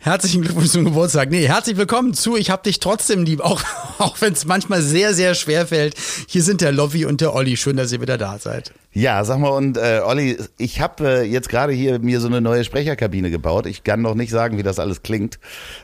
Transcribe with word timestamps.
Herzlichen 0.00 0.42
Glückwunsch 0.42 0.68
zum 0.68 0.84
Geburtstag. 0.84 1.28
Nee, 1.32 1.48
herzlich 1.48 1.76
willkommen 1.76 2.14
zu 2.14 2.36
Ich 2.36 2.50
hab 2.50 2.62
dich 2.62 2.78
trotzdem 2.78 3.24
lieb, 3.24 3.40
auch, 3.40 3.60
auch 3.98 4.20
wenn 4.20 4.32
es 4.32 4.44
manchmal 4.44 4.80
sehr, 4.80 5.12
sehr 5.12 5.34
schwer 5.34 5.66
fällt. 5.66 5.96
Hier 6.28 6.44
sind 6.44 6.60
der 6.60 6.70
Lobby 6.70 7.04
und 7.04 7.20
der 7.20 7.34
Olli. 7.34 7.56
Schön, 7.56 7.76
dass 7.76 7.90
ihr 7.90 8.00
wieder 8.00 8.16
da 8.16 8.38
seid. 8.38 8.72
Ja, 8.92 9.24
sag 9.24 9.40
mal, 9.40 9.48
und 9.48 9.76
äh, 9.76 10.00
Olli, 10.04 10.38
ich 10.56 10.80
habe 10.80 11.22
äh, 11.22 11.22
jetzt 11.24 11.48
gerade 11.48 11.72
hier 11.72 11.98
mir 11.98 12.20
so 12.20 12.28
eine 12.28 12.40
neue 12.40 12.62
Sprecherkabine 12.62 13.28
gebaut. 13.30 13.66
Ich 13.66 13.82
kann 13.82 14.00
noch 14.00 14.14
nicht 14.14 14.30
sagen, 14.30 14.56
wie 14.56 14.62
das 14.62 14.78
alles 14.78 15.02
klingt. 15.02 15.40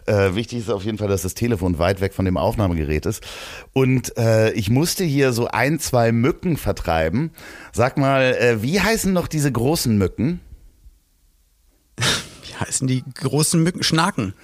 Äh, 0.07 0.37
wichtig 0.37 0.61
ist 0.61 0.71
auf 0.71 0.85
jeden 0.85 0.99
Fall, 0.99 1.09
dass 1.09 1.23
das 1.23 1.35
Telefon 1.35 1.81
weit 1.81 2.01
weg 2.01 2.15
von 2.15 2.25
dem 2.25 2.37
Aufnahmegerät 2.37 3.07
ist. 3.07 3.21
Und 3.73 4.17
äh, 4.17 4.53
ich 4.53 4.71
musste 4.71 5.03
hier 5.03 5.33
so 5.33 5.49
ein, 5.49 5.81
zwei 5.81 6.13
Mücken 6.13 6.57
vertreiben. 6.57 7.33
Sag 7.73 7.99
mal, 7.99 8.37
äh, 8.39 8.63
wie 8.63 8.81
heißen 8.81 9.13
noch 9.13 9.27
diese 9.27 9.51
großen 9.51 9.99
Mücken? 9.99 10.41
Heißen 12.67 12.87
die 12.87 13.05
großen 13.21 13.63
Mücken? 13.63 13.83
Schnaken. 13.83 14.35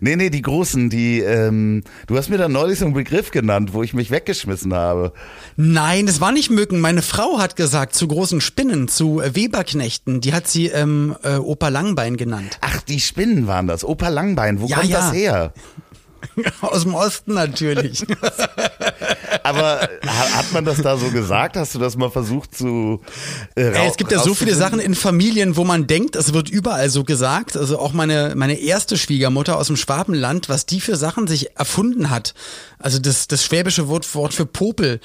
Nee, 0.00 0.14
nee, 0.14 0.30
die 0.30 0.42
großen, 0.42 0.90
die, 0.90 1.18
ähm, 1.20 1.82
du 2.06 2.16
hast 2.16 2.28
mir 2.30 2.38
da 2.38 2.48
neulich 2.48 2.78
so 2.78 2.84
einen 2.84 2.94
Begriff 2.94 3.32
genannt, 3.32 3.72
wo 3.72 3.82
ich 3.82 3.94
mich 3.94 4.12
weggeschmissen 4.12 4.72
habe. 4.72 5.12
Nein, 5.56 6.06
das 6.06 6.20
war 6.20 6.30
nicht 6.30 6.50
Mücken. 6.50 6.80
Meine 6.80 7.02
Frau 7.02 7.38
hat 7.40 7.56
gesagt, 7.56 7.96
zu 7.96 8.06
großen 8.06 8.40
Spinnen, 8.40 8.86
zu 8.86 9.20
Weberknechten. 9.24 10.20
Die 10.20 10.32
hat 10.34 10.46
sie 10.46 10.66
ähm, 10.68 11.16
äh, 11.24 11.34
Opa 11.36 11.68
Langbein 11.68 12.16
genannt. 12.16 12.58
Ach, 12.60 12.80
die 12.82 13.00
Spinnen 13.00 13.48
waren 13.48 13.66
das. 13.66 13.84
Opa 13.84 14.08
Langbein, 14.08 14.60
wo 14.60 14.66
Ja, 14.66 14.76
kommt 14.76 14.88
ja. 14.90 14.98
das 15.00 15.12
her? 15.12 15.52
Aus 16.60 16.82
dem 16.84 16.94
Osten 16.94 17.34
natürlich. 17.34 18.04
Aber 19.44 19.80
ha- 20.06 20.36
hat 20.38 20.52
man 20.52 20.64
das 20.64 20.80
da 20.82 20.96
so 20.96 21.10
gesagt? 21.10 21.56
Hast 21.56 21.74
du 21.74 21.78
das 21.78 21.96
mal 21.96 22.10
versucht 22.10 22.54
zu 22.56 23.00
äh, 23.56 23.62
Ey, 23.72 23.88
es 23.88 23.96
gibt 23.96 24.12
ja 24.12 24.18
so 24.20 24.34
viele? 24.34 24.54
Sachen 24.54 24.80
in 24.80 24.94
Familien, 24.94 25.56
wo 25.56 25.64
man 25.64 25.86
denkt, 25.86 26.16
es 26.16 26.32
wird 26.32 26.48
überall 26.50 26.90
so 26.90 27.04
gesagt. 27.04 27.56
Also 27.56 27.78
auch 27.78 27.92
meine, 27.92 28.34
meine 28.36 28.58
erste 28.58 28.96
Schwiegermutter 28.96 29.56
aus 29.58 29.68
dem 29.68 29.76
Schwabenland, 29.76 30.48
was 30.48 30.66
die 30.66 30.80
für 30.80 30.96
Sachen 30.96 31.26
sich 31.26 31.56
erfunden 31.56 32.10
hat. 32.10 32.34
Also 32.78 32.98
das, 32.98 33.28
das 33.28 33.44
schwäbische 33.44 33.88
Wort, 33.88 34.14
Wort 34.14 34.34
für 34.34 34.46
Popel. 34.46 35.00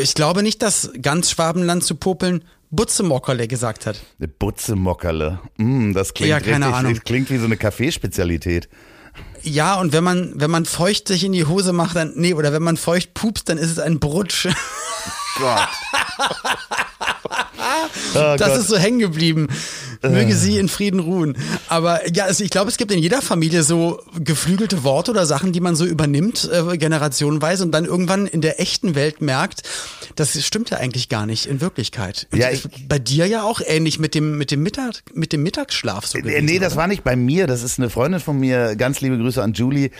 Ich 0.00 0.14
glaube 0.14 0.42
nicht, 0.42 0.62
dass 0.62 0.90
ganz 1.00 1.30
Schwabenland 1.30 1.84
zu 1.84 1.94
Popeln 1.94 2.44
Butzemockerle 2.70 3.46
gesagt 3.46 3.86
hat. 3.86 4.00
Eine 4.18 4.26
Butzemockerle. 4.26 5.38
Mm, 5.58 5.92
das 5.92 6.12
klingt 6.12 6.30
Ja, 6.30 6.40
keine 6.40 6.66
richtig, 6.66 6.74
Ahnung. 6.74 6.94
das 6.94 7.04
klingt 7.04 7.30
wie 7.30 7.38
so 7.38 7.44
eine 7.44 7.56
Kaffeespezialität. 7.56 8.68
Ja, 9.46 9.74
und 9.74 9.92
wenn 9.92 10.02
man, 10.02 10.32
wenn 10.36 10.50
man 10.50 10.64
feucht 10.64 11.06
sich 11.06 11.22
in 11.22 11.32
die 11.32 11.44
Hose 11.44 11.74
macht, 11.74 11.96
dann, 11.96 12.12
nee, 12.16 12.32
oder 12.32 12.54
wenn 12.54 12.62
man 12.62 12.78
feucht 12.78 13.12
pupst, 13.12 13.50
dann 13.50 13.58
ist 13.58 13.70
es 13.70 13.78
ein 13.78 14.00
Brutsch. 14.00 14.48
Gott. 15.36 15.68
oh 18.14 18.36
Das 18.36 18.48
Gott. 18.48 18.58
ist 18.58 18.68
so 18.68 18.76
hängen 18.76 18.98
geblieben. 18.98 19.48
Möge 20.02 20.34
sie 20.36 20.58
in 20.58 20.68
Frieden 20.68 21.00
ruhen. 21.00 21.34
Aber 21.68 22.00
ja, 22.14 22.24
also 22.24 22.44
ich 22.44 22.50
glaube, 22.50 22.70
es 22.70 22.76
gibt 22.76 22.92
in 22.92 22.98
jeder 22.98 23.22
Familie 23.22 23.62
so 23.62 24.02
geflügelte 24.22 24.84
Worte 24.84 25.12
oder 25.12 25.24
Sachen, 25.24 25.52
die 25.52 25.60
man 25.60 25.76
so 25.76 25.86
übernimmt, 25.86 26.48
äh, 26.52 26.76
generationenweise 26.76 27.64
und 27.64 27.72
dann 27.72 27.86
irgendwann 27.86 28.26
in 28.26 28.42
der 28.42 28.60
echten 28.60 28.94
Welt 28.96 29.22
merkt, 29.22 29.62
das 30.16 30.38
stimmt 30.44 30.68
ja 30.68 30.76
eigentlich 30.76 31.08
gar 31.08 31.24
nicht 31.24 31.46
in 31.46 31.62
Wirklichkeit. 31.62 32.26
Und 32.32 32.38
Ja, 32.38 32.50
ich- 32.50 32.68
bei 32.86 32.98
dir 32.98 33.26
ja 33.26 33.44
auch 33.44 33.62
ähnlich 33.64 33.98
mit 33.98 34.14
dem, 34.14 34.36
mit 34.36 34.50
dem 34.50 34.62
Mittag, 34.62 35.02
mit 35.14 35.32
dem 35.32 35.42
Mittagsschlaf 35.42 36.06
so 36.06 36.18
Äh, 36.18 36.22
gewesen, 36.22 36.44
Nee, 36.44 36.58
das 36.58 36.74
oder? 36.74 36.82
war 36.82 36.86
nicht 36.86 37.02
bei 37.02 37.16
mir. 37.16 37.46
Das 37.46 37.62
ist 37.62 37.78
eine 37.78 37.88
Freundin 37.88 38.20
von 38.20 38.38
mir. 38.38 38.76
Ganz 38.76 39.00
liebe 39.00 39.16
Grüße 39.16 39.42
an 39.42 39.54
Julie. 39.54 39.90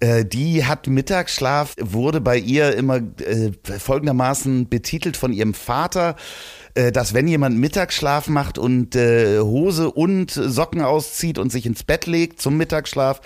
Äh, 0.00 0.24
die 0.24 0.64
hat 0.64 0.88
Mittagsschlaf, 0.88 1.76
wurde 1.80 2.20
bei 2.20 2.36
ihr 2.36 2.74
immer 2.74 2.96
äh, 2.96 3.52
folgendermaßen 3.78 4.68
betitelt 4.68 5.16
von 5.16 5.32
ihrem 5.32 5.54
Vater, 5.54 6.16
äh, 6.16 6.22
dass 6.92 7.14
wenn 7.14 7.28
jemand 7.28 7.58
Mittagsschlaf 7.58 8.28
macht 8.28 8.58
und 8.58 8.96
äh, 8.96 9.40
Hose 9.40 9.90
und 9.90 10.30
Socken 10.30 10.82
auszieht 10.82 11.38
und 11.38 11.52
sich 11.52 11.66
ins 11.66 11.82
Bett 11.82 12.06
legt 12.06 12.40
zum 12.40 12.56
Mittagsschlaf, 12.56 13.20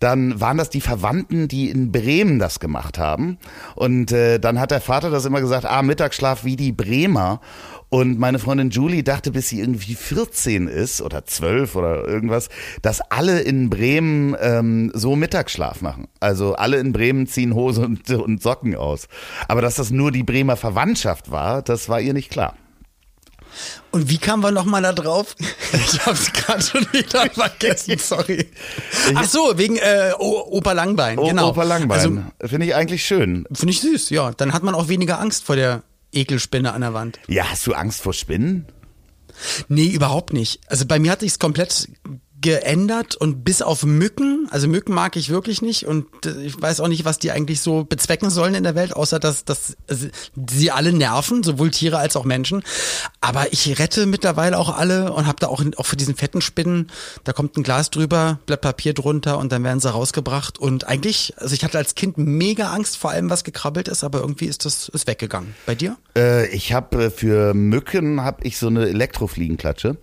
dann 0.00 0.40
waren 0.40 0.58
das 0.58 0.70
die 0.70 0.80
Verwandten, 0.80 1.48
die 1.48 1.70
in 1.70 1.90
Bremen 1.90 2.38
das 2.38 2.60
gemacht 2.60 2.98
haben. 2.98 3.38
Und 3.74 4.12
äh, 4.12 4.38
dann 4.38 4.60
hat 4.60 4.70
der 4.70 4.80
Vater 4.80 5.10
das 5.10 5.24
immer 5.24 5.40
gesagt, 5.40 5.64
ah, 5.64 5.82
Mittagsschlaf 5.82 6.44
wie 6.44 6.56
die 6.56 6.72
Bremer. 6.72 7.40
Und 7.88 8.18
meine 8.18 8.38
Freundin 8.38 8.70
Julie 8.70 9.04
dachte, 9.04 9.30
bis 9.30 9.48
sie 9.48 9.60
irgendwie 9.60 9.94
14 9.94 10.68
ist 10.68 11.00
oder 11.00 11.24
12 11.24 11.76
oder 11.76 12.06
irgendwas, 12.06 12.48
dass 12.82 13.00
alle 13.00 13.40
in 13.40 13.70
Bremen 13.70 14.36
ähm, 14.40 14.90
so 14.94 15.16
Mittagsschlaf 15.16 15.80
machen. 15.80 16.08
Also 16.18 16.54
alle 16.54 16.78
in 16.78 16.92
Bremen 16.92 17.26
ziehen 17.26 17.54
Hose 17.54 17.82
und, 17.82 18.10
und 18.10 18.42
Socken 18.42 18.74
aus. 18.74 19.06
Aber 19.48 19.62
dass 19.62 19.76
das 19.76 19.90
nur 19.90 20.10
die 20.10 20.24
Bremer 20.24 20.56
Verwandtschaft 20.56 21.30
war, 21.30 21.62
das 21.62 21.88
war 21.88 22.00
ihr 22.00 22.14
nicht 22.14 22.30
klar. 22.30 22.54
Und 23.90 24.10
wie 24.10 24.18
kamen 24.18 24.42
wir 24.42 24.50
nochmal 24.50 24.82
da 24.82 24.92
drauf? 24.92 25.34
Ich 25.72 26.06
hab's 26.06 26.32
gerade 26.32 26.62
schon 26.62 26.86
wieder 26.92 27.28
vergessen, 27.30 27.98
sorry. 27.98 28.48
Ach 29.14 29.24
so, 29.24 29.52
wegen 29.56 29.76
äh, 29.76 30.12
O- 30.18 30.46
Opa 30.56 30.72
Langbein, 30.72 31.18
Oh, 31.18 31.26
genau. 31.28 31.48
Opa 31.50 31.62
Langbein. 31.64 31.98
Also, 31.98 32.48
Finde 32.48 32.66
ich 32.66 32.74
eigentlich 32.74 33.04
schön. 33.04 33.44
Finde 33.52 33.72
ich 33.72 33.80
süß, 33.80 34.10
ja. 34.10 34.30
Dann 34.32 34.52
hat 34.52 34.62
man 34.62 34.74
auch 34.74 34.88
weniger 34.88 35.20
Angst 35.20 35.44
vor 35.44 35.56
der 35.56 35.82
Ekelspinne 36.12 36.72
an 36.72 36.80
der 36.82 36.94
Wand. 36.94 37.18
Ja, 37.26 37.50
hast 37.50 37.66
du 37.66 37.74
Angst 37.74 38.00
vor 38.00 38.12
Spinnen? 38.12 38.66
Nee, 39.68 39.86
überhaupt 39.88 40.32
nicht. 40.32 40.60
Also 40.68 40.86
bei 40.86 40.98
mir 41.00 41.10
hat 41.10 41.20
sich's 41.20 41.38
komplett 41.40 41.88
geändert 42.44 43.16
und 43.16 43.42
bis 43.42 43.62
auf 43.62 43.86
Mücken, 43.86 44.48
also 44.50 44.68
Mücken 44.68 44.92
mag 44.92 45.16
ich 45.16 45.30
wirklich 45.30 45.62
nicht 45.62 45.86
und 45.86 46.04
äh, 46.26 46.42
ich 46.42 46.60
weiß 46.60 46.80
auch 46.80 46.88
nicht, 46.88 47.06
was 47.06 47.18
die 47.18 47.30
eigentlich 47.30 47.62
so 47.62 47.84
bezwecken 47.84 48.28
sollen 48.28 48.54
in 48.54 48.64
der 48.64 48.74
Welt, 48.74 48.94
außer 48.94 49.18
dass, 49.18 49.46
dass 49.46 49.78
sie 49.88 50.70
alle 50.70 50.92
nerven, 50.92 51.42
sowohl 51.42 51.70
Tiere 51.70 51.96
als 51.96 52.16
auch 52.16 52.26
Menschen. 52.26 52.62
Aber 53.22 53.50
ich 53.54 53.78
rette 53.78 54.04
mittlerweile 54.04 54.58
auch 54.58 54.76
alle 54.76 55.14
und 55.14 55.26
habe 55.26 55.38
da 55.40 55.46
auch, 55.46 55.64
auch 55.78 55.86
für 55.86 55.96
diesen 55.96 56.16
fetten 56.16 56.42
Spinnen, 56.42 56.90
da 57.24 57.32
kommt 57.32 57.56
ein 57.56 57.62
Glas 57.62 57.88
drüber, 57.88 58.38
Blatt 58.44 58.60
Papier 58.60 58.92
drunter 58.92 59.38
und 59.38 59.50
dann 59.50 59.64
werden 59.64 59.80
sie 59.80 59.90
rausgebracht 59.90 60.58
und 60.58 60.86
eigentlich, 60.86 61.32
also 61.38 61.54
ich 61.54 61.64
hatte 61.64 61.78
als 61.78 61.94
Kind 61.94 62.18
mega 62.18 62.74
Angst 62.74 62.98
vor 62.98 63.10
allem, 63.10 63.30
was 63.30 63.44
gekrabbelt 63.44 63.88
ist, 63.88 64.04
aber 64.04 64.20
irgendwie 64.20 64.44
ist 64.44 64.66
das 64.66 64.90
ist 64.90 65.06
weggegangen. 65.06 65.54
Bei 65.64 65.74
dir? 65.74 65.96
Äh, 66.14 66.48
ich 66.48 66.74
habe 66.74 67.04
äh, 67.06 67.10
für 67.10 67.54
Mücken 67.54 68.20
habe 68.20 68.46
ich 68.46 68.58
so 68.58 68.66
eine 68.66 68.86
Elektrofliegenklatsche. 68.86 69.96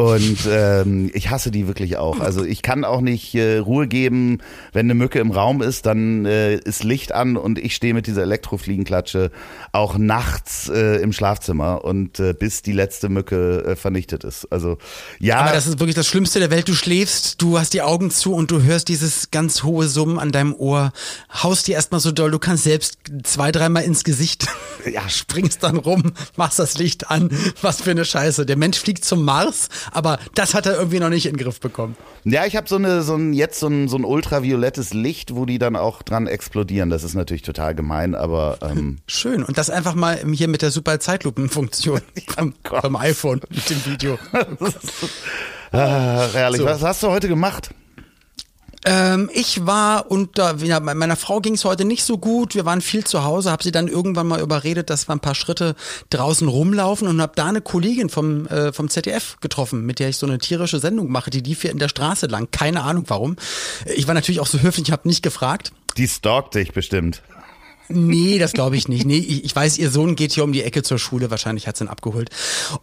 Und 0.00 0.48
ähm, 0.50 1.10
ich 1.12 1.28
hasse 1.28 1.50
die 1.50 1.66
wirklich 1.66 1.98
auch. 1.98 2.20
Also 2.20 2.42
ich 2.42 2.62
kann 2.62 2.86
auch 2.86 3.02
nicht 3.02 3.34
äh, 3.34 3.58
Ruhe 3.58 3.86
geben, 3.86 4.38
wenn 4.72 4.86
eine 4.86 4.94
Mücke 4.94 5.18
im 5.18 5.30
Raum 5.30 5.60
ist, 5.60 5.84
dann 5.84 6.24
äh, 6.24 6.56
ist 6.56 6.84
Licht 6.84 7.12
an 7.12 7.36
und 7.36 7.58
ich 7.58 7.74
stehe 7.74 7.92
mit 7.92 8.06
dieser 8.06 8.22
Elektrofliegenklatsche 8.22 9.30
auch 9.72 9.98
nachts 9.98 10.70
äh, 10.70 11.02
im 11.02 11.12
Schlafzimmer 11.12 11.84
und 11.84 12.18
äh, 12.18 12.32
bis 12.32 12.62
die 12.62 12.72
letzte 12.72 13.10
Mücke 13.10 13.64
äh, 13.64 13.76
vernichtet 13.76 14.24
ist. 14.24 14.50
Also 14.50 14.78
ja, 15.18 15.40
Aber 15.40 15.52
das 15.52 15.66
ist 15.66 15.80
wirklich 15.80 15.96
das 15.96 16.06
Schlimmste 16.06 16.38
der 16.38 16.50
Welt. 16.50 16.66
Du 16.66 16.74
schläfst, 16.74 17.42
du 17.42 17.58
hast 17.58 17.74
die 17.74 17.82
Augen 17.82 18.10
zu 18.10 18.32
und 18.32 18.50
du 18.50 18.62
hörst 18.62 18.88
dieses 18.88 19.30
ganz 19.30 19.64
hohe 19.64 19.86
Summen 19.86 20.18
an 20.18 20.32
deinem 20.32 20.54
Ohr, 20.54 20.92
haust 21.42 21.66
dir 21.66 21.74
erstmal 21.74 22.00
so 22.00 22.10
doll, 22.10 22.30
du 22.30 22.38
kannst 22.38 22.64
selbst 22.64 22.98
zwei, 23.22 23.52
dreimal 23.52 23.82
ins 23.82 24.02
Gesicht, 24.04 24.46
ja, 24.90 25.06
springst 25.10 25.62
dann 25.62 25.76
rum, 25.76 26.12
machst 26.36 26.58
das 26.58 26.78
Licht 26.78 27.10
an. 27.10 27.28
Was 27.60 27.82
für 27.82 27.90
eine 27.90 28.06
Scheiße. 28.06 28.46
Der 28.46 28.56
Mensch 28.56 28.78
fliegt 28.78 29.04
zum 29.04 29.24
Mars, 29.26 29.68
aber 29.92 30.18
das 30.34 30.54
hat 30.54 30.66
er 30.66 30.74
irgendwie 30.74 31.00
noch 31.00 31.08
nicht 31.08 31.26
in 31.26 31.36
den 31.36 31.42
Griff 31.42 31.60
bekommen. 31.60 31.96
ja, 32.24 32.46
ich 32.46 32.56
habe 32.56 32.68
so 32.68 32.76
eine 32.76 33.02
so 33.02 33.14
ein 33.14 33.32
jetzt 33.32 33.60
so 33.60 33.68
ein, 33.68 33.88
so 33.88 33.96
ein 33.96 34.04
ultraviolettes 34.04 34.94
Licht, 34.94 35.34
wo 35.34 35.46
die 35.46 35.58
dann 35.58 35.76
auch 35.76 36.02
dran 36.02 36.26
explodieren. 36.26 36.90
Das 36.90 37.04
ist 37.04 37.14
natürlich 37.14 37.42
total 37.42 37.74
gemein, 37.74 38.14
aber 38.14 38.58
ähm, 38.62 38.98
Schön. 39.06 39.42
Und 39.42 39.58
das 39.58 39.70
einfach 39.70 39.94
mal 39.94 40.20
hier 40.32 40.48
mit 40.48 40.62
der 40.62 40.70
super 40.70 40.98
Zeitlupenfunktion 41.00 42.00
Gott. 42.64 42.82
beim 42.82 42.96
iPhone 42.96 43.40
mit 43.50 43.70
dem 43.70 43.84
Video. 43.86 44.18
ah, 45.72 46.26
herrlich. 46.32 46.60
So. 46.60 46.66
Was 46.66 46.82
hast 46.82 47.02
du 47.02 47.08
heute 47.08 47.28
gemacht? 47.28 47.70
Ähm, 48.84 49.28
ich 49.32 49.66
war 49.66 50.10
unter, 50.10 50.56
ja, 50.56 50.80
meiner 50.80 51.16
Frau 51.16 51.40
ging 51.40 51.54
es 51.54 51.64
heute 51.64 51.84
nicht 51.84 52.02
so 52.02 52.16
gut. 52.16 52.54
Wir 52.54 52.64
waren 52.64 52.80
viel 52.80 53.04
zu 53.04 53.24
Hause, 53.24 53.50
habe 53.50 53.62
sie 53.62 53.72
dann 53.72 53.88
irgendwann 53.88 54.26
mal 54.26 54.40
überredet, 54.40 54.88
dass 54.88 55.08
wir 55.08 55.14
ein 55.14 55.20
paar 55.20 55.34
Schritte 55.34 55.74
draußen 56.08 56.48
rumlaufen 56.48 57.06
und 57.06 57.20
habe 57.20 57.32
da 57.34 57.46
eine 57.46 57.60
Kollegin 57.60 58.08
vom, 58.08 58.46
äh, 58.46 58.72
vom 58.72 58.88
ZDF 58.88 59.36
getroffen, 59.40 59.84
mit 59.84 59.98
der 59.98 60.08
ich 60.08 60.16
so 60.16 60.26
eine 60.26 60.38
tierische 60.38 60.78
Sendung 60.78 61.10
mache, 61.10 61.30
die 61.30 61.40
lief 61.40 61.62
hier 61.62 61.70
in 61.70 61.78
der 61.78 61.88
Straße 61.88 62.26
lang. 62.26 62.48
Keine 62.50 62.82
Ahnung 62.82 63.04
warum. 63.08 63.36
Ich 63.94 64.06
war 64.06 64.14
natürlich 64.14 64.40
auch 64.40 64.46
so 64.46 64.60
höflich, 64.60 64.88
ich 64.88 64.92
habe 64.92 65.06
nicht 65.06 65.22
gefragt. 65.22 65.72
Die 65.96 66.08
stalkt 66.08 66.54
dich 66.54 66.72
bestimmt. 66.72 67.22
Nee, 67.92 68.38
das 68.38 68.52
glaube 68.52 68.76
ich 68.76 68.88
nicht. 68.88 69.04
Nee, 69.04 69.18
ich, 69.18 69.44
ich, 69.44 69.54
weiß, 69.54 69.78
ihr 69.78 69.90
Sohn 69.90 70.16
geht 70.16 70.32
hier 70.32 70.44
um 70.44 70.52
die 70.52 70.62
Ecke 70.62 70.82
zur 70.82 70.98
Schule, 70.98 71.30
wahrscheinlich 71.30 71.66
hat 71.66 71.76
sie 71.76 71.84
ihn 71.84 71.88
abgeholt. 71.88 72.30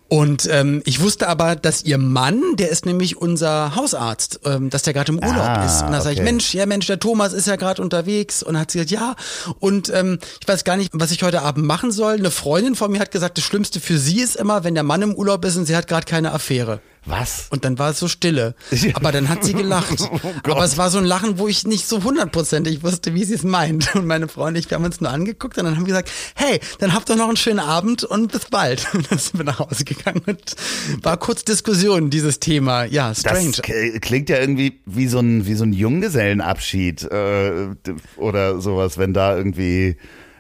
Und 0.07 0.48
ähm, 0.51 0.81
ich 0.86 1.01
wusste 1.01 1.27
aber, 1.27 1.56
dass 1.56 1.83
ihr 1.83 1.98
Mann, 1.98 2.42
der 2.56 2.69
ist 2.69 2.86
nämlich 2.86 3.18
unser 3.18 3.75
Hausarzt, 3.75 4.42
ähm, 4.45 4.69
dass 4.69 4.83
der 4.83 4.94
gerade 4.94 5.12
im 5.12 5.19
Urlaub 5.19 5.48
ah, 5.48 5.65
ist. 5.65 5.81
Und 5.81 5.92
da 5.92 5.98
okay. 5.98 6.04
sage 6.04 6.15
ich, 6.15 6.21
Mensch, 6.21 6.54
ja 6.54 6.65
Mensch, 6.65 6.88
der 6.88 7.00
Thomas 7.00 7.33
ist 7.33 7.48
ja 7.48 7.56
gerade 7.56 7.81
unterwegs. 7.81 8.44
Und 8.44 8.59
hat 8.59 8.71
sie 8.71 8.80
gesagt, 8.80 8.92
ja. 8.92 9.15
Und 9.59 9.92
ähm, 9.94 10.19
ich 10.42 10.48
weiß 10.48 10.63
gar 10.63 10.77
nicht, 10.77 10.92
was 10.94 11.12
ich 11.12 11.24
heute 11.24 11.42
Abend 11.42 11.65
machen 11.65 11.92
soll. 11.92 12.15
Eine 12.15 12.31
Freundin 12.31 12.75
von 12.75 12.92
mir 12.92 13.00
hat 13.00 13.12
gesagt, 13.12 13.38
das 13.38 13.45
Schlimmste 13.45 13.80
für 13.80 13.98
sie 13.98 14.19
ist 14.19 14.36
immer, 14.36 14.63
wenn 14.63 14.75
der 14.75 14.83
Mann 14.83 15.01
im 15.01 15.15
Urlaub 15.15 15.45
ist 15.45 15.56
und 15.56 15.65
sie 15.65 15.75
hat 15.75 15.88
gerade 15.88 16.06
keine 16.06 16.33
Affäre. 16.33 16.81
Was? 17.05 17.47
Und 17.49 17.63
dann 17.63 17.79
war 17.79 17.91
es 17.91 17.99
so 17.99 18.07
stille. 18.07 18.55
Aber 18.94 19.11
dann 19.11 19.29
hat 19.29 19.44
sie 19.44 19.53
gelacht. 19.53 19.97
Oh 20.23 20.51
Aber 20.51 20.63
es 20.63 20.77
war 20.77 20.89
so 20.89 20.97
ein 20.97 21.05
Lachen, 21.05 21.38
wo 21.38 21.47
ich 21.47 21.65
nicht 21.65 21.88
so 21.88 22.03
hundertprozentig 22.03 22.83
wusste, 22.83 23.13
wie 23.13 23.23
sie 23.23 23.35
es 23.35 23.44
meint. 23.44 23.94
Und 23.95 24.07
meine 24.07 24.27
Freunde, 24.27 24.59
ich, 24.59 24.69
wir 24.69 24.75
haben 24.75 24.83
uns 24.85 24.99
nur 24.99 25.11
angeguckt 25.11 25.57
und 25.57 25.65
dann 25.65 25.75
haben 25.75 25.85
wir 25.85 25.94
gesagt, 25.94 26.11
hey, 26.35 26.59
dann 26.79 26.94
habt 26.94 27.09
doch 27.09 27.15
noch 27.15 27.27
einen 27.27 27.38
schönen 27.38 27.59
Abend 27.59 28.03
und 28.03 28.31
bis 28.31 28.45
bald. 28.45 28.88
Und 28.94 29.11
dann 29.11 29.19
sind 29.19 29.38
wir 29.38 29.45
nach 29.45 29.59
Hause 29.59 29.83
gegangen 29.83 30.21
und 30.25 30.55
war 31.03 31.17
kurz 31.17 31.44
Diskussion, 31.44 32.09
dieses 32.09 32.39
Thema. 32.39 32.85
Ja, 32.85 33.13
strange. 33.13 33.51
Das 33.51 33.61
klingt 34.01 34.29
ja 34.29 34.39
irgendwie 34.39 34.79
wie 34.85 35.07
so 35.07 35.19
ein, 35.19 35.45
wie 35.45 35.53
so 35.53 35.63
ein 35.63 35.73
Junggesellenabschied 35.73 37.03
äh, 37.03 37.69
oder 38.15 38.59
sowas, 38.59 38.97
wenn 38.97 39.13
da 39.13 39.38
irgendwie 39.38 39.97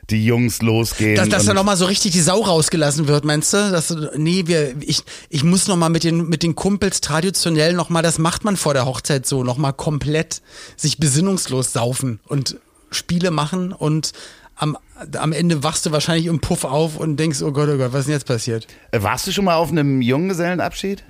die 0.09 0.25
Jungs 0.25 0.61
losgehen. 0.61 1.15
Dass, 1.15 1.29
dass 1.29 1.45
da 1.45 1.53
nochmal 1.53 1.77
so 1.77 1.85
richtig 1.85 2.13
die 2.13 2.21
Sau 2.21 2.41
rausgelassen 2.41 3.07
wird, 3.07 3.25
meinst 3.25 3.53
du? 3.53 3.71
Dass, 3.71 3.95
nee, 4.15 4.43
wir, 4.45 4.75
ich, 4.81 5.03
ich 5.29 5.43
muss 5.43 5.67
nochmal 5.67 5.89
mit 5.89 6.03
den, 6.03 6.29
mit 6.29 6.43
den 6.43 6.55
Kumpels 6.55 7.01
traditionell 7.01 7.73
nochmal, 7.73 8.03
das 8.03 8.17
macht 8.17 8.45
man 8.45 8.55
vor 8.55 8.73
der 8.73 8.85
Hochzeit 8.85 9.25
so, 9.25 9.43
nochmal 9.43 9.73
komplett 9.73 10.41
sich 10.77 10.97
besinnungslos 10.97 11.73
saufen 11.73 12.19
und 12.27 12.57
Spiele 12.89 13.31
machen 13.31 13.73
und 13.73 14.13
am, 14.55 14.77
am 15.17 15.33
Ende 15.33 15.63
wachst 15.63 15.85
du 15.85 15.91
wahrscheinlich 15.91 16.25
im 16.27 16.39
Puff 16.39 16.63
auf 16.63 16.97
und 16.97 17.17
denkst, 17.17 17.41
oh 17.41 17.51
Gott, 17.51 17.69
oh 17.69 17.77
Gott, 17.77 17.93
was 17.93 18.01
ist 18.01 18.07
denn 18.07 18.13
jetzt 18.13 18.27
passiert? 18.27 18.67
Äh, 18.91 19.03
warst 19.03 19.27
du 19.27 19.31
schon 19.31 19.45
mal 19.45 19.55
auf 19.55 19.69
einem 19.69 20.01
Junggesellenabschied? 20.01 21.03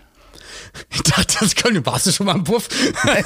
Ich 0.90 1.04
dachte, 1.04 1.38
das 1.40 1.56
können. 1.56 1.86
Warst 1.86 2.08
du 2.08 2.12
schon 2.12 2.26
mal 2.26 2.36
im 2.36 2.44
Puff? 2.44 2.68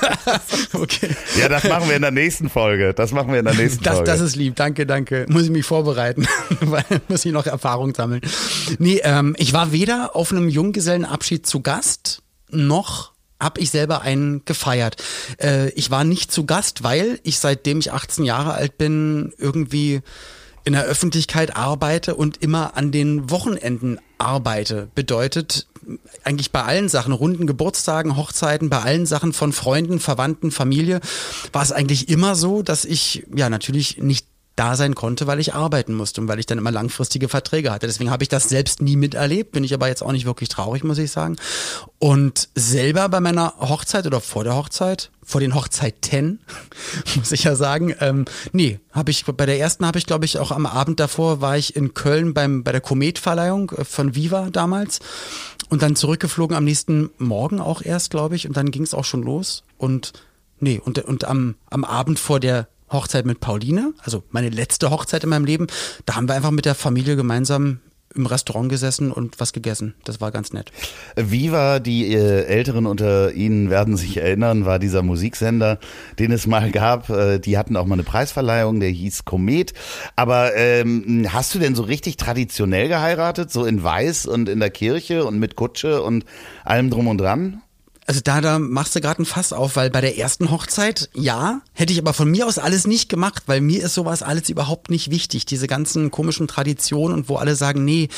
okay. 0.73 1.09
Ja, 1.39 1.49
das 1.49 1.63
machen 1.63 1.87
wir 1.87 1.95
in 1.95 2.01
der 2.01 2.11
nächsten 2.11 2.49
Folge. 2.49 2.93
Das 2.93 3.11
machen 3.11 3.31
wir 3.31 3.39
in 3.39 3.45
der 3.45 3.53
nächsten 3.53 3.83
das, 3.83 3.95
Folge. 3.95 4.11
Das 4.11 4.19
ist 4.19 4.35
lieb. 4.35 4.55
Danke, 4.55 4.85
danke. 4.85 5.25
Muss 5.29 5.43
ich 5.43 5.49
mich 5.49 5.65
vorbereiten, 5.65 6.27
weil 6.61 6.85
muss 7.07 7.25
ich 7.25 7.31
noch 7.31 7.45
Erfahrung 7.45 7.93
sammeln. 7.93 8.21
Nee, 8.79 9.01
ähm, 9.03 9.35
ich 9.37 9.53
war 9.53 9.71
weder 9.71 10.15
auf 10.15 10.31
einem 10.31 10.49
Junggesellenabschied 10.49 11.45
zu 11.45 11.61
Gast, 11.61 12.21
noch 12.49 13.11
habe 13.39 13.59
ich 13.59 13.71
selber 13.71 14.01
einen 14.01 14.45
gefeiert. 14.45 14.97
Äh, 15.41 15.69
ich 15.71 15.91
war 15.91 16.03
nicht 16.03 16.31
zu 16.31 16.45
Gast, 16.45 16.83
weil 16.83 17.19
ich 17.23 17.39
seitdem 17.39 17.79
ich 17.79 17.91
18 17.91 18.23
Jahre 18.23 18.53
alt 18.53 18.77
bin 18.77 19.33
irgendwie 19.37 20.01
in 20.63 20.73
der 20.73 20.83
Öffentlichkeit 20.83 21.55
arbeite 21.55 22.15
und 22.15 22.37
immer 22.37 22.77
an 22.77 22.91
den 22.91 23.31
Wochenenden 23.31 23.99
arbeite. 24.19 24.89
Bedeutet, 24.93 25.67
eigentlich 26.23 26.51
bei 26.51 26.63
allen 26.63 26.89
Sachen, 26.89 27.13
runden 27.13 27.47
Geburtstagen, 27.47 28.17
Hochzeiten, 28.17 28.69
bei 28.69 28.79
allen 28.79 29.05
Sachen 29.05 29.33
von 29.33 29.53
Freunden, 29.53 29.99
Verwandten, 29.99 30.51
Familie, 30.51 31.01
war 31.51 31.63
es 31.63 31.71
eigentlich 31.71 32.09
immer 32.09 32.35
so, 32.35 32.61
dass 32.61 32.85
ich 32.85 33.25
ja 33.33 33.49
natürlich 33.49 33.97
nicht 33.97 34.27
da 34.61 34.75
sein 34.75 34.93
konnte, 34.93 35.25
weil 35.25 35.39
ich 35.39 35.55
arbeiten 35.55 35.95
musste 35.95 36.21
und 36.21 36.27
weil 36.27 36.37
ich 36.37 36.45
dann 36.45 36.59
immer 36.59 36.69
langfristige 36.69 37.29
Verträge 37.29 37.71
hatte. 37.71 37.87
Deswegen 37.87 38.11
habe 38.11 38.21
ich 38.21 38.29
das 38.29 38.47
selbst 38.47 38.79
nie 38.79 38.95
miterlebt, 38.95 39.53
bin 39.53 39.63
ich 39.63 39.73
aber 39.73 39.87
jetzt 39.87 40.03
auch 40.03 40.11
nicht 40.11 40.25
wirklich 40.25 40.49
traurig, 40.49 40.83
muss 40.83 40.99
ich 40.99 41.09
sagen. 41.09 41.37
Und 41.97 42.47
selber 42.53 43.09
bei 43.09 43.19
meiner 43.21 43.55
Hochzeit 43.59 44.05
oder 44.05 44.21
vor 44.21 44.43
der 44.43 44.55
Hochzeit, 44.55 45.09
vor 45.23 45.41
den 45.41 45.55
Hochzeiten, 45.55 46.41
muss 47.15 47.31
ich 47.31 47.43
ja 47.43 47.55
sagen, 47.55 47.95
ähm, 48.01 48.25
nee, 48.51 48.79
habe 48.91 49.09
ich 49.09 49.25
bei 49.25 49.47
der 49.47 49.59
ersten 49.59 49.83
habe 49.83 49.97
ich 49.97 50.05
glaube 50.05 50.25
ich 50.25 50.37
auch 50.37 50.51
am 50.51 50.67
Abend 50.67 50.99
davor 50.99 51.41
war 51.41 51.57
ich 51.57 51.75
in 51.75 51.95
Köln 51.95 52.35
beim 52.35 52.63
bei 52.63 52.71
der 52.71 52.81
Kometverleihung 52.81 53.71
äh, 53.71 53.83
von 53.83 54.13
Viva 54.13 54.49
damals 54.51 54.99
und 55.69 55.81
dann 55.81 55.95
zurückgeflogen 55.95 56.55
am 56.55 56.65
nächsten 56.65 57.09
Morgen 57.17 57.59
auch 57.59 57.81
erst, 57.81 58.11
glaube 58.11 58.35
ich, 58.35 58.47
und 58.47 58.55
dann 58.55 58.69
ging 58.69 58.83
es 58.83 58.93
auch 58.93 59.05
schon 59.05 59.23
los 59.23 59.63
und 59.79 60.13
nee, 60.59 60.79
und 60.83 60.99
und 60.99 61.23
am 61.23 61.55
am 61.71 61.83
Abend 61.83 62.19
vor 62.19 62.39
der 62.39 62.67
Hochzeit 62.91 63.25
mit 63.25 63.39
Pauline, 63.39 63.93
also 64.03 64.23
meine 64.29 64.49
letzte 64.49 64.89
Hochzeit 64.91 65.23
in 65.23 65.29
meinem 65.29 65.45
Leben. 65.45 65.67
Da 66.05 66.15
haben 66.15 66.27
wir 66.27 66.35
einfach 66.35 66.51
mit 66.51 66.65
der 66.65 66.75
Familie 66.75 67.15
gemeinsam 67.15 67.79
im 68.15 68.25
Restaurant 68.25 68.69
gesessen 68.69 69.11
und 69.11 69.39
was 69.39 69.53
gegessen. 69.53 69.95
Das 70.03 70.21
war 70.21 70.31
ganz 70.31 70.53
nett. 70.53 70.71
Viva, 71.15 71.79
die 71.79 72.13
äh, 72.13 72.45
Älteren 72.45 72.85
unter 72.85 73.33
Ihnen 73.33 73.69
werden 73.69 73.97
sich 73.97 74.17
erinnern, 74.17 74.65
war 74.65 74.79
dieser 74.79 75.01
Musiksender, 75.01 75.79
den 76.19 76.31
es 76.31 76.47
mal 76.47 76.71
gab. 76.71 77.09
Äh, 77.09 77.39
die 77.39 77.57
hatten 77.57 77.77
auch 77.77 77.85
mal 77.85 77.95
eine 77.95 78.03
Preisverleihung, 78.03 78.79
der 78.79 78.89
hieß 78.89 79.25
Komet. 79.25 79.73
Aber 80.15 80.55
ähm, 80.55 81.27
hast 81.31 81.55
du 81.55 81.59
denn 81.59 81.75
so 81.75 81.83
richtig 81.83 82.17
traditionell 82.17 82.87
geheiratet, 82.87 83.51
so 83.51 83.65
in 83.65 83.83
Weiß 83.83 84.25
und 84.25 84.49
in 84.49 84.59
der 84.59 84.71
Kirche 84.71 85.25
und 85.25 85.39
mit 85.39 85.55
Kutsche 85.55 86.01
und 86.01 86.25
allem 86.63 86.89
drum 86.89 87.07
und 87.07 87.17
dran? 87.17 87.61
Also 88.11 88.19
da, 88.25 88.41
da 88.41 88.59
machst 88.59 88.93
du 88.93 88.99
gerade 88.99 89.21
ein 89.21 89.25
Fass 89.25 89.53
auf, 89.53 89.77
weil 89.77 89.89
bei 89.89 90.01
der 90.01 90.17
ersten 90.17 90.51
Hochzeit, 90.51 91.09
ja, 91.13 91.61
hätte 91.71 91.93
ich 91.93 91.99
aber 91.99 92.11
von 92.11 92.29
mir 92.29 92.45
aus 92.45 92.57
alles 92.57 92.85
nicht 92.85 93.07
gemacht, 93.07 93.43
weil 93.45 93.61
mir 93.61 93.81
ist 93.81 93.93
sowas 93.93 94.21
alles 94.21 94.49
überhaupt 94.49 94.89
nicht 94.89 95.11
wichtig. 95.11 95.45
Diese 95.45 95.65
ganzen 95.65 96.11
komischen 96.11 96.49
Traditionen 96.49 97.15
und 97.15 97.29
wo 97.29 97.37
alle 97.37 97.55
sagen, 97.55 97.85
nee, 97.85 98.09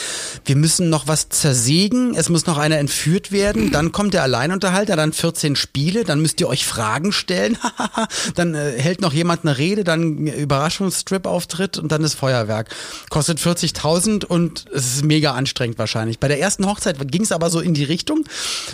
wir 0.45 0.55
müssen 0.55 0.89
noch 0.89 1.07
was 1.07 1.29
zersägen, 1.29 2.15
es 2.15 2.29
muss 2.29 2.47
noch 2.47 2.57
einer 2.57 2.79
entführt 2.79 3.31
werden, 3.31 3.69
dann 3.69 3.91
kommt 3.91 4.15
der 4.15 4.23
Alleinunterhalter, 4.23 4.95
dann 4.95 5.13
14 5.13 5.55
Spiele, 5.55 6.05
dann 6.05 6.23
müsst 6.23 6.41
ihr 6.41 6.49
euch 6.49 6.65
Fragen 6.65 7.11
stellen, 7.11 7.59
dann 8.33 8.55
äh, 8.55 8.71
hält 8.71 8.99
noch 8.99 9.13
jemand 9.13 9.45
eine 9.45 9.59
Rede, 9.59 9.83
dann 9.83 10.25
Überraschungsstrip-Auftritt 10.25 11.77
und 11.77 11.91
dann 11.91 12.01
das 12.01 12.15
Feuerwerk. 12.15 12.73
Kostet 13.11 13.37
40.000 13.37 14.25
und 14.25 14.65
es 14.73 14.95
ist 14.95 15.05
mega 15.05 15.33
anstrengend 15.33 15.77
wahrscheinlich. 15.77 16.19
Bei 16.19 16.29
der 16.29 16.39
ersten 16.39 16.65
Hochzeit 16.65 16.97
ging 17.11 17.21
es 17.21 17.31
aber 17.31 17.51
so 17.51 17.59
in 17.59 17.75
die 17.75 17.83
Richtung, 17.83 18.25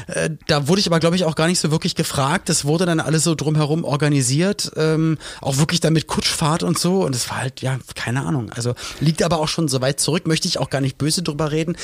äh, 0.08 0.30
da 0.48 0.70
wurde 0.70 0.80
ich 0.80 0.88
aber, 0.88 1.02
glaube 1.02 1.09
ich, 1.16 1.26
auch 1.26 1.36
gar 1.36 1.48
nicht 1.48 1.60
so 1.60 1.72
wirklich 1.72 1.96
gefragt. 1.96 2.50
Das 2.50 2.66
wurde 2.66 2.86
dann 2.86 3.00
alles 3.00 3.24
so 3.24 3.36
drumherum 3.36 3.84
organisiert, 3.84 4.72
ähm, 4.76 5.18
auch 5.42 5.58
wirklich 5.58 5.80
dann 5.80 5.94
mit 5.94 6.08
Kutschfahrt 6.08 6.64
und 6.64 6.78
so. 6.80 7.04
Und 7.04 7.16
es 7.16 7.30
war 7.30 7.38
halt, 7.38 7.62
ja, 7.62 7.78
keine 7.96 8.26
Ahnung. 8.26 8.52
Also 8.52 8.76
liegt 9.00 9.24
aber 9.24 9.40
auch 9.40 9.48
schon 9.48 9.68
so 9.68 9.82
weit 9.82 10.00
zurück, 10.00 10.28
möchte 10.28 10.48
ich 10.48 10.60
auch 10.60 10.70
gar 10.70 10.82
nicht 10.82 10.98
böse 10.98 11.24
drüber 11.24 11.52
reden 11.52 11.76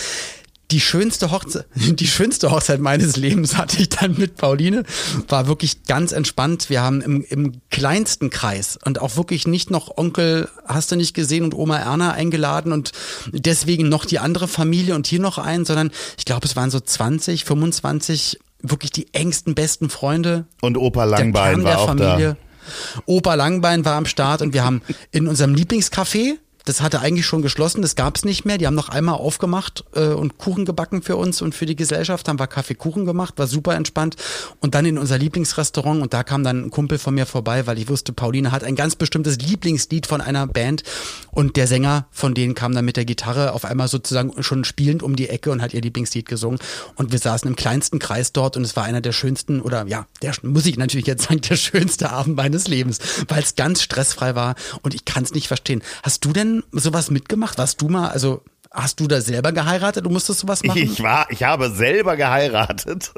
die 0.71 0.79
schönste 0.79 1.31
Hochzeit, 1.31 1.65
die 1.75 2.07
schönste 2.07 2.51
Hochzeit 2.51 2.79
meines 2.79 3.15
Lebens 3.17 3.57
hatte 3.57 3.81
ich 3.81 3.89
dann 3.89 4.15
mit 4.17 4.35
Pauline. 4.35 4.83
War 5.27 5.47
wirklich 5.47 5.83
ganz 5.83 6.11
entspannt. 6.11 6.69
Wir 6.69 6.81
haben 6.81 7.01
im, 7.01 7.23
im 7.23 7.61
kleinsten 7.69 8.29
Kreis 8.29 8.79
und 8.83 9.01
auch 9.01 9.15
wirklich 9.17 9.47
nicht 9.47 9.71
noch 9.71 9.97
Onkel 9.97 10.49
hast 10.65 10.91
du 10.91 10.95
nicht 10.95 11.13
gesehen 11.13 11.43
und 11.43 11.53
Oma 11.53 11.77
Erna 11.77 12.11
eingeladen 12.11 12.71
und 12.71 12.91
deswegen 13.31 13.89
noch 13.89 14.05
die 14.05 14.19
andere 14.19 14.47
Familie 14.47 14.95
und 14.95 15.07
hier 15.07 15.19
noch 15.19 15.37
einen, 15.37 15.65
sondern 15.65 15.91
ich 16.17 16.25
glaube, 16.25 16.45
es 16.45 16.55
waren 16.55 16.71
so 16.71 16.79
20, 16.79 17.45
25 17.45 18.39
wirklich 18.61 18.91
die 18.91 19.13
engsten, 19.13 19.55
besten 19.55 19.89
Freunde. 19.89 20.45
Und 20.61 20.77
Opa 20.77 21.03
Langbein 21.03 21.63
war 21.63 21.79
auch 21.79 21.87
Familie. 21.87 22.37
da. 22.39 23.01
Opa 23.05 23.35
Langbein 23.35 23.85
war 23.85 23.95
am 23.95 24.05
Start 24.05 24.41
und 24.41 24.53
wir 24.53 24.63
haben 24.63 24.81
in 25.11 25.27
unserem 25.27 25.53
Lieblingscafé, 25.53 26.37
das 26.65 26.81
hatte 26.81 26.99
eigentlich 26.99 27.27
schon 27.27 27.43
geschlossen, 27.43 27.83
das 27.83 27.95
gab 27.95 28.17
es 28.17 28.25
nicht 28.25 28.43
mehr. 28.43 28.57
Die 28.57 28.65
haben 28.65 28.75
noch 28.75 28.89
einmal 28.89 29.15
aufgemacht 29.15 29.85
äh, 29.93 30.07
und 30.07 30.37
Kuchen 30.39 30.65
gebacken 30.65 31.03
für 31.03 31.15
uns 31.15 31.41
und 31.41 31.53
für 31.53 31.67
die 31.67 31.75
Gesellschaft. 31.75 32.27
Haben 32.27 32.39
wir 32.39 32.47
Kaffeekuchen 32.47 33.05
gemacht, 33.05 33.35
war 33.37 33.45
super 33.45 33.75
entspannt. 33.75 34.15
Und 34.59 34.73
dann 34.73 34.85
in 34.85 34.97
unser 34.97 35.17
Lieblingsrestaurant 35.17 36.01
und 36.01 36.13
da 36.13 36.23
kam 36.23 36.43
dann 36.43 36.65
ein 36.65 36.71
Kumpel 36.71 36.97
von 36.97 37.13
mir 37.13 37.27
vorbei, 37.27 37.67
weil 37.67 37.77
ich 37.77 37.87
wusste, 37.87 38.13
Pauline 38.13 38.51
hat 38.51 38.63
ein 38.63 38.75
ganz 38.75 38.95
bestimmtes 38.95 39.37
Lieblingslied 39.37 40.07
von 40.07 40.21
einer 40.21 40.47
Band 40.47 40.83
und 41.31 41.55
der 41.55 41.67
Sänger 41.67 42.07
von 42.11 42.33
denen 42.33 42.55
kam 42.55 42.73
dann 42.73 42.85
mit 42.85 42.97
der 42.97 43.05
Gitarre 43.05 43.53
auf 43.53 43.63
einmal 43.63 43.87
sozusagen 43.87 44.41
schon 44.41 44.63
spielend 44.63 45.03
um 45.03 45.15
die 45.15 45.29
Ecke 45.29 45.51
und 45.51 45.61
hat 45.61 45.73
ihr 45.73 45.81
Lieblingslied 45.81 46.27
gesungen. 46.27 46.59
Und 46.95 47.11
wir 47.11 47.19
saßen 47.19 47.47
im 47.47 47.55
kleinsten 47.55 47.99
Kreis 47.99 48.33
dort 48.33 48.57
und 48.57 48.63
es 48.63 48.75
war 48.75 48.83
einer 48.83 49.01
der 49.01 49.11
schönsten 49.11 49.61
oder 49.61 49.85
ja, 49.87 50.07
der 50.23 50.33
muss 50.41 50.65
ich 50.65 50.77
natürlich 50.77 51.05
jetzt 51.05 51.23
sagen, 51.27 51.41
der 51.41 51.57
schönste 51.57 52.09
Abend 52.09 52.35
meines 52.35 52.67
Lebens, 52.67 52.99
weil 53.27 53.43
es 53.43 53.55
ganz 53.55 53.83
stressfrei 53.83 54.33
war 54.33 54.55
und 54.81 54.95
ich 54.95 55.05
kann 55.05 55.23
es 55.23 55.33
nicht 55.33 55.47
verstehen. 55.47 55.83
Hast 56.01 56.25
du 56.25 56.33
denn 56.33 56.54
sowas 56.71 57.11
mitgemacht? 57.11 57.57
Warst 57.57 57.81
du 57.81 57.89
mal, 57.89 58.09
also 58.09 58.41
Hast 58.75 58.99
du 58.99 59.07
da 59.07 59.21
selber 59.21 59.53
geheiratet? 59.53 60.05
Du 60.05 60.09
musstest 60.09 60.41
sowas 60.41 60.61
machen? 60.61 60.81
Ich 60.81 61.01
war, 61.01 61.27
ich 61.29 61.43
habe 61.43 61.69
selber 61.69 62.17
geheiratet. 62.17 63.13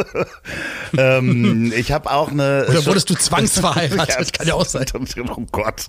ähm, 0.98 1.74
ich 1.76 1.92
habe 1.92 2.12
auch 2.12 2.30
eine. 2.30 2.68
Oder 2.70 2.86
wurdest 2.86 3.10
du 3.10 3.16
zwangsverheiratet? 3.16 4.18
ja, 4.20 4.32
Kann 4.38 4.48
ja 4.48 4.54
auch 4.54 4.66
sein. 4.66 4.86
Oh 5.30 5.46
Gott, 5.52 5.88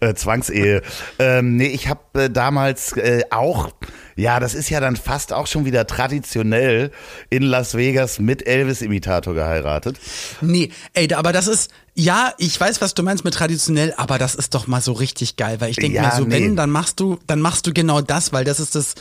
äh, 0.00 0.14
Zwangsehe. 0.14 0.82
Ähm, 1.18 1.56
nee, 1.56 1.66
ich 1.66 1.88
habe 1.88 2.00
äh, 2.14 2.30
damals 2.30 2.92
äh, 2.92 3.22
auch 3.30 3.70
Ja, 4.18 4.40
das 4.40 4.54
ist 4.54 4.68
ja 4.68 4.80
dann 4.80 4.96
fast 4.96 5.32
auch 5.32 5.46
schon 5.46 5.64
wieder 5.64 5.86
traditionell 5.86 6.90
in 7.30 7.44
Las 7.44 7.74
Vegas 7.74 8.18
mit 8.18 8.44
Elvis-Imitator 8.48 9.32
geheiratet. 9.32 9.96
Nee, 10.40 10.70
ey, 10.92 11.12
aber 11.14 11.32
das 11.32 11.46
ist, 11.46 11.70
ja, 11.94 12.34
ich 12.36 12.60
weiß, 12.60 12.80
was 12.80 12.94
du 12.94 13.04
meinst 13.04 13.24
mit 13.24 13.34
traditionell, 13.34 13.94
aber 13.96 14.18
das 14.18 14.34
ist 14.34 14.54
doch 14.54 14.66
mal 14.66 14.80
so 14.80 14.92
richtig 14.92 15.36
geil, 15.36 15.60
weil 15.60 15.70
ich 15.70 15.76
denke 15.76 15.96
Ja, 15.96 16.02
mir 16.02 16.12
so, 16.16 16.24
nee. 16.24 16.32
wenn, 16.34 16.56
dann 16.56 16.70
machst 16.70 16.98
du, 16.98 17.20
dann 17.28 17.40
machst 17.40 17.68
du 17.68 17.72
genau 17.72 18.00
das, 18.00 18.32
weil 18.32 18.44
das 18.44 18.58
ist 18.58 18.74
das, 18.74 18.94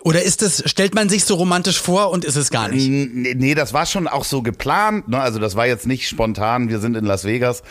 oder 0.00 0.22
ist 0.22 0.42
es, 0.42 0.62
stellt 0.70 0.94
man 0.94 1.08
sich 1.08 1.24
so 1.24 1.34
romantisch 1.34 1.80
vor 1.80 2.10
und 2.10 2.24
ist 2.24 2.36
es 2.36 2.50
gar 2.50 2.68
nicht? 2.68 2.88
Nee, 2.88 3.34
nee, 3.36 3.54
das 3.54 3.72
war 3.72 3.84
schon 3.84 4.06
auch 4.06 4.24
so 4.24 4.42
geplant. 4.42 5.08
Ne? 5.08 5.20
Also 5.20 5.40
das 5.40 5.56
war 5.56 5.66
jetzt 5.66 5.86
nicht 5.86 6.08
spontan, 6.08 6.68
wir 6.68 6.78
sind 6.78 6.96
in 6.96 7.04
Las 7.04 7.24
Vegas. 7.24 7.62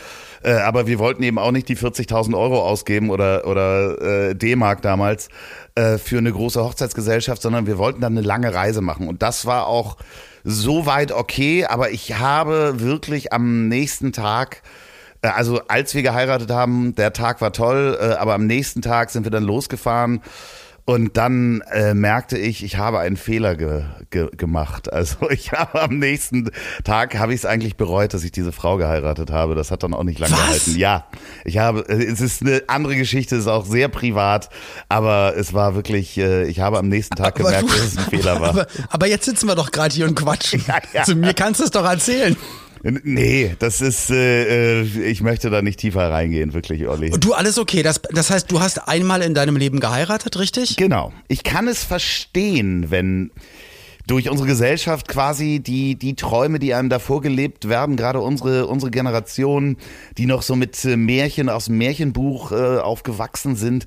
Äh, 0.42 0.52
aber 0.52 0.86
wir 0.86 0.98
wollten 0.98 1.22
eben 1.22 1.38
auch 1.38 1.52
nicht 1.52 1.68
die 1.68 1.76
40.000 1.76 2.38
Euro 2.38 2.62
ausgeben 2.62 3.10
oder, 3.10 3.46
oder 3.46 4.30
äh, 4.30 4.34
D-Mark 4.34 4.82
damals 4.82 5.30
äh, 5.74 5.96
für 5.96 6.18
eine 6.18 6.30
große 6.30 6.62
Hochzeitsgesellschaft, 6.62 7.40
sondern 7.40 7.66
wir 7.66 7.78
wollten 7.78 8.00
dann 8.00 8.16
eine 8.16 8.26
lange 8.26 8.52
Reise 8.54 8.82
machen. 8.82 9.08
Und 9.08 9.22
das 9.22 9.46
war 9.46 9.66
auch 9.66 9.96
soweit 10.44 11.12
okay, 11.12 11.64
aber 11.64 11.90
ich 11.90 12.18
habe 12.18 12.80
wirklich 12.80 13.32
am 13.32 13.68
nächsten 13.68 14.12
Tag 14.12 14.62
äh, 15.22 15.28
also 15.28 15.60
als 15.66 15.94
wir 15.94 16.02
geheiratet 16.02 16.50
haben, 16.50 16.94
der 16.94 17.12
Tag 17.12 17.40
war 17.40 17.52
toll, 17.52 17.98
äh, 18.00 18.12
aber 18.14 18.34
am 18.34 18.46
nächsten 18.46 18.82
Tag 18.82 19.10
sind 19.10 19.24
wir 19.24 19.30
dann 19.30 19.44
losgefahren 19.44 20.20
und 20.88 21.18
dann 21.18 21.60
äh, 21.70 21.92
merkte 21.92 22.38
ich, 22.38 22.64
ich 22.64 22.78
habe 22.78 22.98
einen 23.00 23.18
Fehler 23.18 23.56
ge 23.56 23.82
ge 24.10 24.28
gemacht. 24.34 24.88
Also 24.98 25.28
ich 25.28 25.52
habe 25.52 25.82
am 25.82 25.98
nächsten 25.98 26.50
Tag 26.82 27.18
habe 27.18 27.34
ich 27.34 27.40
es 27.40 27.44
eigentlich 27.44 27.76
bereut, 27.76 28.14
dass 28.14 28.24
ich 28.24 28.32
diese 28.32 28.52
Frau 28.52 28.78
geheiratet 28.78 29.30
habe. 29.30 29.54
Das 29.54 29.70
hat 29.70 29.82
dann 29.82 29.92
auch 29.92 30.02
nicht 30.02 30.18
lange 30.18 30.32
Was? 30.32 30.40
gehalten. 30.46 30.76
Ja, 30.78 31.06
ich 31.44 31.58
habe. 31.58 31.80
äh, 31.90 32.02
Es 32.04 32.22
ist 32.22 32.40
eine 32.40 32.62
andere 32.68 32.96
Geschichte, 32.96 33.36
es 33.36 33.42
ist 33.42 33.48
auch 33.48 33.66
sehr 33.66 33.88
privat, 33.88 34.48
aber 34.88 35.34
es 35.36 35.52
war 35.52 35.74
wirklich. 35.74 36.16
Äh, 36.16 36.44
ich 36.48 36.60
habe 36.60 36.78
am 36.78 36.88
nächsten 36.88 37.16
Tag 37.16 37.38
Aber 37.38 37.50
gemerkt, 37.50 37.68
du- 37.70 37.74
dass 37.76 37.84
es 37.86 37.98
ein 37.98 38.04
Fehler 38.04 38.40
war. 38.40 38.48
Aber, 38.48 38.66
aber 38.88 39.06
jetzt 39.06 39.26
sitzen 39.26 39.46
wir 39.46 39.54
doch 39.56 39.70
gerade 39.70 39.94
hier 39.94 40.06
und 40.06 40.14
quatschen. 40.14 40.64
Ja, 40.66 40.78
ja. 40.94 41.02
Zu 41.04 41.14
mir 41.16 41.34
kannst 41.34 41.60
du 41.60 41.64
es 41.64 41.70
doch 41.70 41.84
erzählen. 41.84 42.34
Nee, 42.82 43.56
das 43.58 43.80
ist. 43.80 44.10
Äh, 44.10 44.82
äh, 44.82 45.10
ich 45.10 45.20
möchte 45.20 45.50
da 45.50 45.62
nicht 45.62 45.80
tiefer 45.80 46.10
reingehen, 46.10 46.54
wirklich, 46.54 46.86
Olli. 46.86 47.12
Und 47.12 47.24
du, 47.24 47.32
alles 47.32 47.58
okay. 47.58 47.82
Das, 47.82 48.00
das 48.10 48.30
heißt, 48.30 48.50
du 48.50 48.60
hast 48.60 48.88
einmal 48.88 49.22
in 49.22 49.34
deinem 49.34 49.56
Leben 49.56 49.80
geheiratet, 49.80 50.38
richtig? 50.38 50.76
Genau. 50.76 51.12
Ich 51.28 51.42
kann 51.42 51.68
es 51.68 51.84
verstehen, 51.84 52.90
wenn 52.90 53.30
durch 54.08 54.30
unsere 54.30 54.48
Gesellschaft 54.48 55.06
quasi 55.06 55.60
die, 55.60 55.96
die 55.96 56.14
Träume, 56.14 56.58
die 56.58 56.74
einem 56.74 56.88
davor 56.88 57.20
gelebt 57.20 57.68
werden, 57.68 57.96
gerade 57.96 58.20
unsere, 58.20 58.66
unsere 58.66 58.90
Generation, 58.90 59.76
die 60.16 60.26
noch 60.26 60.42
so 60.42 60.56
mit 60.56 60.82
äh, 60.84 60.96
Märchen 60.96 61.48
aus 61.48 61.66
dem 61.66 61.78
Märchenbuch 61.78 62.52
äh, 62.52 62.78
aufgewachsen 62.78 63.54
sind, 63.54 63.86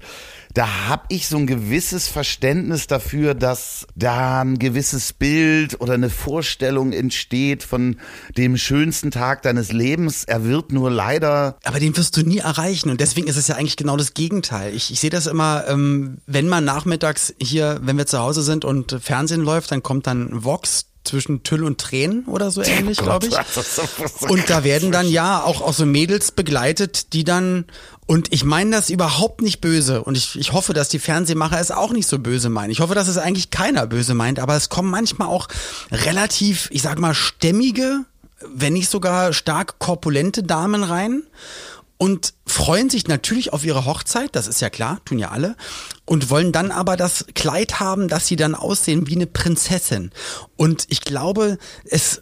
da 0.54 0.88
habe 0.88 1.04
ich 1.10 1.28
so 1.28 1.38
ein 1.38 1.48
gewisses 1.48 2.08
Verständnis 2.08 2.88
dafür, 2.88 3.34
dass 3.34 3.88
da 3.96 4.42
ein 4.42 4.60
gewisses 4.60 5.14
Bild 5.14 5.80
oder 5.80 5.94
eine 5.94 6.10
Vorstellung 6.10 6.92
entsteht 6.92 7.64
von 7.64 7.98
dem 8.38 8.58
schönsten 8.58 9.12
Tag 9.12 9.42
deines 9.44 9.72
Lebens. 9.72 10.24
Er 10.24 10.44
wird 10.44 10.72
nur 10.72 10.92
leider 10.92 11.58
Aber 11.64 11.80
den 11.80 11.96
wirst 11.96 12.18
du 12.18 12.22
nie 12.22 12.40
erreichen 12.40 12.90
und 12.90 13.00
deswegen 13.02 13.28
ist 13.28 13.38
es 13.38 13.48
ja 13.48 13.56
eigentlich 13.56 13.78
genau 13.78 13.98
das 13.98 14.14
Gegenteil. 14.14 14.74
Ich, 14.74 14.92
ich 14.92 15.00
sehe 15.00 15.10
das 15.10 15.28
immer, 15.28 15.66
ähm, 15.68 16.18
wenn 16.28 16.48
man 16.48 16.66
nachmittags 16.66 17.34
hier, 17.42 17.80
wenn 17.84 17.98
wir 17.98 18.06
zu 18.06 18.20
Hause 18.20 18.42
sind 18.42 18.66
und 18.66 18.98
Fernsehen 19.02 19.42
läuft, 19.42 19.72
dann 19.72 19.84
kommt 19.84 20.08
dann 20.08 20.44
Vox 20.44 20.86
zwischen 21.04 21.44
Tüll 21.44 21.64
und 21.64 21.80
Tränen 21.80 22.26
oder 22.26 22.52
so 22.52 22.62
ähnlich, 22.62 22.98
glaube 22.98 23.28
ich. 23.28 24.30
Und 24.30 24.50
da 24.50 24.64
werden 24.64 24.92
dann 24.92 25.10
ja 25.10 25.42
auch, 25.44 25.62
auch 25.62 25.74
so 25.74 25.86
Mädels 25.86 26.32
begleitet, 26.32 27.14
die 27.14 27.24
dann, 27.24 27.66
und 28.12 28.34
ich 28.34 28.44
meine 28.44 28.72
das 28.72 28.90
überhaupt 28.90 29.42
nicht 29.42 29.62
böse 29.62 30.04
und 30.04 30.18
ich, 30.18 30.38
ich 30.38 30.52
hoffe, 30.52 30.74
dass 30.74 30.90
die 30.90 31.00
Fernsehmacher 31.00 31.62
es 31.62 31.72
auch 31.72 31.94
nicht 31.94 32.10
so 32.10 32.20
böse 32.20 32.50
meinen. 32.50 32.70
Ich 32.70 32.82
hoffe, 32.82 32.94
dass 32.94 33.08
es 33.08 33.18
eigentlich 33.18 33.52
keiner 33.52 33.88
böse 33.88 34.16
meint, 34.16 34.38
aber 34.38 34.58
es 34.58 34.68
kommen 34.68 34.92
manchmal 34.92 35.30
auch 35.30 35.48
relativ, 35.94 36.68
ich 36.74 36.82
sag 36.82 37.00
mal, 37.00 37.14
stämmige, 37.14 38.04
wenn 38.54 38.74
nicht 38.74 38.90
sogar 38.90 39.32
stark 39.32 39.80
korpulente 39.80 40.44
Damen 40.44 40.84
rein 40.84 41.24
und 41.98 42.34
freuen 42.46 42.90
sich 42.90 43.08
natürlich 43.08 43.54
auf 43.54 43.64
ihre 43.64 43.86
Hochzeit, 43.86 44.36
das 44.36 44.50
ist 44.50 44.60
ja 44.60 44.70
klar, 44.70 45.00
tun 45.06 45.18
ja 45.18 45.30
alle, 45.30 45.56
und 46.04 46.30
wollen 46.30 46.52
dann 46.52 46.72
aber 46.72 46.98
das 46.98 47.28
Kleid 47.34 47.80
haben, 47.80 48.10
dass 48.10 48.28
sie 48.28 48.36
dann 48.36 48.56
aussehen 48.56 49.08
wie 49.08 49.16
eine 49.16 49.28
Prinzessin. 49.28 50.12
Und 50.58 50.86
ich 50.90 51.00
glaube, 51.00 51.60
es, 51.86 52.22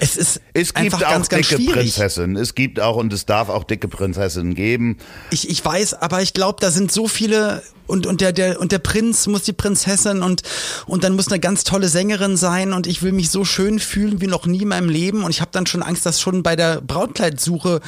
es 0.00 0.16
ist 0.16 0.40
Es 0.52 0.74
gibt 0.74 0.94
einfach 0.94 1.02
auch 1.02 1.12
ganz, 1.12 1.28
ganz 1.28 1.48
dicke 1.48 1.62
schwierig. 1.62 1.74
Prinzessinnen. 1.74 2.36
Es 2.36 2.54
gibt 2.54 2.80
auch 2.80 2.96
und 2.96 3.12
es 3.12 3.26
darf 3.26 3.48
auch 3.48 3.64
dicke 3.64 3.88
Prinzessinnen 3.88 4.54
geben. 4.54 4.98
Ich, 5.30 5.48
ich 5.48 5.64
weiß, 5.64 5.94
aber 5.94 6.22
ich 6.22 6.34
glaube, 6.34 6.58
da 6.60 6.70
sind 6.70 6.92
so 6.92 7.08
viele 7.08 7.62
und 7.86 8.06
und 8.06 8.20
der 8.20 8.32
der 8.32 8.60
und 8.60 8.72
der 8.72 8.78
Prinz 8.78 9.26
muss 9.26 9.42
die 9.42 9.52
Prinzessin 9.52 10.22
und 10.22 10.42
und 10.86 11.04
dann 11.04 11.14
muss 11.14 11.28
eine 11.28 11.40
ganz 11.40 11.64
tolle 11.64 11.88
Sängerin 11.88 12.36
sein 12.36 12.72
und 12.72 12.86
ich 12.86 13.02
will 13.02 13.12
mich 13.12 13.30
so 13.30 13.44
schön 13.44 13.78
fühlen 13.78 14.20
wie 14.20 14.26
noch 14.26 14.46
nie 14.46 14.62
in 14.62 14.68
meinem 14.68 14.88
Leben 14.88 15.22
und 15.22 15.30
ich 15.30 15.40
habe 15.40 15.50
dann 15.52 15.66
schon 15.66 15.82
Angst, 15.82 16.04
dass 16.04 16.20
schon 16.20 16.42
bei 16.42 16.56
der 16.56 16.80
Brautkleidsuche 16.80 17.80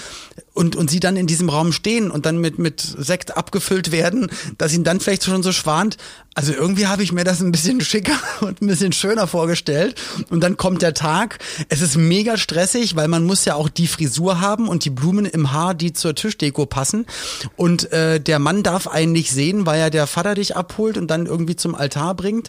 und 0.55 0.77
und 0.77 0.91
sie 0.91 1.01
dann 1.01 1.17
in 1.17 1.27
diesem 1.27 1.49
Raum 1.49 1.73
stehen 1.73 2.11
und 2.11 2.27
dann 2.27 2.39
mit 2.39 2.59
mit 2.59 2.81
Sekt 2.81 3.37
abgefüllt 3.37 3.91
werden, 3.91 4.31
dass 4.57 4.73
ihn 4.73 4.85
dann 4.85 5.01
vielleicht 5.01 5.25
schon 5.25 5.43
so 5.43 5.53
schwant. 5.53 5.97
Also 6.35 6.53
irgendwie 6.53 6.87
habe 6.87 7.03
ich 7.03 7.11
mir 7.11 7.25
das 7.25 7.41
ein 7.41 7.51
bisschen 7.51 7.81
schicker 7.81 8.17
und 8.41 8.63
ein 8.63 8.69
bisschen 8.69 8.93
schöner 8.93 9.27
vorgestellt 9.27 10.01
und 10.31 10.41
dann 10.41 10.57
kommt 10.57 10.83
der 10.83 10.95
Tag. 10.95 11.39
Es 11.69 11.81
ist 11.81 11.97
mega 11.99 12.37
stressig, 12.37 12.97
weil 12.97 13.09
man 13.09 13.25
muss 13.25 13.45
ja 13.45 13.55
auch 13.55 13.69
die 13.69 13.87
Frisur 13.87 14.41
haben 14.41 14.69
und 14.69 14.85
die 14.85 14.91
Blumen 14.91 15.27
im 15.27 15.53
Haar, 15.53 15.75
die 15.75 15.93
zur 15.93 16.15
Tischdeko 16.15 16.67
passen. 16.67 17.07
Und 17.57 17.93
äh, 17.93 18.21
der 18.21 18.39
Mann 18.39 18.63
darf 18.63 18.87
einen 18.87 19.13
nicht 19.13 19.31
sehen, 19.31 19.67
weil 19.67 19.81
ja 19.81 19.91
der 19.91 20.07
Vater 20.07 20.35
dich 20.35 20.57
abholt 20.57 20.97
und 20.97 21.09
dann 21.09 21.27
irgendwie 21.27 21.57
zum 21.57 21.75
Altar 21.75 22.15
bringt. 22.15 22.49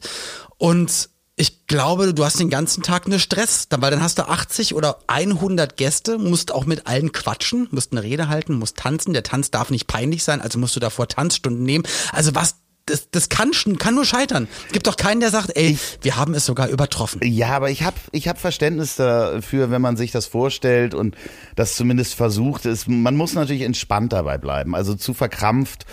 Und 0.58 1.10
ich 1.40 1.68
glaube, 1.68 2.14
du 2.14 2.26
hast 2.26 2.38
den 2.38 2.50
ganzen 2.50 2.84
Tag 2.84 3.06
eine 3.06 3.18
Stress, 3.18 3.68
weil 3.70 3.92
dann 3.92 4.04
hast 4.04 4.18
du 4.18 4.28
80 4.28 4.76
oder 4.76 5.00
100 5.08 5.78
Gäste, 5.78 6.18
musst 6.18 6.52
auch 6.52 6.66
mit 6.66 6.86
allen 6.86 7.14
quatschen, 7.14 7.70
musst 7.72 7.94
eine 7.94 8.04
Rede 8.04 8.28
halten, 8.28 8.56
musst 8.56 8.76
tanzen. 8.76 9.14
Der 9.14 9.24
Tanz 9.24 9.50
darf 9.50 9.70
nicht 9.70 9.88
peinlich 9.88 10.26
sein, 10.26 10.42
also 10.42 10.60
musst 10.60 10.76
du 10.76 10.82
davor 10.82 11.08
Tanzstunden 11.08 11.64
nehmen. 11.64 11.86
Also 12.12 12.36
was, 12.36 12.56
das, 12.90 13.10
das 13.12 13.30
kann, 13.30 13.54
schon- 13.54 13.78
kann 13.78 13.96
nur 13.96 14.06
scheitern. 14.06 14.48
Gibt 14.72 14.88
doch 14.88 14.98
keinen, 14.98 15.20
der 15.22 15.30
sagt, 15.30 15.56
ey, 15.56 15.78
wir 16.02 16.16
haben 16.18 16.34
es 16.34 16.46
sogar 16.46 16.68
übertroffen. 16.70 17.22
Ja, 17.24 17.50
aber 17.50 17.70
ich 17.70 17.84
habe 17.84 17.96
ich 18.12 18.28
hab 18.28 18.40
Verständnis 18.40 18.96
dafür, 18.96 19.72
wenn 19.72 19.82
man 19.82 19.98
sich 19.98 20.12
das 20.12 20.26
vorstellt 20.26 20.94
und 20.94 21.16
das 21.56 21.76
zumindest 21.76 22.16
versucht. 22.16 22.66
ist. 22.66 22.88
man 22.88 23.16
muss 23.16 23.34
natürlich 23.34 23.62
entspannt 23.64 24.14
dabei 24.14 24.38
bleiben, 24.38 24.76
also 24.76 24.96
zu 24.96 25.14
verkrampft, 25.14 25.86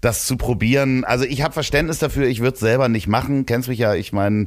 das 0.00 0.26
zu 0.26 0.36
probieren. 0.36 1.04
Also 1.04 1.24
ich 1.24 1.42
habe 1.42 1.52
Verständnis 1.54 1.98
dafür, 1.98 2.26
ich 2.26 2.40
würde 2.40 2.58
selber 2.58 2.88
nicht 2.88 3.06
machen. 3.06 3.46
Kennst 3.46 3.68
mich 3.68 3.78
ja, 3.78 3.94
ich 3.94 4.12
meine, 4.12 4.46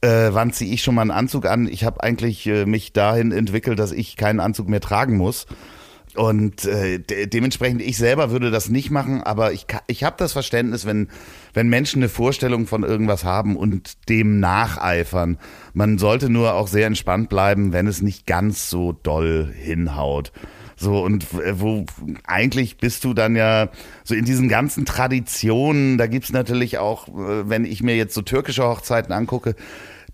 äh, 0.00 0.28
wann 0.32 0.52
ziehe 0.52 0.72
ich 0.72 0.82
schon 0.82 0.94
mal 0.94 1.02
einen 1.02 1.10
Anzug 1.10 1.46
an? 1.46 1.68
Ich 1.68 1.84
habe 1.84 2.02
eigentlich 2.02 2.46
äh, 2.46 2.66
mich 2.66 2.92
dahin 2.92 3.32
entwickelt, 3.32 3.78
dass 3.78 3.92
ich 3.92 4.16
keinen 4.16 4.40
Anzug 4.40 4.68
mehr 4.68 4.80
tragen 4.80 5.16
muss. 5.16 5.46
Und 6.14 6.66
äh, 6.66 6.98
de 6.98 7.26
dementsprechend, 7.26 7.80
ich 7.80 7.96
selber 7.96 8.30
würde 8.30 8.50
das 8.50 8.68
nicht 8.68 8.90
machen, 8.90 9.22
aber 9.22 9.52
ich, 9.52 9.66
ich 9.86 10.04
habe 10.04 10.16
das 10.18 10.34
Verständnis, 10.34 10.84
wenn, 10.84 11.08
wenn 11.54 11.68
Menschen 11.68 12.02
eine 12.02 12.10
Vorstellung 12.10 12.66
von 12.66 12.82
irgendwas 12.82 13.24
haben 13.24 13.56
und 13.56 14.08
dem 14.10 14.38
nacheifern. 14.38 15.38
Man 15.72 15.96
sollte 15.96 16.28
nur 16.28 16.52
auch 16.52 16.68
sehr 16.68 16.86
entspannt 16.86 17.30
bleiben, 17.30 17.72
wenn 17.72 17.86
es 17.86 18.02
nicht 18.02 18.26
ganz 18.26 18.68
so 18.68 18.92
doll 18.92 19.52
hinhaut. 19.56 20.32
So, 20.76 21.02
und 21.02 21.26
wo 21.32 21.86
eigentlich 22.24 22.76
bist 22.76 23.04
du 23.04 23.14
dann 23.14 23.36
ja 23.36 23.68
so 24.04 24.14
in 24.14 24.24
diesen 24.24 24.48
ganzen 24.48 24.84
Traditionen, 24.84 25.96
da 25.96 26.08
gibt's 26.08 26.32
natürlich 26.32 26.78
auch, 26.78 27.08
äh, 27.08 27.48
wenn 27.48 27.64
ich 27.64 27.82
mir 27.82 27.96
jetzt 27.96 28.14
so 28.14 28.20
türkische 28.20 28.64
Hochzeiten 28.64 29.12
angucke, 29.12 29.54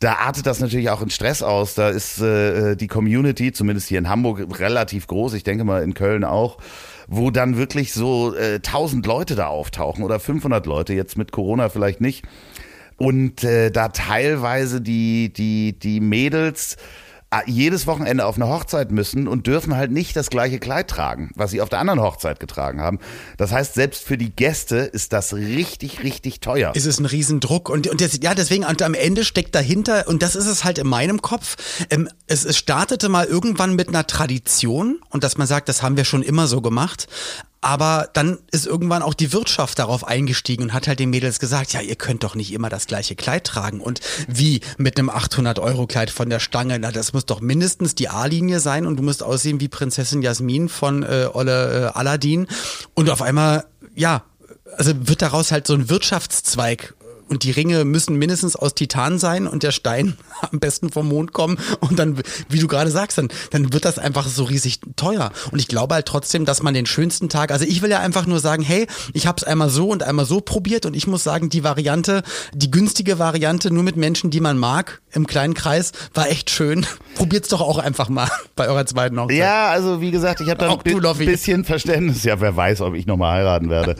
da 0.01 0.15
artet 0.15 0.47
das 0.47 0.61
natürlich 0.61 0.91
auch 0.91 1.03
in 1.03 1.11
Stress 1.11 1.43
aus. 1.43 1.75
Da 1.75 1.89
ist 1.89 2.21
äh, 2.21 2.77
die 2.77 2.87
Community, 2.87 3.53
zumindest 3.53 3.89
hier 3.89 3.99
in 3.99 4.09
Hamburg, 4.09 4.59
relativ 4.59 5.07
groß. 5.07 5.35
Ich 5.35 5.45
denke 5.45 5.65
mal 5.65 5.83
in 5.83 5.95
Köln 5.95 6.25
auch, 6.25 6.59
wo 7.09 7.31
dann 7.31 7.57
wirklich 7.57 7.93
so 7.93 8.35
äh, 8.35 8.57
1000 8.57 9.05
Leute 9.07 9.35
da 9.35 9.49
auftauchen 9.49 10.05
oder 10.05 10.21
500 10.21 10.67
Leute. 10.67 10.95
Jetzt 10.95 11.17
mit 11.17 11.33
Corona 11.33 11.69
vielleicht 11.69 12.01
nicht. 12.01 12.25
Und 12.97 13.45
äh, 13.45 13.71
da 13.71 13.89
teilweise 13.89 14.81
die 14.81 15.33
die 15.33 15.79
die 15.79 16.01
Mädels 16.01 16.75
äh, 16.75 17.08
jedes 17.47 17.87
Wochenende 17.87 18.25
auf 18.25 18.37
eine 18.37 18.49
Hochzeit 18.49 18.91
müssen 18.91 19.29
und 19.29 19.47
dürfen 19.47 19.77
halt 19.77 19.91
nicht 19.91 20.17
das 20.17 20.31
gleiche 20.31 20.59
Kleid 20.59 20.89
tragen, 20.89 21.31
was 21.35 21.51
sie 21.51 21.61
auf 21.61 21.69
der 21.69 21.79
anderen 21.79 22.01
Hochzeit 22.01 22.41
getragen 22.41 22.81
haben. 22.81 22.99
Das 23.37 23.53
heißt, 23.53 23.75
selbst 23.75 24.03
für 24.03 24.17
die 24.17 24.35
Gäste 24.35 24.77
ist 24.77 25.13
das 25.13 25.35
richtig, 25.35 26.03
richtig 26.03 26.41
teuer. 26.41 26.75
ist 26.75 26.87
es 26.87 26.99
ein 26.99 27.07
Riesendruck 27.07 27.69
und, 27.69 27.87
und 27.87 28.01
das, 28.01 28.19
ja 28.23 28.35
deswegen 28.35 28.65
und 28.65 28.81
am 28.83 28.95
Ende 28.95 29.25
steckt 29.25 29.55
dahinter 29.55 30.09
und 30.09 30.23
das 30.23 30.37
ist 30.37 30.47
es 30.47 30.65
halt 30.65 30.79
in 30.79 30.87
meinem 30.87 31.21
Kopf 31.21 31.57
ähm, 31.91 32.09
es, 32.27 32.45
es 32.45 32.57
startete 32.57 33.09
mal 33.09 33.27
irgendwann 33.27 33.75
mit 33.75 33.89
einer 33.89 34.07
Tradition 34.07 35.01
und 35.11 35.23
dass 35.23 35.37
man 35.37 35.47
sagt 35.47 35.69
das 35.69 35.83
haben 35.83 35.97
wir 35.97 36.05
schon 36.05 36.23
immer 36.23 36.47
so 36.47 36.61
gemacht 36.63 37.09
aber 37.61 38.09
dann 38.13 38.39
ist 38.53 38.67
irgendwann 38.67 39.03
auch 39.03 39.15
die 39.15 39.33
Wirtschaft 39.33 39.79
darauf 39.79 40.07
eingestiegen 40.07 40.63
und 40.63 40.73
hat 40.73 40.87
halt 40.87 41.01
den 41.01 41.11
Mädels 41.11 41.41
gesagt, 41.41 41.73
ja, 41.73 41.81
ihr 41.81 41.97
könnt 41.97 42.23
doch 42.23 42.35
nicht 42.35 42.53
immer 42.53 42.69
das 42.69 42.87
gleiche 42.87 43.17
Kleid 43.17 43.45
tragen. 43.45 43.81
Und 43.81 44.01
wie 44.29 44.61
mit 44.77 44.99
einem 44.99 45.11
800-Euro-Kleid 45.11 46.11
von 46.11 46.31
der 46.31 46.39
Stange, 46.39 46.79
na, 46.79 46.93
das 46.93 47.13
muss 47.13 47.27
doch 47.27 47.41
mindestens 47.41 47.95
die 47.97 48.09
A-Linie 48.09 48.61
sein 48.61 48.87
und 48.87 48.97
du 48.97 49.03
musst 49.03 49.23
aussehen 49.23 49.61
wie 49.61 49.69
Prinzessin 49.69 50.23
Jasmin 50.23 50.69
von 50.69 51.03
äh, 51.03 51.29
Olle 51.33 51.93
äh, 51.95 51.99
Aladdin. 51.99 52.47
Und 52.95 53.11
auf 53.11 53.23
einmal, 53.23 53.65
ja, 53.95 54.23
also 54.77 54.93
wird 55.09 55.23
daraus 55.23 55.51
halt 55.51 55.67
so 55.67 55.75
ein 55.75 55.89
Wirtschaftszweig 55.89 56.95
und 57.29 57.45
die 57.45 57.51
Ringe 57.51 57.85
müssen 57.85 58.17
mindestens 58.17 58.57
aus 58.57 58.75
Titan 58.75 59.19
sein 59.19 59.47
und 59.47 59.63
der 59.63 59.73
Stein 59.73 60.17
am 60.51 60.59
besten 60.59 60.91
vom 60.91 61.09
Mond 61.09 61.33
kommen 61.33 61.59
und 61.81 61.99
dann, 61.99 62.21
wie 62.49 62.59
du 62.59 62.67
gerade 62.67 62.91
sagst, 62.91 63.19
dann, 63.19 63.29
dann 63.51 63.73
wird 63.73 63.85
das 63.85 63.99
einfach 63.99 64.27
so 64.27 64.45
riesig 64.45 64.81
teuer. 64.97 65.31
Und 65.51 65.59
ich 65.59 65.69
glaube 65.69 65.95
halt 65.95 66.07
trotzdem, 66.07 66.45
dass 66.45 66.63
man 66.63 66.75
den 66.75 66.87
schönsten 66.87 67.29
Tag, 67.29 67.51
also 67.51 67.65
ich 67.65 67.83
will 67.83 67.91
ja 67.91 68.01
einfach 68.01 68.27
nur 68.27 68.41
sagen, 68.41 68.63
hey, 68.63 68.87
ich 69.13 69.27
habe 69.27 69.37
es 69.39 69.45
einmal 69.45 69.71
so 69.71 69.89
und 69.89 70.03
einmal 70.03 70.25
so 70.25 70.41
probiert 70.41 70.87
und 70.87 70.95
ich 70.95 71.07
muss 71.07 71.25
sagen, 71.25 71.49
die 71.51 71.65
Variante, 71.65 72.23
die 72.55 72.71
günstige 72.71 73.19
Variante 73.19 73.73
nur 73.73 73.83
mit 73.83 73.97
Menschen, 73.97 74.31
die 74.31 74.41
man 74.41 74.59
mag, 74.59 75.01
im 75.13 75.27
kleinen 75.27 75.55
Kreis, 75.55 75.93
war 76.15 76.29
echt 76.29 76.51
schön. 76.51 76.87
Probiert's 77.15 77.49
doch 77.49 77.61
auch 77.61 77.79
einfach 77.79 78.09
mal 78.09 78.29
bei 78.57 78.69
eurer 78.69 78.87
zweiten 78.87 79.19
Hochzeit. 79.21 79.37
Ja, 79.37 79.69
also 79.69 80.01
wie 80.01 80.11
gesagt, 80.11 80.41
ich 80.41 80.49
habe 80.49 80.61
da 80.61 80.73
ein 80.73 81.19
bisschen 81.19 81.65
Verständnis. 81.65 82.25
Ja, 82.25 82.41
wer 82.41 82.57
weiß, 82.57 82.81
ob 82.83 82.95
ich 82.95 83.07
nochmal 83.07 83.39
heiraten 83.39 83.71
werde. 83.71 83.97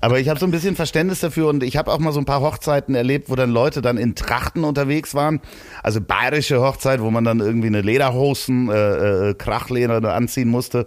Aber 0.00 0.18
ich 0.18 0.28
habe 0.28 0.40
so 0.40 0.46
ein 0.46 0.50
bisschen 0.50 0.76
Verständnis 0.76 1.20
dafür 1.20 1.48
und 1.48 1.62
ich 1.62 1.76
habe 1.76 1.92
auch 1.92 1.98
mal 1.98 2.12
so 2.12 2.18
ein 2.18 2.24
paar 2.24 2.40
Hochzeiten 2.40 2.71
erlebt, 2.94 3.30
wo 3.30 3.36
dann 3.36 3.50
Leute 3.50 3.82
dann 3.82 3.98
in 3.98 4.14
Trachten 4.14 4.64
unterwegs 4.64 5.14
waren. 5.14 5.40
Also 5.82 6.00
bayerische 6.00 6.60
Hochzeit, 6.60 7.00
wo 7.00 7.10
man 7.10 7.24
dann 7.24 7.40
irgendwie 7.40 7.68
eine 7.68 7.82
Lederhosen, 7.82 8.70
äh, 8.70 9.30
äh, 9.30 9.34
Krachleder 9.34 10.14
anziehen 10.14 10.48
musste. 10.48 10.86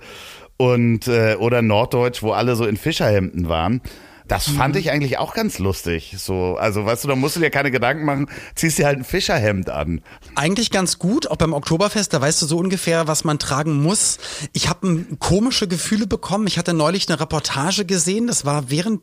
Und 0.58 1.08
äh, 1.08 1.36
oder 1.36 1.62
Norddeutsch, 1.62 2.24
wo 2.24 2.32
alle 2.32 2.56
so 2.56 2.66
in 2.66 2.78
Fischerhemden 2.78 3.50
waren. 3.50 3.82
Das 4.28 4.48
fand 4.50 4.74
mhm. 4.74 4.80
ich 4.80 4.92
eigentlich 4.92 5.18
auch 5.20 5.34
ganz 5.34 5.60
lustig. 5.60 6.16
So, 6.18 6.58
also 6.58 6.86
weißt 6.86 7.04
du, 7.04 7.08
da 7.10 7.16
musst 7.16 7.36
du 7.36 7.40
dir 7.40 7.52
keine 7.52 7.70
Gedanken 7.70 8.06
machen, 8.06 8.28
ziehst 8.56 8.80
dir 8.80 8.88
halt 8.88 8.98
ein 8.98 9.04
Fischerhemd 9.04 9.70
an. 9.70 10.02
Eigentlich 10.36 10.72
ganz 10.72 10.98
gut, 10.98 11.28
auch 11.28 11.36
beim 11.36 11.54
Oktoberfest, 11.54 12.14
da 12.14 12.22
weißt 12.22 12.42
du 12.42 12.48
so 12.48 12.58
ungefähr, 12.58 13.08
was 13.08 13.24
man 13.24 13.38
tragen 13.38 13.84
muss. 13.84 14.18
Ich 14.54 14.68
habe 14.68 15.06
komische 15.20 15.68
Gefühle 15.68 16.08
bekommen. 16.08 16.48
Ich 16.48 16.58
hatte 16.58 16.74
neulich 16.74 17.08
eine 17.08 17.20
Reportage 17.20 17.86
gesehen, 17.86 18.28
das 18.28 18.46
war 18.46 18.70
während 18.72 19.02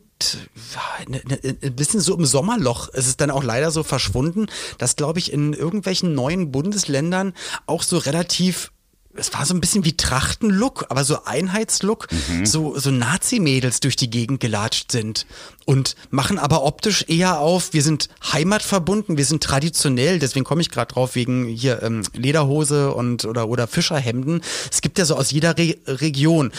ein 1.07 1.75
bisschen 1.75 1.99
so 1.99 2.15
im 2.15 2.25
Sommerloch. 2.25 2.89
Es 2.93 3.07
ist 3.07 3.21
dann 3.21 3.31
auch 3.31 3.43
leider 3.43 3.71
so 3.71 3.83
verschwunden, 3.83 4.47
dass, 4.77 4.95
glaube 4.95 5.19
ich, 5.19 5.31
in 5.31 5.53
irgendwelchen 5.53 6.13
neuen 6.15 6.51
Bundesländern 6.51 7.33
auch 7.65 7.83
so 7.83 7.97
relativ 7.97 8.72
es 9.15 9.33
war 9.33 9.45
so 9.45 9.53
ein 9.53 9.61
bisschen 9.61 9.85
wie 9.85 9.95
Trachtenlook, 9.95 10.85
aber 10.89 11.03
so 11.03 11.23
Einheitslook, 11.25 12.07
mhm. 12.29 12.45
so, 12.45 12.77
so 12.77 12.91
Nazi-Mädels 12.91 13.79
durch 13.79 13.95
die 13.95 14.09
Gegend 14.09 14.39
gelatscht 14.39 14.91
sind 14.91 15.25
und 15.65 15.95
machen 16.09 16.39
aber 16.39 16.63
optisch 16.63 17.05
eher 17.07 17.39
auf, 17.39 17.73
wir 17.73 17.83
sind 17.83 18.09
heimatverbunden, 18.31 19.17
wir 19.17 19.25
sind 19.25 19.43
traditionell, 19.43 20.19
deswegen 20.19 20.45
komme 20.45 20.61
ich 20.61 20.71
gerade 20.71 20.93
drauf, 20.93 21.15
wegen 21.15 21.47
hier 21.47 21.83
ähm, 21.83 22.03
Lederhose 22.13 22.93
und 22.93 23.25
oder, 23.25 23.47
oder 23.47 23.67
Fischerhemden. 23.67 24.41
Es 24.71 24.81
gibt 24.81 24.97
ja 24.97 25.05
so 25.05 25.15
aus 25.15 25.31
jeder 25.31 25.57
Re 25.57 25.75
Region 25.87 26.51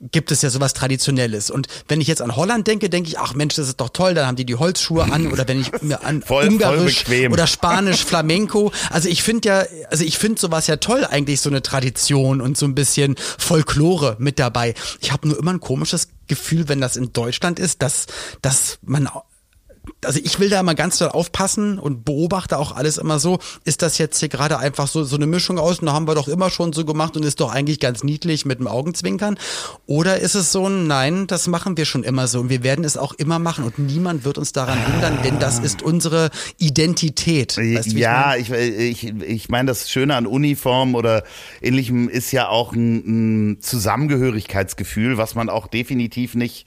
gibt 0.00 0.30
es 0.30 0.42
ja 0.42 0.50
sowas 0.50 0.74
Traditionelles. 0.74 1.50
Und 1.50 1.68
wenn 1.88 2.00
ich 2.00 2.08
jetzt 2.08 2.22
an 2.22 2.36
Holland 2.36 2.66
denke, 2.66 2.88
denke 2.90 3.08
ich, 3.08 3.18
ach 3.18 3.34
Mensch, 3.34 3.54
das 3.54 3.68
ist 3.68 3.80
doch 3.80 3.90
toll, 3.90 4.14
dann 4.14 4.26
haben 4.26 4.36
die 4.36 4.44
die 4.44 4.54
Holzschuhe 4.54 5.04
an. 5.04 5.32
Oder 5.32 5.46
wenn 5.48 5.60
ich 5.60 5.70
mir 5.82 6.04
an 6.04 6.22
voll, 6.26 6.48
Ungarisch 6.48 7.04
voll 7.04 7.28
oder 7.32 7.46
Spanisch, 7.46 8.04
Flamenco. 8.04 8.72
Also 8.90 9.08
ich 9.08 9.22
finde 9.22 9.48
ja, 9.48 9.64
also 9.90 10.04
ich 10.04 10.18
finde 10.18 10.40
sowas 10.40 10.66
ja 10.66 10.76
toll, 10.76 11.06
eigentlich 11.08 11.40
so 11.40 11.50
eine 11.50 11.62
Tradition 11.62 12.40
und 12.40 12.56
so 12.56 12.66
ein 12.66 12.74
bisschen 12.74 13.16
Folklore 13.38 14.16
mit 14.18 14.38
dabei. 14.38 14.74
Ich 15.00 15.12
habe 15.12 15.28
nur 15.28 15.38
immer 15.38 15.52
ein 15.52 15.60
komisches 15.60 16.08
Gefühl, 16.26 16.68
wenn 16.68 16.80
das 16.80 16.96
in 16.96 17.12
Deutschland 17.12 17.58
ist, 17.58 17.82
dass, 17.82 18.06
dass 18.42 18.78
man 18.82 19.08
also 20.04 20.20
ich 20.22 20.38
will 20.40 20.48
da 20.48 20.60
immer 20.60 20.74
ganz 20.74 20.98
doll 20.98 21.08
aufpassen 21.08 21.78
und 21.78 22.04
beobachte 22.04 22.58
auch 22.58 22.74
alles 22.74 22.98
immer 22.98 23.18
so, 23.18 23.38
ist 23.64 23.82
das 23.82 23.98
jetzt 23.98 24.18
hier 24.18 24.28
gerade 24.28 24.58
einfach 24.58 24.86
so, 24.88 25.04
so 25.04 25.16
eine 25.16 25.26
Mischung 25.26 25.58
aus, 25.58 25.80
und 25.80 25.86
da 25.86 25.92
haben 25.92 26.06
wir 26.06 26.14
doch 26.14 26.28
immer 26.28 26.50
schon 26.50 26.72
so 26.72 26.84
gemacht 26.84 27.16
und 27.16 27.24
ist 27.24 27.40
doch 27.40 27.52
eigentlich 27.52 27.80
ganz 27.80 28.02
niedlich 28.02 28.44
mit 28.44 28.58
dem 28.58 28.66
Augenzwinkern? 28.66 29.38
Oder 29.86 30.18
ist 30.20 30.34
es 30.34 30.52
so, 30.52 30.68
nein, 30.68 31.26
das 31.26 31.46
machen 31.46 31.76
wir 31.76 31.84
schon 31.84 32.02
immer 32.02 32.28
so 32.28 32.40
und 32.40 32.48
wir 32.48 32.62
werden 32.62 32.84
es 32.84 32.96
auch 32.96 33.14
immer 33.14 33.38
machen 33.38 33.64
und 33.64 33.78
niemand 33.78 34.24
wird 34.24 34.38
uns 34.38 34.52
daran 34.52 34.78
hindern, 34.92 35.18
denn 35.24 35.38
das 35.38 35.58
ist 35.58 35.82
unsere 35.82 36.30
Identität. 36.58 37.56
Weißt, 37.56 37.92
ja, 37.92 38.36
ich, 38.36 38.50
ich, 38.50 39.04
ich 39.04 39.48
meine, 39.48 39.68
das 39.68 39.90
Schöne 39.90 40.14
an 40.14 40.26
Uniform 40.26 40.94
oder 40.94 41.24
ähnlichem 41.62 42.08
ist 42.08 42.32
ja 42.32 42.48
auch 42.48 42.72
ein, 42.72 43.52
ein 43.52 43.60
Zusammengehörigkeitsgefühl, 43.60 45.18
was 45.18 45.34
man 45.34 45.48
auch 45.48 45.66
definitiv 45.66 46.34
nicht 46.34 46.66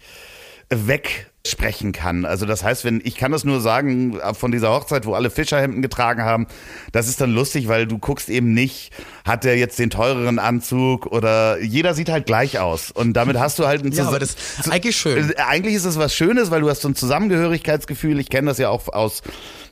weg 0.70 1.29
sprechen 1.48 1.94
kann. 1.94 2.26
Also 2.26 2.46
das 2.46 2.64
heißt, 2.64 2.84
wenn 2.84 3.02
ich 3.04 3.16
kann 3.16 3.32
das 3.32 3.46
nur 3.46 3.62
sagen 3.62 4.20
von 4.34 4.52
dieser 4.52 4.72
Hochzeit, 4.72 5.06
wo 5.06 5.14
alle 5.14 5.30
Fischerhemden 5.30 5.82
getragen 5.82 6.24
haben, 6.24 6.48
das 6.92 7.08
ist 7.08 7.22
dann 7.22 7.32
lustig, 7.32 7.68
weil 7.70 7.88
du 7.88 7.98
guckst 7.98 8.30
eben 8.30 8.54
nicht, 8.54 8.92
hat 9.26 9.46
der 9.46 9.58
jetzt 9.58 9.80
den 9.80 9.90
teureren 9.90 10.38
Anzug 10.38 11.06
oder 11.06 11.62
jeder 11.62 11.94
sieht 11.94 12.10
halt 12.10 12.26
gleich 12.26 12.60
aus 12.60 12.92
und 12.92 13.14
damit 13.14 13.40
hast 13.40 13.58
du 13.58 13.68
halt 13.68 13.86
ein 13.86 13.92
ja, 13.92 14.08
aber 14.08 14.20
das 14.20 14.36
ist 14.60 14.70
eigentlich 14.70 14.98
schön. 14.98 15.32
Äh, 15.32 15.36
eigentlich 15.38 15.76
ist 15.76 15.86
es 15.86 15.98
was 15.98 16.14
Schönes, 16.14 16.52
weil 16.52 16.62
du 16.62 16.70
hast 16.70 16.82
so 16.82 16.90
ein 16.90 16.96
Zusammengehörigkeitsgefühl. 16.96 18.20
Ich 18.20 18.30
kenne 18.30 18.48
das 18.48 18.58
ja 18.58 18.70
auch 18.70 18.90
aus 18.90 19.22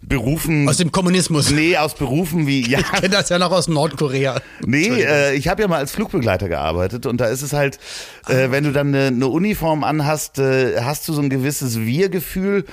Berufen. 0.01 0.69
Aus 0.69 0.77
dem 0.77 0.91
Kommunismus. 0.91 1.51
Nee, 1.51 1.77
aus 1.77 1.95
Berufen 1.95 2.47
wie 2.47 2.61
ja. 2.69 2.79
Ich 2.79 2.91
kenne 2.91 3.09
das 3.09 3.29
ja 3.29 3.39
noch 3.39 3.51
aus 3.51 3.67
Nordkorea. 3.67 4.39
Nee, 4.65 4.87
äh, 4.87 5.35
ich 5.35 5.47
habe 5.47 5.61
ja 5.61 5.67
mal 5.67 5.79
als 5.79 5.91
Flugbegleiter 5.91 6.49
gearbeitet 6.49 7.05
und 7.05 7.19
da 7.19 7.25
ist 7.25 7.41
es 7.41 7.53
halt, 7.53 7.79
äh, 8.27 8.51
wenn 8.51 8.63
du 8.63 8.71
dann 8.71 8.87
eine, 8.87 9.07
eine 9.07 9.27
Uniform 9.27 9.83
anhast, 9.83 10.39
äh, 10.39 10.81
hast 10.81 11.07
du 11.07 11.13
so 11.13 11.21
ein 11.21 11.29
gewisses 11.29 11.47
gewisses 11.47 11.79
Wir-Gefühl 11.79 12.65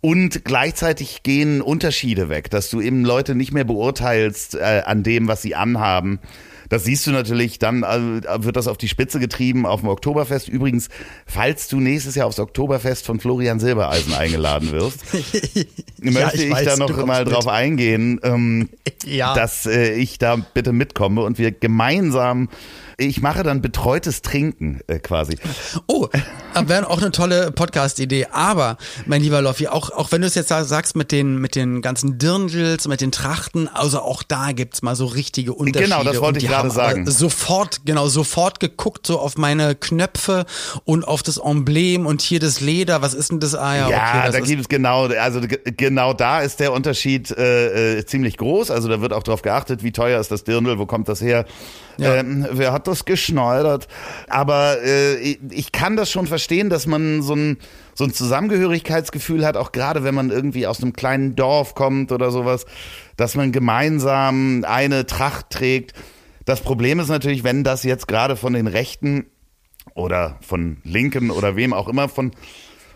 und 0.00 0.44
gleichzeitig 0.44 1.22
gehen 1.22 1.62
Unterschiede 1.62 2.28
weg, 2.28 2.50
dass 2.50 2.70
du 2.70 2.80
eben 2.80 3.04
Leute 3.04 3.34
nicht 3.34 3.52
mehr 3.52 3.64
beurteilst 3.64 4.54
äh, 4.54 4.82
an 4.84 5.02
dem, 5.02 5.28
was 5.28 5.42
sie 5.42 5.54
anhaben. 5.54 6.18
Das 6.72 6.84
siehst 6.84 7.06
du 7.06 7.10
natürlich, 7.10 7.58
dann 7.58 7.82
äh, 7.82 8.42
wird 8.44 8.56
das 8.56 8.66
auf 8.66 8.78
die 8.78 8.88
Spitze 8.88 9.20
getrieben 9.20 9.66
auf 9.66 9.80
dem 9.80 9.90
Oktoberfest. 9.90 10.48
Übrigens, 10.48 10.88
falls 11.26 11.68
du 11.68 11.80
nächstes 11.80 12.14
Jahr 12.14 12.26
aufs 12.26 12.38
Oktoberfest 12.38 13.04
von 13.04 13.20
Florian 13.20 13.60
Silbereisen 13.60 14.14
eingeladen 14.14 14.72
wirst, 14.72 15.00
möchte 15.98 16.18
ja, 16.18 16.30
ich, 16.32 16.46
ich 16.46 16.50
weiß, 16.50 16.64
da 16.64 16.76
noch 16.78 17.04
mal 17.04 17.26
mit. 17.26 17.34
drauf 17.34 17.46
eingehen, 17.46 18.20
ähm, 18.22 18.70
ja. 19.04 19.34
dass 19.34 19.66
äh, 19.66 19.92
ich 19.92 20.16
da 20.16 20.36
bitte 20.36 20.72
mitkomme 20.72 21.20
und 21.20 21.38
wir 21.38 21.52
gemeinsam 21.52 22.48
ich 22.96 23.20
mache 23.20 23.42
dann 23.42 23.62
betreutes 23.62 24.22
Trinken 24.22 24.80
äh, 24.86 24.98
quasi. 24.98 25.36
Oh, 25.86 26.08
wäre 26.66 26.88
auch 26.88 27.00
eine 27.00 27.10
tolle 27.10 27.50
Podcast-Idee. 27.50 28.28
Aber, 28.32 28.76
mein 29.06 29.22
lieber 29.22 29.42
Loffi, 29.42 29.68
auch, 29.68 29.90
auch 29.90 30.12
wenn 30.12 30.20
du 30.20 30.26
es 30.26 30.34
jetzt 30.34 30.48
sagst 30.48 30.96
mit 30.96 31.12
den, 31.12 31.38
mit 31.38 31.54
den 31.54 31.82
ganzen 31.82 32.18
Dirndls, 32.18 32.86
mit 32.88 33.00
den 33.00 33.12
Trachten, 33.12 33.68
also 33.68 34.00
auch 34.00 34.22
da 34.22 34.52
gibt's 34.52 34.82
mal 34.82 34.94
so 34.94 35.06
richtige 35.06 35.52
Unterschiede. 35.52 35.94
Genau, 35.94 36.04
das 36.04 36.20
wollte 36.20 36.38
ich 36.38 36.46
gerade 36.46 36.61
sagen. 36.70 37.06
Sofort, 37.10 37.84
genau, 37.84 38.08
sofort 38.08 38.60
geguckt 38.60 39.06
so 39.06 39.18
auf 39.18 39.36
meine 39.36 39.74
Knöpfe 39.74 40.46
und 40.84 41.04
auf 41.04 41.22
das 41.22 41.38
Emblem 41.38 42.06
und 42.06 42.22
hier 42.22 42.40
das 42.40 42.60
Leder. 42.60 43.02
Was 43.02 43.14
ist 43.14 43.30
denn 43.30 43.40
das? 43.40 43.54
Ah 43.54 43.76
ja, 43.76 43.90
ja 43.90 44.20
okay, 44.20 44.32
da 44.32 44.40
gibt 44.40 44.62
es 44.62 44.68
genau, 44.68 45.06
also 45.06 45.40
genau 45.76 46.12
da 46.12 46.40
ist 46.40 46.60
der 46.60 46.72
Unterschied 46.72 47.30
äh, 47.30 47.98
äh, 47.98 48.06
ziemlich 48.06 48.36
groß. 48.36 48.70
Also 48.70 48.88
da 48.88 49.00
wird 49.00 49.12
auch 49.12 49.22
drauf 49.22 49.42
geachtet, 49.42 49.82
wie 49.82 49.92
teuer 49.92 50.20
ist 50.20 50.30
das 50.30 50.44
Dirndl, 50.44 50.78
wo 50.78 50.86
kommt 50.86 51.08
das 51.08 51.20
her. 51.20 51.44
Ja. 51.98 52.16
Ähm, 52.16 52.46
wer 52.50 52.72
hat 52.72 52.86
das 52.86 53.04
geschneidert? 53.04 53.88
Aber 54.28 54.82
äh, 54.82 55.36
ich 55.50 55.72
kann 55.72 55.96
das 55.96 56.10
schon 56.10 56.26
verstehen, 56.26 56.70
dass 56.70 56.86
man 56.86 57.22
so 57.22 57.34
ein, 57.34 57.58
so 57.94 58.04
ein 58.04 58.12
Zusammengehörigkeitsgefühl 58.12 59.44
hat, 59.44 59.56
auch 59.56 59.72
gerade 59.72 60.04
wenn 60.04 60.14
man 60.14 60.30
irgendwie 60.30 60.66
aus 60.66 60.82
einem 60.82 60.92
kleinen 60.92 61.36
Dorf 61.36 61.74
kommt 61.74 62.12
oder 62.12 62.30
sowas, 62.30 62.64
dass 63.16 63.34
man 63.34 63.52
gemeinsam 63.52 64.64
eine 64.66 65.06
Tracht 65.06 65.50
trägt. 65.50 65.92
Das 66.44 66.60
Problem 66.60 67.00
ist 67.00 67.08
natürlich, 67.08 67.44
wenn 67.44 67.64
das 67.64 67.82
jetzt 67.84 68.08
gerade 68.08 68.36
von 68.36 68.52
den 68.52 68.66
Rechten 68.66 69.26
oder 69.94 70.38
von 70.40 70.78
Linken 70.84 71.30
oder 71.30 71.56
wem 71.56 71.72
auch 71.72 71.88
immer 71.88 72.08
von 72.08 72.32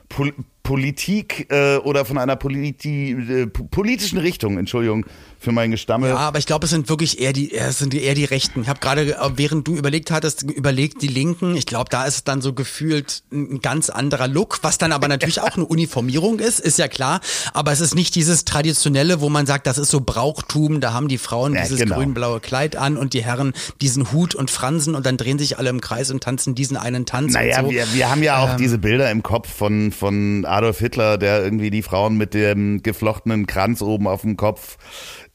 Pol 0.08 0.34
Politik 0.66 1.46
äh, 1.52 1.76
oder 1.76 2.04
von 2.04 2.18
einer 2.18 2.34
politi 2.34 3.12
äh, 3.12 3.46
politischen 3.46 4.18
Richtung, 4.18 4.58
Entschuldigung, 4.58 5.06
für 5.38 5.52
mein 5.52 5.70
Gestammel. 5.70 6.10
Ja, 6.10 6.16
aber 6.16 6.40
ich 6.40 6.46
glaube, 6.46 6.64
es 6.64 6.70
sind 6.70 6.88
wirklich 6.88 7.20
eher 7.20 7.32
die, 7.32 7.54
es 7.54 7.78
sind 7.78 7.94
eher 7.94 8.14
die 8.14 8.24
Rechten. 8.24 8.62
Ich 8.62 8.68
habe 8.68 8.80
gerade, 8.80 9.16
äh, 9.16 9.30
während 9.36 9.68
du 9.68 9.76
überlegt 9.76 10.10
hattest, 10.10 10.42
überlegt 10.42 11.02
die 11.02 11.06
Linken. 11.06 11.54
Ich 11.54 11.66
glaube, 11.66 11.88
da 11.88 12.04
ist 12.04 12.14
es 12.16 12.24
dann 12.24 12.40
so 12.40 12.52
gefühlt 12.52 13.22
ein 13.30 13.60
ganz 13.60 13.90
anderer 13.90 14.26
Look, 14.26 14.58
was 14.62 14.76
dann 14.76 14.90
aber 14.90 15.06
natürlich 15.06 15.40
auch 15.40 15.56
eine 15.56 15.64
Uniformierung 15.66 16.40
ist, 16.40 16.58
ist 16.58 16.78
ja 16.78 16.88
klar. 16.88 17.20
Aber 17.52 17.70
es 17.70 17.80
ist 17.80 17.94
nicht 17.94 18.16
dieses 18.16 18.44
traditionelle, 18.44 19.20
wo 19.20 19.28
man 19.28 19.46
sagt, 19.46 19.68
das 19.68 19.78
ist 19.78 19.92
so 19.92 20.00
Brauchtum. 20.00 20.80
Da 20.80 20.92
haben 20.92 21.06
die 21.06 21.18
Frauen 21.18 21.54
ja, 21.54 21.62
dieses 21.62 21.78
genau. 21.78 21.94
grün-blaue 21.94 22.40
Kleid 22.40 22.74
an 22.74 22.96
und 22.96 23.12
die 23.12 23.22
Herren 23.22 23.52
diesen 23.80 24.10
Hut 24.10 24.34
und 24.34 24.50
Fransen 24.50 24.96
und 24.96 25.06
dann 25.06 25.16
drehen 25.16 25.38
sich 25.38 25.58
alle 25.58 25.70
im 25.70 25.80
Kreis 25.80 26.10
und 26.10 26.24
tanzen 26.24 26.56
diesen 26.56 26.76
einen 26.76 27.06
Tanz. 27.06 27.34
Naja, 27.34 27.62
so. 27.62 27.70
wir, 27.70 27.86
wir 27.94 28.10
haben 28.10 28.24
ja 28.24 28.38
auch 28.38 28.50
ähm, 28.50 28.56
diese 28.56 28.78
Bilder 28.78 29.12
im 29.12 29.22
Kopf 29.22 29.48
von 29.48 29.92
von 29.92 30.44
Adolf 30.56 30.78
Hitler, 30.78 31.18
der 31.18 31.44
irgendwie 31.44 31.70
die 31.70 31.82
Frauen 31.82 32.16
mit 32.16 32.34
dem 32.34 32.82
geflochtenen 32.82 33.46
Kranz 33.46 33.82
oben 33.82 34.06
auf 34.06 34.22
dem 34.22 34.36
Kopf 34.36 34.78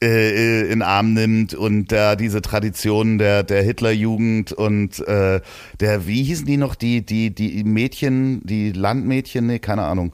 äh, 0.04 0.72
in 0.72 0.82
Arm 0.82 1.14
nimmt 1.14 1.54
und 1.54 1.92
da 1.92 2.16
diese 2.16 2.42
Traditionen 2.42 3.20
der 3.20 3.44
der 3.44 3.62
Hitlerjugend 3.62 4.52
und 4.52 5.00
äh, 5.08 5.42
der 5.80 6.08
wie 6.08 6.24
hießen 6.24 6.46
die 6.46 6.58
noch 6.58 6.76
die 6.76 7.06
die 7.06 7.34
die 7.34 7.64
Mädchen 7.64 8.42
die 8.44 8.72
Landmädchen 8.72 9.46
nee 9.46 9.60
keine 9.60 9.84
Ahnung 9.84 10.12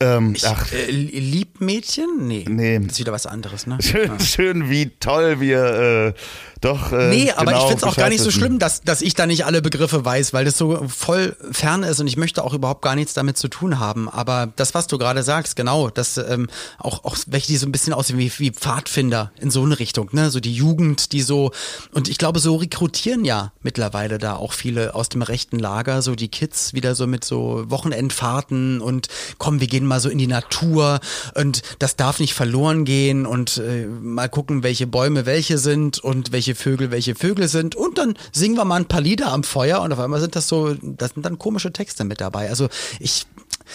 ähm, 0.00 0.34
ich, 0.36 0.46
ach, 0.46 0.72
äh, 0.72 0.90
Liebmädchen? 0.92 2.28
Nee. 2.28 2.44
Nee. 2.48 2.78
Das 2.78 2.92
ist 2.92 3.00
wieder 3.00 3.10
was 3.10 3.26
anderes, 3.26 3.66
ne? 3.66 3.78
Schön, 3.80 4.06
ja. 4.06 4.20
schön 4.20 4.70
wie 4.70 4.90
toll 5.00 5.40
wir 5.40 6.14
äh, 6.14 6.20
doch. 6.60 6.92
Äh, 6.92 7.08
nee, 7.10 7.30
aber 7.32 7.52
genau 7.52 7.58
ich 7.58 7.68
finde 7.68 7.76
es 7.76 7.82
auch 7.84 7.96
gar 7.96 8.08
nicht 8.08 8.22
so 8.22 8.30
schlimm, 8.30 8.58
dass, 8.58 8.82
dass 8.82 9.02
ich 9.02 9.14
da 9.14 9.26
nicht 9.26 9.44
alle 9.44 9.62
Begriffe 9.62 10.04
weiß, 10.04 10.32
weil 10.32 10.44
das 10.44 10.58
so 10.58 10.86
voll 10.88 11.36
fern 11.52 11.82
ist 11.82 12.00
und 12.00 12.06
ich 12.06 12.16
möchte 12.16 12.44
auch 12.44 12.54
überhaupt 12.54 12.82
gar 12.82 12.94
nichts 12.94 13.14
damit 13.14 13.38
zu 13.38 13.48
tun 13.48 13.78
haben. 13.78 14.08
Aber 14.08 14.52
das, 14.56 14.74
was 14.74 14.86
du 14.86 14.98
gerade 14.98 15.22
sagst, 15.22 15.56
genau, 15.56 15.90
dass 15.90 16.18
ähm, 16.18 16.48
auch, 16.78 17.04
auch 17.04 17.16
welche, 17.26 17.48
die 17.48 17.56
so 17.56 17.66
ein 17.66 17.72
bisschen 17.72 17.92
aussehen 17.92 18.18
wie, 18.18 18.32
wie 18.38 18.50
Pfadfinder 18.50 19.32
in 19.40 19.50
so 19.50 19.62
eine 19.62 19.78
Richtung, 19.78 20.10
ne? 20.12 20.30
So 20.30 20.40
die 20.40 20.54
Jugend, 20.54 21.12
die 21.12 21.22
so, 21.22 21.52
und 21.92 22.08
ich 22.08 22.18
glaube, 22.18 22.40
so 22.40 22.56
rekrutieren 22.56 23.24
ja 23.24 23.52
mittlerweile 23.62 24.18
da 24.18 24.36
auch 24.36 24.52
viele 24.52 24.94
aus 24.94 25.08
dem 25.08 25.22
rechten 25.22 25.58
Lager, 25.58 26.02
so 26.02 26.14
die 26.14 26.28
Kids 26.28 26.74
wieder 26.74 26.94
so 26.94 27.06
mit 27.06 27.24
so 27.24 27.64
Wochenendfahrten 27.68 28.80
und 28.80 29.08
komm, 29.38 29.60
wir 29.60 29.66
gehen 29.66 29.86
mal 29.86 30.00
so 30.00 30.08
in 30.08 30.18
die 30.18 30.26
Natur 30.26 31.00
und 31.34 31.62
das 31.78 31.96
darf 31.96 32.20
nicht 32.20 32.34
verloren 32.34 32.84
gehen 32.84 33.26
und 33.26 33.58
äh, 33.58 33.86
mal 33.86 34.28
gucken, 34.28 34.62
welche 34.62 34.86
Bäume 34.86 35.26
welche 35.26 35.58
sind 35.58 35.98
und 35.98 36.32
welche 36.32 36.47
Vögel 36.54 36.90
welche 36.90 37.14
Vögel 37.14 37.48
sind 37.48 37.74
und 37.76 37.98
dann 37.98 38.14
singen 38.32 38.56
wir 38.56 38.64
mal 38.64 38.76
ein 38.76 38.86
paar 38.86 39.00
Lieder 39.00 39.32
am 39.32 39.42
Feuer 39.44 39.80
und 39.80 39.92
auf 39.92 39.98
einmal 39.98 40.20
sind 40.20 40.36
das 40.36 40.48
so, 40.48 40.74
das 40.82 41.12
sind 41.12 41.24
dann 41.24 41.38
komische 41.38 41.72
Texte 41.72 42.04
mit 42.04 42.20
dabei. 42.20 42.48
Also 42.48 42.68
ich 43.00 43.26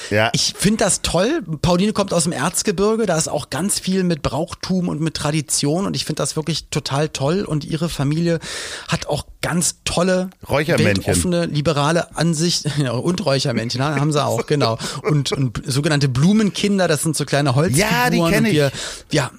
Ja. 0.09 0.29
ich 0.33 0.53
finde 0.57 0.83
das 0.83 1.01
toll. 1.01 1.43
Pauline 1.61 1.93
kommt 1.93 2.13
aus 2.13 2.23
dem 2.23 2.31
Erzgebirge, 2.31 3.05
da 3.05 3.17
ist 3.17 3.27
auch 3.27 3.49
ganz 3.49 3.79
viel 3.79 4.03
mit 4.03 4.21
Brauchtum 4.23 4.89
und 4.89 5.01
mit 5.01 5.13
Tradition 5.15 5.85
und 5.85 5.95
ich 5.95 6.05
finde 6.05 6.21
das 6.21 6.35
wirklich 6.35 6.65
total 6.69 7.09
toll 7.09 7.43
und 7.45 7.63
ihre 7.65 7.89
Familie 7.89 8.39
hat 8.87 9.05
auch 9.07 9.25
ganz 9.41 9.75
tolle, 9.85 10.29
weltoffene, 10.47 11.45
liberale 11.45 12.15
Ansicht 12.15 12.65
und 13.03 13.25
Räuchermännchen, 13.25 13.83
haben 13.83 14.11
sie 14.11 14.23
auch, 14.23 14.45
genau. 14.47 14.77
Und, 15.03 15.31
und 15.31 15.61
sogenannte 15.65 16.07
Blumenkinder, 16.09 16.87
das 16.87 17.03
sind 17.03 17.15
so 17.15 17.25
kleine 17.25 17.53
Holzfiguren. 17.55 17.91
Ja, 17.91 18.09
die 18.09 18.17
kenn 18.17 18.45
und 18.45 18.49
ich. 18.49 18.53
Wir, 18.53 18.71
ja, 19.11 19.31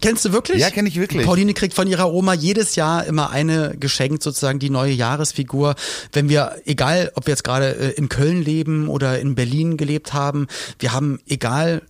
Kennst 0.00 0.24
du 0.24 0.32
wirklich? 0.32 0.60
Ja, 0.60 0.70
kenn 0.70 0.86
ich 0.86 0.98
wirklich. 0.98 1.24
Pauline 1.24 1.54
kriegt 1.54 1.72
von 1.74 1.86
ihrer 1.86 2.12
Oma 2.12 2.34
jedes 2.34 2.74
Jahr 2.74 3.04
immer 3.06 3.30
eine 3.30 3.76
geschenkt, 3.78 4.22
sozusagen 4.22 4.58
die 4.58 4.70
neue 4.70 4.92
Jahresfigur. 4.92 5.76
Wenn 6.12 6.28
wir, 6.28 6.56
egal 6.64 7.12
ob 7.14 7.26
wir 7.26 7.32
jetzt 7.32 7.44
gerade 7.44 7.76
äh, 7.76 7.90
in 7.92 8.08
Köln 8.08 8.42
leben 8.42 8.88
oder 8.88 9.20
in 9.20 9.34
Berlin 9.36 9.76
gelebt 9.76 10.12
haben, 10.12 10.48
wir 10.80 10.92
haben, 10.92 11.20
egal 11.28 11.82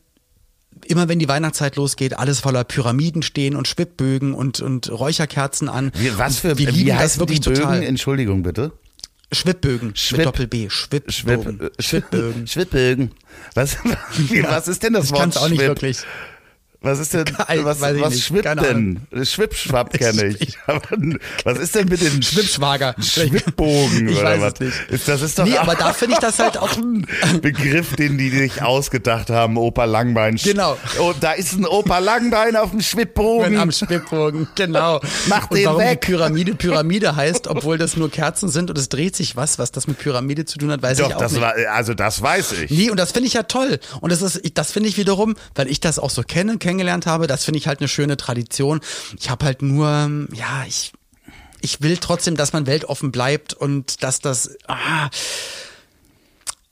immer 0.87 1.09
wenn 1.09 1.19
die 1.19 1.29
Weihnachtszeit 1.29 1.77
losgeht, 1.77 2.19
alles 2.19 2.41
voller 2.41 2.65
Pyramiden 2.65 3.23
stehen 3.23 3.57
und 3.57 3.67
Schwibbögen 3.69 4.35
und, 4.35 4.61
und 4.61 4.91
Räucherkerzen 4.91 5.71
an. 5.71 5.91
Wie, 5.97 6.17
was 6.19 6.41
für 6.41 6.59
wir 6.59 6.69
wie 6.69 6.71
lieben 6.71 6.89
das 6.91 6.99
heißen 6.99 7.21
wirklich 7.21 7.41
die 7.41 7.49
Bögen? 7.51 7.63
total. 7.63 7.83
Entschuldigung 7.83 8.43
bitte. 8.43 8.73
Schwibbögen, 9.33 9.95
Schwibb- 9.95 10.19
mit 10.19 10.27
Doppel 10.27 10.47
B, 10.47 10.69
Schwibbögen. 10.69 11.11
Schwibb, 11.13 11.63
äh, 11.63 11.83
Schwibbögen. 11.83 12.47
Schwibbögen. 12.47 13.11
Was, 13.55 13.79
wie, 14.19 14.43
was 14.45 14.69
ist 14.69 14.83
denn 14.83 14.93
das 14.93 15.07
Ich 15.07 15.11
Wort 15.13 15.21
kann's 15.23 15.37
auch 15.39 15.49
nicht 15.49 15.59
Schwibb? 15.59 15.69
wirklich. 15.71 15.99
Was 16.85 16.99
ist 16.99 17.15
denn, 17.15 17.25
Geil, 17.25 17.65
was, 17.65 17.79
ich 17.79 18.01
was 18.01 18.15
nicht. 18.15 18.25
schwippt 18.27 18.45
denn? 18.45 19.01
Schwippschwapp 19.25 19.93
kenne 19.93 20.27
ich. 20.39 20.57
Was 21.45 21.59
ist 21.59 21.75
denn 21.75 21.89
mit 21.89 22.01
den 22.03 22.23
Schwippschwager. 22.23 22.95
Schwibbogen 23.01 24.09
Ich 24.15 24.19
oder 24.19 24.41
was? 24.41 24.55
Ist, 24.91 25.09
das 25.09 25.23
ist 25.23 25.39
doch 25.39 25.45
Nee, 25.45 25.57
aber 25.57 25.75
da 25.75 25.93
finde 25.93 26.15
ich 26.15 26.21
das 26.21 26.39
halt 26.39 26.59
auch 26.59 26.77
ein 26.77 27.07
Begriff, 27.43 27.97
den 27.97 28.19
die 28.19 28.31
sich 28.31 28.63
ausgedacht 28.63 29.31
haben, 29.31 29.57
Opa 29.57 29.85
Langbein. 29.85 30.37
Genau. 30.37 30.77
Oh, 31.01 31.13
da 31.19 31.33
ist 31.33 31.55
ein 31.55 31.67
Opa 31.67 31.99
Langbein 31.99 32.55
auf 32.57 32.71
dem 32.71 32.81
Schwibbogen. 32.81 33.57
Am 33.59 33.73
Schwibbogen, 33.73 34.49
genau. 34.55 35.01
Mach 35.29 35.51
und 35.51 35.57
den 35.59 35.67
warum 35.67 35.81
weg. 35.81 36.01
die 36.03 36.07
Pyramide 36.13 36.55
Pyramide 36.55 37.17
heißt, 37.17 37.49
obwohl 37.49 37.79
das 37.79 37.97
nur 37.97 38.11
Kerzen 38.11 38.49
sind 38.49 38.71
und 38.71 38.79
es 38.79 38.89
dreht 38.91 39.17
sich 39.17 39.37
was, 39.37 39.59
was 39.59 39.73
das 39.73 39.87
mit 39.87 39.99
Pyramide 39.99 40.45
zu 40.45 40.59
tun 40.59 40.71
hat, 40.71 40.83
weiß 40.83 40.99
ich 40.99 41.05
Doch, 41.07 41.15
auch 41.15 41.19
das 41.19 41.33
nicht. 41.33 41.41
war, 41.41 41.55
also 41.73 41.95
das 41.95 42.21
weiß 42.21 42.53
ich. 42.53 42.71
Nee, 42.71 42.91
und 42.91 42.99
das 42.99 43.13
finde 43.13 43.27
ich 43.29 43.35
ja 43.35 43.45
toll. 43.45 43.79
Und 44.01 44.13
das 44.13 44.21
ist, 44.23 44.41
ich- 44.45 44.53
das 44.55 44.71
finde 44.71 44.89
ich 44.89 44.99
wiederum, 44.99 45.35
weil 45.55 45.69
ich 45.69 45.81
das 45.81 45.99
auch 45.99 46.11
so 46.11 46.23
kenne, 46.23 46.59
kennengelernt 46.75 47.07
habe, 47.07 47.27
das 47.27 47.45
finde 47.45 47.59
ich 47.59 47.67
halt 47.69 47.81
eine 47.81 47.89
schöne 47.89 48.17
Tradition. 48.17 48.81
Ich 49.19 49.31
habe 49.31 49.45
halt 49.45 49.63
nur, 49.63 50.11
ja, 50.33 50.65
ich, 50.67 50.93
ich 51.61 51.81
will 51.81 51.97
trotzdem, 51.99 52.37
dass 52.37 52.53
man 52.53 52.67
weltoffen 52.67 53.13
bleibt 53.13 53.55
und 53.55 54.03
dass 54.03 54.21
das, 54.21 54.57
ah, 54.67 55.09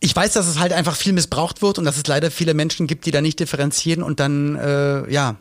ich 0.00 0.14
weiß, 0.14 0.32
dass 0.32 0.48
es 0.48 0.58
halt 0.58 0.72
einfach 0.72 0.96
viel 0.96 1.12
missbraucht 1.12 1.62
wird 1.62 1.78
und 1.78 1.84
dass 1.84 1.96
es 1.96 2.06
leider 2.06 2.32
viele 2.32 2.54
Menschen 2.54 2.88
gibt, 2.88 3.06
die 3.06 3.12
da 3.12 3.20
nicht 3.20 3.38
differenzieren 3.38 4.02
und 4.02 4.18
dann, 4.18 4.56
äh, 4.56 5.10
ja, 5.10 5.36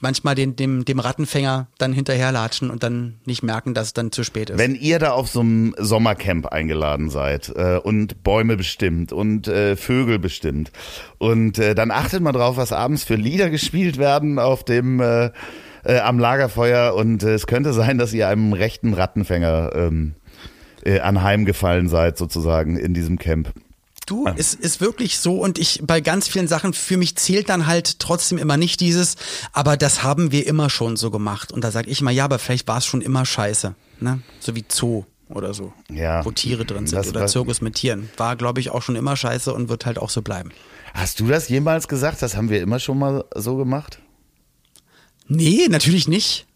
manchmal 0.00 0.34
den, 0.34 0.56
dem, 0.56 0.84
dem 0.84 0.98
Rattenfänger 0.98 1.68
dann 1.78 1.92
hinterherlatschen 1.92 2.70
und 2.70 2.82
dann 2.82 3.20
nicht 3.24 3.42
merken, 3.42 3.74
dass 3.74 3.88
es 3.88 3.92
dann 3.92 4.12
zu 4.12 4.24
spät 4.24 4.50
ist. 4.50 4.58
Wenn 4.58 4.74
ihr 4.74 4.98
da 4.98 5.12
auf 5.12 5.28
so 5.28 5.40
einem 5.40 5.74
Sommercamp 5.78 6.46
eingeladen 6.46 7.10
seid 7.10 7.52
äh, 7.54 7.78
und 7.78 8.22
Bäume 8.22 8.56
bestimmt 8.56 9.12
und 9.12 9.48
äh, 9.48 9.76
Vögel 9.76 10.18
bestimmt 10.18 10.72
und 11.18 11.58
äh, 11.58 11.74
dann 11.74 11.90
achtet 11.90 12.22
mal 12.22 12.32
drauf, 12.32 12.56
was 12.56 12.72
abends 12.72 13.04
für 13.04 13.16
Lieder 13.16 13.50
gespielt 13.50 13.98
werden 13.98 14.38
auf 14.38 14.64
dem 14.64 15.00
äh, 15.00 15.30
äh, 15.84 15.98
am 15.98 16.18
Lagerfeuer 16.18 16.94
und 16.94 17.22
äh, 17.22 17.34
es 17.34 17.46
könnte 17.46 17.72
sein, 17.72 17.98
dass 17.98 18.12
ihr 18.12 18.28
einem 18.28 18.52
rechten 18.52 18.94
Rattenfänger 18.94 19.72
ähm, 19.74 20.14
äh, 20.84 21.00
anheimgefallen 21.00 21.88
seid 21.88 22.18
sozusagen 22.18 22.76
in 22.76 22.94
diesem 22.94 23.18
Camp. 23.18 23.52
Du, 24.06 24.26
es 24.36 24.54
ist 24.54 24.80
wirklich 24.80 25.18
so 25.18 25.38
und 25.38 25.58
ich 25.58 25.80
bei 25.82 26.00
ganz 26.00 26.28
vielen 26.28 26.46
Sachen, 26.46 26.74
für 26.74 26.96
mich 26.96 27.16
zählt 27.16 27.48
dann 27.48 27.66
halt 27.66 27.98
trotzdem 28.00 28.36
immer 28.38 28.56
nicht 28.56 28.80
dieses, 28.80 29.16
aber 29.52 29.76
das 29.76 30.02
haben 30.02 30.30
wir 30.30 30.46
immer 30.46 30.68
schon 30.68 30.96
so 30.96 31.10
gemacht. 31.10 31.52
Und 31.52 31.64
da 31.64 31.70
sage 31.70 31.90
ich 31.90 32.02
mal, 32.02 32.10
ja, 32.10 32.24
aber 32.24 32.38
vielleicht 32.38 32.68
war 32.68 32.78
es 32.78 32.86
schon 32.86 33.00
immer 33.00 33.24
scheiße. 33.24 33.74
Ne? 34.00 34.20
So 34.40 34.54
wie 34.54 34.64
Zoo 34.68 35.04
oder 35.28 35.54
so. 35.54 35.72
Ja. 35.90 36.24
Wo 36.24 36.30
Tiere 36.30 36.64
drin 36.64 36.86
sind 36.86 36.98
Das 36.98 37.08
oder 37.08 37.26
Zirkus 37.26 37.60
mit 37.60 37.76
Tieren. 37.76 38.10
War, 38.16 38.36
glaube 38.36 38.60
ich, 38.60 38.70
auch 38.70 38.82
schon 38.82 38.96
immer 38.96 39.16
scheiße 39.16 39.52
und 39.52 39.68
wird 39.68 39.86
halt 39.86 39.98
auch 39.98 40.10
so 40.10 40.22
bleiben. 40.22 40.50
Hast 40.92 41.20
du 41.20 41.26
das 41.26 41.48
jemals 41.48 41.88
gesagt? 41.88 42.22
Das 42.22 42.36
haben 42.36 42.50
wir 42.50 42.60
immer 42.60 42.78
schon 42.78 42.98
mal 42.98 43.24
so 43.34 43.56
gemacht? 43.56 43.98
Nee, 45.26 45.66
natürlich 45.68 46.08
nicht. 46.08 46.46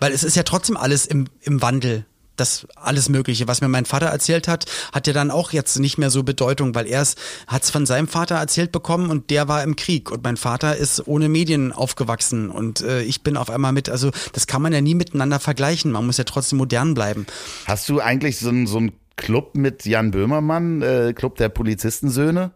Weil 0.00 0.12
es 0.12 0.24
ist 0.24 0.36
ja 0.36 0.42
trotzdem 0.42 0.76
alles 0.76 1.06
im, 1.06 1.26
im 1.40 1.62
Wandel. 1.62 2.06
Das 2.36 2.66
alles 2.74 3.08
Mögliche, 3.08 3.48
was 3.48 3.60
mir 3.60 3.68
mein 3.68 3.86
Vater 3.86 4.06
erzählt 4.06 4.48
hat, 4.48 4.66
hat 4.92 5.06
ja 5.06 5.12
dann 5.12 5.30
auch 5.30 5.52
jetzt 5.52 5.78
nicht 5.78 5.98
mehr 5.98 6.10
so 6.10 6.22
Bedeutung, 6.22 6.74
weil 6.74 6.86
er 6.86 7.06
hat 7.46 7.62
es 7.62 7.70
von 7.70 7.86
seinem 7.86 8.08
Vater 8.08 8.36
erzählt 8.36 8.72
bekommen 8.72 9.10
und 9.10 9.30
der 9.30 9.48
war 9.48 9.62
im 9.62 9.76
Krieg 9.76 10.10
und 10.10 10.22
mein 10.24 10.36
Vater 10.36 10.76
ist 10.76 11.06
ohne 11.06 11.28
Medien 11.28 11.72
aufgewachsen 11.72 12.50
und 12.50 12.80
äh, 12.80 13.02
ich 13.02 13.22
bin 13.22 13.36
auf 13.36 13.50
einmal 13.50 13.72
mit, 13.72 13.88
also 13.88 14.10
das 14.32 14.46
kann 14.46 14.62
man 14.62 14.72
ja 14.72 14.80
nie 14.80 14.94
miteinander 14.94 15.40
vergleichen, 15.40 15.92
man 15.92 16.06
muss 16.06 16.16
ja 16.16 16.24
trotzdem 16.24 16.58
modern 16.58 16.94
bleiben. 16.94 17.26
Hast 17.66 17.88
du 17.88 18.00
eigentlich 18.00 18.38
so 18.38 18.48
einen 18.48 18.66
so 18.66 18.80
Club 19.16 19.54
mit 19.54 19.86
Jan 19.86 20.10
Böhmermann, 20.10 20.82
äh, 20.82 21.12
Club 21.14 21.36
der 21.36 21.48
Polizistensöhne? 21.48 22.52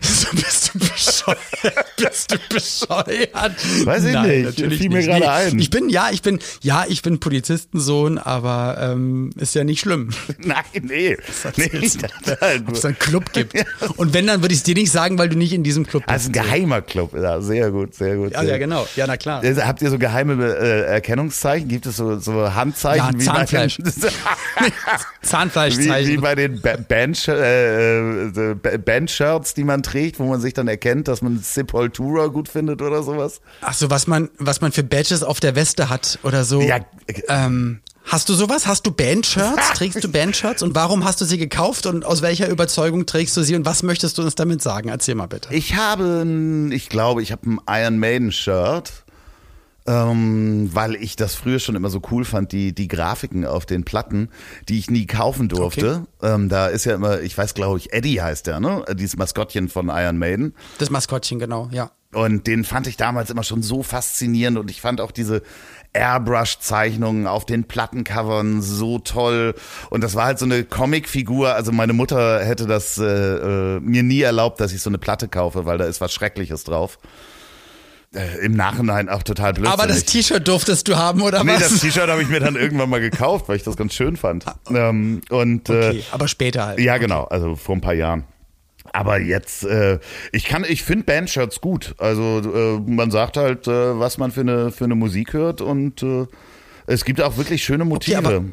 So 0.00 0.28
bist 0.32 0.70
du 0.74 0.78
bescheuert, 0.78 1.38
bist 1.96 2.32
du 2.32 2.38
bescheuert. 2.48 3.52
Weiß 3.84 4.04
ich 4.04 4.18
nicht, 4.18 4.44
natürlich 4.44 4.78
fiel 4.80 4.88
mir 4.88 4.96
nicht. 4.98 5.06
gerade 5.08 5.30
ein. 5.30 5.58
Ich 5.58 5.70
bin, 5.70 5.88
ja, 5.88 6.08
ich 6.10 6.22
bin, 6.22 6.38
ja, 6.62 6.84
ich 6.88 7.02
bin 7.02 7.20
Polizistensohn, 7.20 8.18
aber 8.18 8.78
ähm, 8.80 9.30
ist 9.36 9.54
ja 9.54 9.64
nicht 9.64 9.80
schlimm. 9.80 10.10
Nein, 10.38 10.64
nee. 10.82 11.16
nee 11.56 11.68
du? 11.68 11.78
nein. 12.40 12.64
Ob 12.68 12.74
es 12.74 12.84
einen 12.84 12.98
Club 12.98 13.32
gibt. 13.32 13.54
Und 13.96 14.14
wenn, 14.14 14.26
dann 14.26 14.42
würde 14.42 14.52
ich 14.52 14.60
es 14.60 14.64
dir 14.64 14.74
nicht 14.74 14.90
sagen, 14.90 15.18
weil 15.18 15.28
du 15.28 15.36
nicht 15.36 15.52
in 15.52 15.62
diesem 15.62 15.86
Club 15.86 16.02
Also 16.06 16.30
bist. 16.30 16.40
ein 16.40 16.44
geheimer 16.44 16.82
Club, 16.82 17.14
ja, 17.14 17.40
sehr 17.40 17.70
gut, 17.70 17.94
sehr 17.94 18.16
gut. 18.16 18.32
Ja, 18.32 18.40
sehr 18.40 18.50
ja, 18.50 18.58
genau. 18.58 18.86
Ja, 18.96 19.06
na 19.06 19.16
klar. 19.16 19.44
Äh, 19.44 19.54
Habt 19.56 19.82
ihr 19.82 19.90
so 19.90 19.98
geheime 19.98 20.42
äh, 20.44 20.82
Erkennungszeichen? 20.86 21.68
Gibt 21.68 21.86
es 21.86 21.96
so, 21.96 22.18
so 22.18 22.54
Handzeichen 22.54 23.20
Ja, 23.20 23.24
Zahnfleisch. 23.24 23.78
wie 23.78 23.82
bei 23.84 23.94
den, 23.94 24.72
wie, 25.22 25.26
Zahnfleischzeichen. 25.26 26.12
wie 26.12 26.16
bei 26.18 26.34
den 26.34 26.60
Band, 26.60 27.28
äh, 27.28 28.24
äh, 28.26 28.78
Bandshirts, 28.78 29.54
die 29.54 29.64
man 29.66 29.82
trägt, 29.82 30.18
wo 30.18 30.24
man 30.24 30.40
sich 30.40 30.54
dann 30.54 30.68
erkennt, 30.68 31.08
dass 31.08 31.20
man 31.20 31.38
Sepultura 31.38 32.28
gut 32.28 32.48
findet 32.48 32.80
oder 32.80 33.02
sowas? 33.02 33.40
Ach 33.60 33.74
so, 33.74 33.90
was 33.90 34.06
man, 34.06 34.30
was 34.38 34.60
man 34.62 34.72
für 34.72 34.82
Badges 34.82 35.22
auf 35.22 35.40
der 35.40 35.54
Weste 35.54 35.90
hat 35.90 36.18
oder 36.22 36.44
so. 36.44 36.60
Ja, 36.62 36.78
Ähm, 37.28 37.80
hast 38.04 38.28
du 38.28 38.34
sowas? 38.34 38.66
Hast 38.66 38.86
du 38.86 38.90
Bandshirts? 38.90 39.72
Trägst 39.74 40.02
du 40.02 40.08
Bandshirts? 40.08 40.62
Und 40.62 40.74
warum 40.74 41.04
hast 41.04 41.20
du 41.20 41.24
sie 41.24 41.38
gekauft? 41.38 41.86
Und 41.86 42.04
aus 42.04 42.22
welcher 42.22 42.48
Überzeugung 42.48 43.04
trägst 43.06 43.36
du 43.36 43.42
sie? 43.42 43.54
Und 43.54 43.66
was 43.66 43.82
möchtest 43.82 44.16
du 44.18 44.22
uns 44.22 44.34
damit 44.34 44.62
sagen? 44.62 44.88
Erzähl 44.88 45.14
mal 45.14 45.26
bitte. 45.26 45.52
Ich 45.52 45.74
habe, 45.76 46.26
ich 46.70 46.88
glaube, 46.88 47.22
ich 47.22 47.32
habe 47.32 47.42
ein 47.50 47.60
Iron 47.68 47.98
Maiden 47.98 48.32
Shirt, 48.32 49.04
ähm, 49.86 50.70
weil 50.72 50.94
ich 50.96 51.16
das 51.16 51.34
früher 51.34 51.58
schon 51.58 51.76
immer 51.76 51.90
so 51.90 52.00
cool 52.10 52.24
fand, 52.24 52.52
die, 52.52 52.74
die 52.74 52.88
Grafiken 52.88 53.46
auf 53.46 53.66
den 53.66 53.84
Platten, 53.84 54.28
die 54.68 54.78
ich 54.78 54.90
nie 54.90 55.06
kaufen 55.06 55.48
durfte. 55.48 56.06
Ähm, 56.22 56.48
da 56.48 56.66
ist 56.66 56.84
ja 56.84 56.94
immer, 56.94 57.20
ich 57.20 57.36
weiß, 57.36 57.54
glaube 57.54 57.78
ich, 57.78 57.92
Eddie 57.92 58.20
heißt 58.20 58.46
der, 58.46 58.60
ne? 58.60 58.84
Dieses 58.94 59.16
Maskottchen 59.16 59.68
von 59.68 59.88
Iron 59.88 60.18
Maiden. 60.18 60.54
Das 60.78 60.90
Maskottchen, 60.90 61.38
genau, 61.38 61.68
ja. 61.72 61.90
Und 62.12 62.46
den 62.46 62.64
fand 62.64 62.86
ich 62.86 62.96
damals 62.96 63.30
immer 63.30 63.42
schon 63.42 63.62
so 63.62 63.82
faszinierend 63.82 64.58
und 64.58 64.70
ich 64.70 64.80
fand 64.80 65.00
auch 65.00 65.10
diese 65.10 65.42
Airbrush-Zeichnungen 65.92 67.26
auf 67.26 67.44
den 67.44 67.64
Plattencovern 67.64 68.62
so 68.62 68.98
toll. 68.98 69.54
Und 69.90 70.02
das 70.02 70.14
war 70.14 70.26
halt 70.26 70.38
so 70.38 70.44
eine 70.44 70.64
Comicfigur. 70.64 71.54
Also 71.54 71.72
meine 71.72 71.92
Mutter 71.92 72.44
hätte 72.44 72.66
das 72.66 72.98
äh, 72.98 73.04
äh, 73.04 73.80
mir 73.80 74.02
nie 74.02 74.20
erlaubt, 74.20 74.60
dass 74.60 74.72
ich 74.72 74.80
so 74.80 74.90
eine 74.90 74.98
Platte 74.98 75.28
kaufe, 75.28 75.66
weil 75.66 75.78
da 75.78 75.84
ist 75.84 76.00
was 76.00 76.12
Schreckliches 76.12 76.64
drauf. 76.64 76.98
Äh, 78.16 78.44
Im 78.46 78.52
Nachhinein 78.54 79.08
auch 79.08 79.22
total 79.22 79.52
blöd. 79.52 79.66
Aber 79.68 79.86
das 79.86 80.04
T-Shirt 80.04 80.48
durftest 80.48 80.88
du 80.88 80.96
haben, 80.96 81.20
oder 81.22 81.44
Nee, 81.44 81.52
was? 81.54 81.68
das 81.68 81.80
T-Shirt 81.80 82.08
habe 82.08 82.22
ich 82.22 82.28
mir 82.28 82.40
dann 82.40 82.56
irgendwann 82.56 82.88
mal 82.88 83.00
gekauft, 83.00 83.48
weil 83.48 83.56
ich 83.56 83.62
das 83.62 83.76
ganz 83.76 83.92
schön 83.94 84.16
fand. 84.16 84.46
Ähm, 84.70 85.20
und 85.30 85.68
okay, 85.68 85.98
äh, 85.98 86.02
aber 86.12 86.26
später 86.28 86.66
halt. 86.66 86.80
ja, 86.80 86.96
genau, 86.98 87.24
also 87.24 87.56
vor 87.56 87.74
ein 87.76 87.80
paar 87.82 87.94
Jahren. 87.94 88.24
Aber 88.92 89.18
jetzt, 89.20 89.64
äh, 89.64 89.98
ich 90.32 90.44
kann, 90.44 90.64
ich 90.66 90.82
finde 90.82 91.04
Bandshirts 91.04 91.60
gut. 91.60 91.94
Also 91.98 92.40
äh, 92.86 92.90
man 92.90 93.10
sagt 93.10 93.36
halt, 93.36 93.66
äh, 93.66 93.98
was 93.98 94.16
man 94.16 94.30
für 94.32 94.40
eine 94.40 94.70
für 94.72 94.84
eine 94.84 94.94
Musik 94.94 95.32
hört 95.34 95.60
und 95.60 96.02
äh, 96.02 96.26
Es 96.86 97.04
gibt 97.04 97.20
auch 97.20 97.36
wirklich 97.36 97.64
schöne 97.64 97.84
Motive. 97.84 98.16
Okay, 98.18 98.26
aber, 98.26 98.44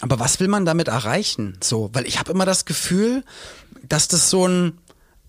aber 0.00 0.18
was 0.20 0.40
will 0.40 0.48
man 0.48 0.66
damit 0.66 0.88
erreichen? 0.88 1.56
So, 1.62 1.88
weil 1.94 2.06
ich 2.06 2.18
habe 2.18 2.32
immer 2.32 2.44
das 2.44 2.64
Gefühl, 2.66 3.24
dass 3.88 4.08
das 4.08 4.28
so 4.28 4.46
ein, 4.46 4.72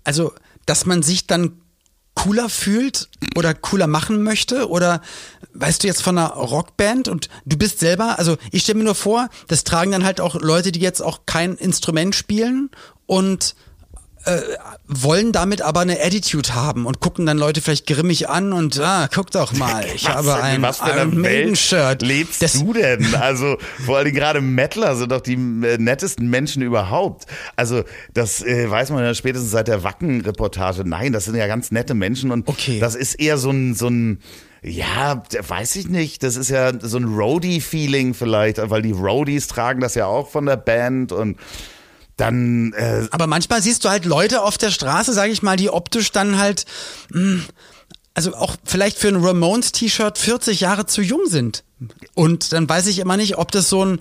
also, 0.04 0.34
dass 0.66 0.86
man 0.86 1.04
sich 1.04 1.28
dann 1.28 1.54
cooler 2.15 2.49
fühlt 2.49 3.10
oder 3.36 3.54
cooler 3.54 3.88
machen 3.88 4.23
möchte? 4.23 4.69
Oder 4.69 5.01
weißt 5.54 5.84
du 5.84 5.88
jetzt 5.88 6.01
von 6.01 6.17
einer 6.17 6.30
Rockband 6.30 7.08
und 7.08 7.30
du 7.45 7.58
bist 7.58 7.80
selber, 7.80 8.17
also 8.17 8.38
ich 8.51 8.63
stelle 8.63 8.80
mir 8.80 8.86
nur 8.86 8.95
vor, 8.95 9.30
das 9.47 9.63
tragen 9.63 9.91
dann 9.91 10.06
halt 10.06 10.19
auch 10.19 10.36
Leute, 10.36 10.71
die 10.71 10.80
jetzt 10.80 11.01
auch 11.01 11.21
kein 11.25 11.56
Instrument 11.56 12.15
spielen 12.15 12.71
und 13.06 13.56
äh, 14.26 14.42
wollen 14.88 15.32
damit 15.32 15.62
aber 15.62 15.82
eine 15.82 16.02
Attitude 16.02 16.54
haben 16.56 16.86
und 16.86 17.00
gucken 17.00 17.26
dann 17.26 17.38
Leute 17.38 17.62
vielleicht 17.62 17.88
grimmig 17.88 18.30
an 18.30 18.54
und 18.54 18.80
ah, 18.80 19.08
guck 19.14 19.32
doch 19.32 19.54
mal, 19.54 19.86
ich 19.96 20.06
was 20.06 20.16
habe 20.16 20.36
ein 20.44 20.64
Iron 20.64 21.22
Maiden 21.22 21.56
Shirt. 21.56 22.02
Lebst 22.02 22.42
Das- 22.42 22.54
du 22.54 22.74
denn? 22.74 23.14
Also 23.16 23.58
vor 23.86 23.98
allem 23.98 24.14
gerade 24.14 24.42
Mettler 24.42 24.96
sind 24.96 25.12
doch 25.12 25.22
die 25.22 25.34
äh, 25.34 25.78
nettesten 25.78 26.30
Menschen 26.30 26.62
überhaupt. 26.62 27.26
Also 27.56 27.84
das 28.14 28.42
äh, 28.44 28.70
weiß 28.70 28.90
man 28.92 29.04
ja 29.04 29.14
spätestens 29.14 29.52
seit 29.52 29.68
der 29.68 29.84
Wacken-Reportage. 29.84 30.84
Nein, 30.86 31.14
das 31.14 31.26
sind 31.26 31.36
ja 31.36 31.48
ganz 31.48 31.72
nette 31.72 31.94
Menschen 31.94 32.32
und 32.32 32.48
Okay. 32.48 32.80
das 32.80 32.96
ist 32.96 33.16
eher 33.16 33.38
so 33.38 33.50
ein 33.52 33.74
so 33.76 33.88
ein 33.88 34.20
ja, 34.68 35.22
weiß 35.48 35.76
ich 35.76 35.90
nicht. 35.90 36.24
Das 36.24 36.36
ist 36.38 36.50
ja 36.50 36.72
so 36.80 36.98
ein 36.98 37.04
Roadie-Feeling 37.04 38.16
vielleicht, 38.16 38.58
weil 38.72 38.82
die 38.82 38.94
Roadies 38.94 39.48
tragen 39.48 39.80
das 39.80 39.94
ja 39.94 40.08
auch 40.08 40.28
von 40.32 40.48
der 40.48 40.58
Band 40.58 41.12
und 41.12 41.38
dann 42.17 42.73
äh, 42.73 43.08
Aber 43.12 43.28
manchmal 43.28 43.62
siehst 43.62 43.84
du 43.84 43.89
halt 43.89 44.06
Leute 44.06 44.41
auf 44.41 44.58
der 44.58 44.71
Straße, 44.71 45.13
sage 45.13 45.32
ich 45.32 45.41
mal, 45.41 45.58
die 45.58 45.69
optisch 45.69 46.12
dann 46.12 46.38
halt, 46.38 46.65
mh, 47.12 47.43
also 48.13 48.34
auch 48.36 48.56
vielleicht 48.63 48.97
für 48.97 49.10
ein 49.10 49.23
Ramones-T-Shirt 49.23 50.17
40 50.17 50.62
Jahre 50.62 50.86
zu 50.86 51.01
jung 51.01 51.28
sind. 51.28 51.63
Und 52.14 52.54
dann 52.54 52.70
weiß 52.70 52.88
ich 52.88 53.00
immer 53.00 53.18
nicht, 53.18 53.38
ob 53.38 53.52
das 53.52 53.68
so 53.68 53.84
ein, 53.84 54.00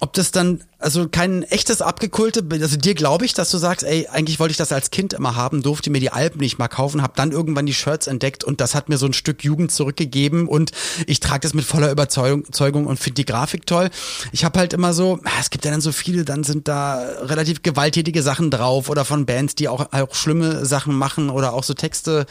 ob 0.00 0.12
das 0.12 0.30
dann, 0.30 0.62
also 0.78 1.08
kein 1.08 1.42
echtes 1.42 1.82
abgekulte, 1.82 2.46
also 2.52 2.76
dir 2.76 2.94
glaube 2.94 3.24
ich, 3.24 3.34
dass 3.34 3.50
du 3.50 3.58
sagst, 3.58 3.84
ey, 3.84 4.06
eigentlich 4.06 4.38
wollte 4.38 4.52
ich 4.52 4.56
das 4.56 4.70
als 4.70 4.90
Kind 4.92 5.12
immer 5.12 5.34
haben, 5.34 5.62
durfte 5.62 5.90
mir 5.90 5.98
die 5.98 6.12
Alben 6.12 6.38
nicht 6.38 6.58
mal 6.58 6.68
kaufen, 6.68 7.02
habe 7.02 7.14
dann 7.16 7.32
irgendwann 7.32 7.66
die 7.66 7.74
Shirts 7.74 8.06
entdeckt 8.06 8.44
und 8.44 8.60
das 8.60 8.76
hat 8.76 8.88
mir 8.88 8.96
so 8.96 9.06
ein 9.06 9.12
Stück 9.12 9.42
Jugend 9.42 9.72
zurückgegeben 9.72 10.46
und 10.46 10.70
ich 11.08 11.18
trage 11.18 11.40
das 11.40 11.52
mit 11.52 11.64
voller 11.64 11.90
Überzeugung 11.90 12.86
und 12.86 12.98
finde 13.00 13.14
die 13.14 13.24
Grafik 13.24 13.66
toll. 13.66 13.90
Ich 14.30 14.44
habe 14.44 14.60
halt 14.60 14.72
immer 14.72 14.92
so, 14.92 15.18
ah, 15.24 15.40
es 15.40 15.50
gibt 15.50 15.64
ja 15.64 15.72
dann 15.72 15.80
so 15.80 15.90
viele, 15.90 16.24
dann 16.24 16.44
sind 16.44 16.68
da 16.68 17.00
relativ 17.22 17.62
gewalttätige 17.62 18.22
Sachen 18.22 18.52
drauf 18.52 18.88
oder 18.88 19.04
von 19.04 19.26
Bands, 19.26 19.56
die 19.56 19.68
auch, 19.68 19.92
auch 19.92 20.14
schlimme 20.14 20.64
Sachen 20.64 20.94
machen 20.94 21.30
oder 21.30 21.54
auch 21.54 21.64
so 21.64 21.74
Texte 21.74 22.26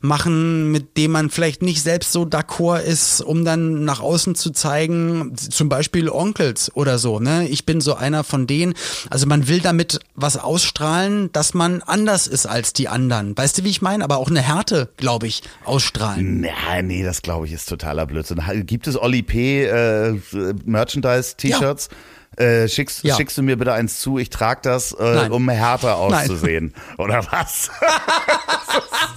machen, 0.00 0.72
mit 0.72 0.96
denen 0.96 1.12
man 1.12 1.30
vielleicht 1.30 1.62
nicht 1.62 1.82
selbst 1.82 2.10
so 2.10 2.22
d'accord 2.22 2.80
ist, 2.80 3.20
um 3.20 3.44
dann 3.44 3.84
nach 3.84 4.00
außen 4.00 4.39
zu 4.40 4.50
zeigen, 4.50 5.36
zum 5.36 5.68
Beispiel 5.68 6.08
Onkels 6.08 6.70
oder 6.74 6.98
so, 6.98 7.20
ne? 7.20 7.46
Ich 7.48 7.66
bin 7.66 7.80
so 7.80 7.94
einer 7.94 8.24
von 8.24 8.46
denen. 8.46 8.74
Also 9.10 9.26
man 9.26 9.46
will 9.46 9.60
damit 9.60 10.00
was 10.14 10.36
ausstrahlen, 10.36 11.30
dass 11.32 11.54
man 11.54 11.82
anders 11.82 12.26
ist 12.26 12.46
als 12.46 12.72
die 12.72 12.88
anderen. 12.88 13.36
Weißt 13.36 13.58
du, 13.58 13.64
wie 13.64 13.70
ich 13.70 13.82
meine? 13.82 14.02
Aber 14.02 14.16
auch 14.16 14.28
eine 14.30 14.40
Härte, 14.42 14.88
glaube 14.96 15.26
ich, 15.26 15.42
ausstrahlen. 15.64 16.44
Ja, 16.44 16.82
nee, 16.82 17.04
das 17.04 17.22
glaube 17.22 17.46
ich 17.46 17.52
ist 17.52 17.68
totaler 17.68 18.06
Blödsinn. 18.06 18.40
Gibt 18.66 18.86
es 18.86 18.96
Oli 19.00 19.22
P. 19.22 19.64
Äh, 19.64 20.18
Merchandise-T-Shirts? 20.64 21.88
Äh, 22.36 22.68
schickst, 22.68 23.02
Ja. 23.02 23.16
schickst 23.16 23.36
du 23.38 23.42
mir 23.42 23.56
bitte 23.58 23.72
eins 23.72 23.98
zu, 24.00 24.16
ich 24.16 24.30
trage 24.30 24.60
das, 24.62 24.92
äh, 24.92 25.02
Nein. 25.14 25.32
um 25.32 25.48
härter 25.48 25.98
Nein. 26.08 26.22
auszusehen. 26.22 26.74
Oder 26.98 27.26
was? 27.30 27.70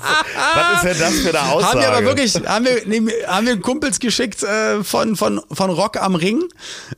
was 0.56 0.84
ist 0.84 0.94
denn 0.94 1.00
das 1.00 1.20
für 1.20 1.30
eine 1.30 1.52
Aussage? 1.52 1.72
Haben 1.74 1.80
wir 1.82 1.92
aber 1.98 2.06
wirklich, 2.06 2.36
haben 2.36 2.66
wir, 2.66 3.28
haben 3.28 3.46
wir 3.48 3.60
Kumpels 3.60 4.00
geschickt 4.00 4.44
äh, 4.44 4.84
von, 4.84 5.16
von, 5.16 5.42
von 5.52 5.70
Rock 5.70 6.02
am 6.02 6.16
Ring 6.16 6.44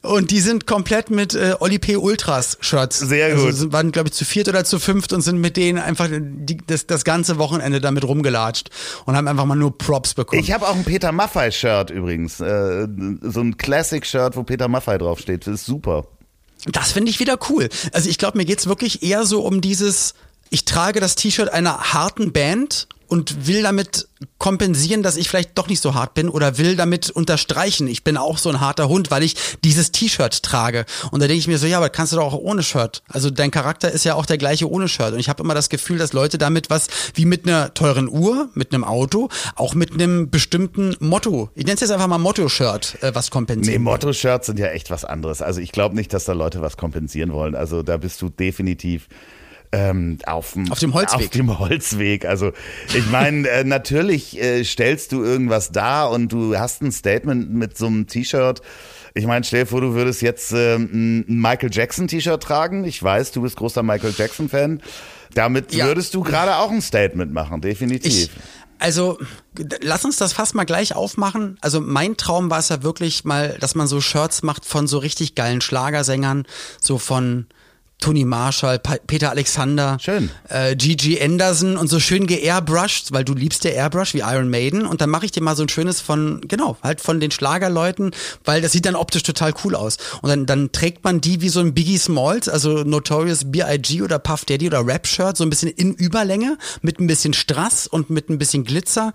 und 0.02 0.32
die 0.32 0.40
sind 0.40 0.66
komplett 0.68 1.10
mit 1.10 1.36
äh, 1.36 1.56
Oli 1.60 1.80
P. 1.80 1.98
Ultras 1.98 2.58
Shirts. 2.62 3.00
Sehr 3.00 3.28
Also 3.28 3.46
gut. 3.46 3.56
sind, 3.56 3.74
waren, 3.74 3.92
glaube 3.92 4.10
ich, 4.10 4.14
zu 4.16 4.26
viert 4.26 4.48
oder 4.48 4.66
zu 4.66 4.80
fünft 4.80 5.14
und 5.14 5.22
sind 5.22 5.40
mit 5.40 5.58
denen 5.58 5.80
einfach 5.80 6.08
die, 6.12 6.58
das, 6.68 6.88
das 6.88 7.04
ganze 7.04 7.38
Wochenende 7.38 7.82
damit 7.82 8.04
rumgelatscht 8.04 8.70
und 9.06 9.16
haben 9.16 9.28
einfach 9.28 9.46
mal 9.46 9.56
nur 9.56 9.78
Props 9.78 10.14
bekommen. 10.14 10.42
Ich 10.42 10.52
habe 10.52 10.68
auch 10.68 10.76
ein 10.76 10.84
Peter 10.86 11.12
Maffei-Shirt 11.12 11.90
übrigens. 11.92 12.40
Äh, 12.40 12.88
so 13.22 13.42
ein 13.42 13.58
Classic-Shirt, 13.58 14.36
wo 14.36 14.44
Peter 14.44 14.68
Maffei 14.68 14.98
draufsteht. 14.98 15.48
Das 15.48 15.54
ist 15.56 15.66
super. 15.66 16.06
Das 16.72 16.92
finde 16.94 17.12
ich 17.12 17.20
wieder 17.20 17.38
cool. 17.50 17.70
Also 17.92 18.10
ich 18.10 18.18
glaube, 18.18 18.38
mir 18.38 18.46
geht's 18.46 18.66
wirklich 18.68 19.04
eher 19.04 19.26
so 19.26 19.42
um 19.42 19.62
dieses, 19.62 20.16
ich 20.50 20.66
trage 20.66 21.00
das 21.00 21.16
T-Shirt 21.16 21.50
einer 21.50 21.94
harten 21.94 22.32
Band 22.32 22.88
und 23.08 23.48
will 23.48 23.64
damit 23.64 24.08
kompensieren, 24.38 25.04
dass 25.04 25.18
ich 25.18 25.30
vielleicht 25.30 25.58
doch 25.58 25.68
nicht 25.68 25.82
so 25.82 25.94
hart 25.94 26.14
bin 26.14 26.30
oder 26.30 26.58
will 26.58 26.76
damit 26.76 27.10
unterstreichen, 27.10 27.88
ich 27.88 28.04
bin 28.04 28.18
auch 28.18 28.38
so 28.38 28.50
ein 28.50 28.60
harter 28.60 28.88
Hund, 28.88 29.12
weil 29.12 29.24
ich 29.24 29.36
dieses 29.64 29.92
T-Shirt 29.92 30.44
trage. 30.44 30.86
Und 31.12 31.22
da 31.22 31.28
denke 31.28 31.40
ich 31.40 31.48
mir 31.48 31.58
so, 31.58 31.68
ja, 31.68 31.78
aber 31.78 31.90
kannst 31.90 32.14
du 32.14 32.18
doch 32.18 32.34
auch 32.34 32.38
ohne 32.40 32.64
Shirt. 32.64 33.04
Also 33.08 33.30
dein 33.30 33.52
Charakter 33.52 33.92
ist 33.92 34.06
ja 34.06 34.16
auch 34.16 34.26
der 34.26 34.38
gleiche 34.38 34.70
ohne 34.70 34.88
Shirt. 34.88 35.14
Und 35.14 35.20
ich 35.20 35.30
habe 35.30 35.44
immer 35.44 35.54
das 35.54 35.70
Gefühl, 35.70 35.98
dass 35.98 36.14
Leute 36.14 36.38
damit 36.38 36.70
was 36.70 36.88
wie 37.14 37.26
mit 37.26 37.48
einer 37.48 37.74
teuren 37.74 38.08
Uhr, 38.10 38.50
mit 38.54 38.74
einem 38.74 38.84
Auto, 38.84 39.30
auch 39.56 39.74
mit 39.76 39.94
einem 39.94 40.30
bestimmten 40.30 40.96
Motto, 41.00 41.50
ich 41.56 41.66
nenne 41.66 41.76
es 41.76 41.82
jetzt 41.82 41.92
einfach 41.92 42.08
mal 42.08 42.18
Motto-Shirt, 42.18 42.98
äh, 43.02 43.14
was 43.14 43.26
Nee, 43.26 43.32
kompensieren. 43.32 43.84
Motto-Shirts 43.84 44.48
sind 44.48 44.60
ja 44.60 44.68
echt 44.68 44.90
was 44.90 45.06
anderes. 45.06 45.42
Also 45.42 45.62
ich 45.62 45.72
glaube 45.72 45.96
nicht, 45.96 46.14
dass 46.14 46.26
da 46.26 46.34
Leute 46.34 46.62
was 46.62 46.78
kompensieren 46.78 47.32
wollen. 47.32 47.56
Also 47.56 47.84
da 47.84 47.98
bist 47.98 48.22
du 48.22 48.30
definitiv 48.30 49.08
ähm, 49.76 50.18
auf, 50.26 50.54
dem- 50.54 50.72
Auf 50.72 50.80
dem 50.80 50.94
Holzweg. 50.94 51.26
Auf 51.26 51.30
dem 51.30 51.60
Holzweg. 51.60 52.26
Also 52.26 52.52
ich 52.96 53.10
meine, 53.10 53.48
äh, 53.50 53.64
natürlich 53.64 54.42
äh, 54.42 54.64
stellst 54.64 55.12
du 55.12 55.24
irgendwas 55.24 55.72
dar 55.72 56.12
und 56.12 56.30
du 56.32 56.58
hast 56.58 56.82
ein 56.82 56.92
Statement 56.92 57.52
mit 57.54 57.78
so 57.78 57.88
einem 57.88 58.08
T-Shirt. 58.08 58.62
Ich 59.14 59.26
meine, 59.26 59.44
stell 59.46 59.62
dir 59.62 59.68
vor, 59.68 59.82
du 59.82 59.94
würdest 59.94 60.22
jetzt 60.22 60.52
ähm, 60.54 61.26
ein 61.28 61.40
Michael 61.42 61.70
Jackson 61.72 62.08
T-Shirt 62.08 62.42
tragen. 62.42 62.84
Ich 62.84 63.02
weiß, 63.02 63.32
du 63.32 63.42
bist 63.42 63.56
großer 63.58 63.84
Michael 63.84 64.14
Jackson 64.18 64.50
Fan. 64.50 64.82
Damit 65.34 65.74
Ja. 65.74 65.86
würdest 65.88 66.14
du 66.14 66.22
gerade 66.22 66.58
auch 66.58 66.72
ein 66.72 66.82
Statement 66.82 67.34
machen, 67.34 67.60
definitiv. 67.62 68.12
Ich, 68.14 68.30
also, 68.80 69.18
lass 69.82 70.04
uns 70.04 70.18
das 70.18 70.34
fast 70.34 70.54
mal 70.54 70.66
gleich 70.66 70.96
aufmachen. 70.96 71.58
Also, 71.62 71.80
mein 71.82 72.18
Traum 72.18 72.50
war 72.50 72.60
es 72.60 72.68
ja 72.70 72.84
wirklich 72.84 73.24
mal, 73.24 73.56
dass 73.62 73.74
man 73.76 73.88
so 73.88 74.02
Shirts 74.02 74.44
macht 74.44 74.66
von 74.66 74.86
so 74.88 74.98
richtig 74.98 75.34
geilen 75.36 75.62
Schlagersängern, 75.62 76.46
so 76.82 76.98
von 76.98 77.48
Tony 78.00 78.26
Marshall, 78.26 78.78
Pa- 78.78 78.98
Peter 79.08 79.32
Alexander, 79.32 79.98
Schön. 80.00 80.30
äh, 80.50 80.76
Gigi 80.76 81.20
Anderson 81.22 81.76
und 81.78 81.88
so 81.88 82.00
schön 82.00 82.28
geairbrushed, 82.28 83.12
weil 83.14 83.24
du 83.24 83.34
liebst 83.34 83.64
ja 83.64 83.72
Airbrush 83.72 84.14
wie 84.14 84.20
Iron 84.20 84.50
Maiden 84.50 84.86
und 84.86 85.02
dann 85.02 85.10
mache 85.10 85.26
ich 85.26 85.32
dir 85.32 85.42
mal 85.42 85.56
so 85.56 85.64
ein 85.64 85.70
schönes 85.70 86.02
von, 86.02 86.42
genau, 86.48 86.78
halt 86.84 87.02
von 87.02 87.20
den 87.20 87.32
Schlagerleuten, 87.32 88.12
weil 88.44 88.62
das 88.62 88.74
sieht 88.74 88.86
dann 88.86 88.96
optisch 88.96 89.24
total 89.24 89.54
cool 89.64 89.76
aus. 89.76 89.98
Und 90.22 90.30
dann, 90.30 90.46
dann 90.46 90.72
trägt 90.72 91.04
man 91.04 91.20
die 91.22 91.42
wie 91.42 91.50
so 91.50 91.62
ein 91.62 91.74
Biggie 91.74 91.98
Smalls, 91.98 92.48
also 92.50 92.84
Notorious 92.84 93.52
B.I.G. 93.52 94.02
oder 94.04 94.20
Puff 94.20 94.46
Daddy 94.46 94.68
oder 94.68 94.86
Rap-Shirt, 94.86 95.36
so 95.38 95.44
ein 95.44 95.50
bisschen 95.50 95.70
in 95.70 95.94
Überlänge, 95.94 96.58
mit 96.82 97.00
ein 97.00 97.08
bisschen 97.08 97.34
Strass 97.34 97.88
und 97.88 98.10
mit 98.12 98.30
ein 98.30 98.38
bisschen 98.38 98.66
Glitzer, 98.66 99.14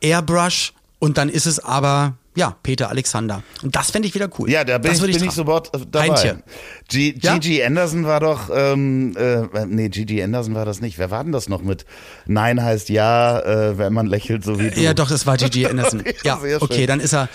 Airbrush 0.00 0.72
und 0.98 1.18
dann 1.18 1.28
ist 1.28 1.46
es 1.46 1.58
aber, 1.60 2.14
ja, 2.36 2.56
Peter 2.62 2.88
Alexander. 2.90 3.42
Und 3.62 3.74
das 3.74 3.90
fände 3.90 4.06
ich 4.06 4.14
wieder 4.14 4.28
cool. 4.38 4.48
Ja, 4.48 4.62
da 4.62 4.78
bin, 4.78 4.92
ich, 4.92 5.00
würde 5.00 5.12
bin 5.14 5.24
ich 5.24 5.32
sofort 5.32 5.74
äh, 5.74 5.80
dabei. 5.90 6.08
Heintje. 6.08 6.42
G 6.88 7.14
Ja? 7.20 7.34
Gigi 7.34 7.62
Anderson 7.62 8.04
war 8.04 8.20
doch, 8.20 8.50
ähm, 8.54 9.16
äh, 9.16 9.66
nee, 9.66 9.88
Gigi 9.88 10.22
Anderson 10.22 10.54
war 10.54 10.64
das 10.64 10.80
nicht. 10.80 10.98
Wer 10.98 11.10
war 11.10 11.24
denn 11.24 11.32
das 11.32 11.48
noch 11.48 11.62
mit 11.62 11.84
Nein 12.26 12.62
heißt 12.62 12.88
Ja, 12.88 13.40
äh, 13.40 13.78
wenn 13.78 13.92
man 13.92 14.06
lächelt, 14.06 14.44
so 14.44 14.60
wie 14.60 14.70
du? 14.70 14.80
Ja, 14.80 14.94
doch, 14.94 15.08
das 15.08 15.26
war 15.26 15.36
Gigi 15.36 15.66
Anderson. 15.70 16.04
ja, 16.22 16.38
okay, 16.60 16.86
dann 16.86 17.00
ist 17.00 17.14
er. 17.14 17.28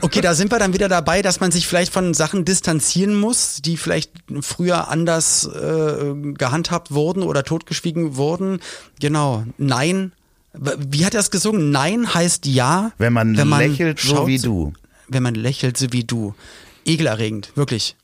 Okay, 0.00 0.20
da 0.20 0.34
sind 0.34 0.52
wir 0.52 0.60
dann 0.60 0.72
wieder 0.72 0.88
dabei, 0.88 1.22
dass 1.22 1.40
man 1.40 1.50
sich 1.50 1.66
vielleicht 1.66 1.92
von 1.92 2.14
Sachen 2.14 2.44
distanzieren 2.44 3.14
muss, 3.16 3.62
die 3.62 3.76
vielleicht 3.76 4.12
früher 4.42 4.88
anders 4.88 5.44
äh, 5.46 6.14
gehandhabt 6.34 6.92
wurden 6.92 7.24
oder 7.24 7.42
totgeschwiegen 7.42 8.16
wurden. 8.16 8.60
Genau. 9.00 9.44
Nein. 9.58 10.12
Wie 10.58 11.04
hat 11.04 11.14
er 11.14 11.20
es 11.20 11.30
gesungen? 11.30 11.70
Nein 11.70 12.14
heißt 12.14 12.46
ja. 12.46 12.92
Wenn 12.98 13.12
man 13.12 13.34
lächelt, 13.34 14.00
so 14.00 14.26
wie 14.26 14.38
du. 14.38 14.72
Wenn 15.08 15.22
man 15.22 15.34
lächelt, 15.34 15.76
so 15.76 15.92
wie 15.92 16.04
du. 16.04 16.34
Ekelerregend, 16.84 17.52
wirklich. 17.56 17.96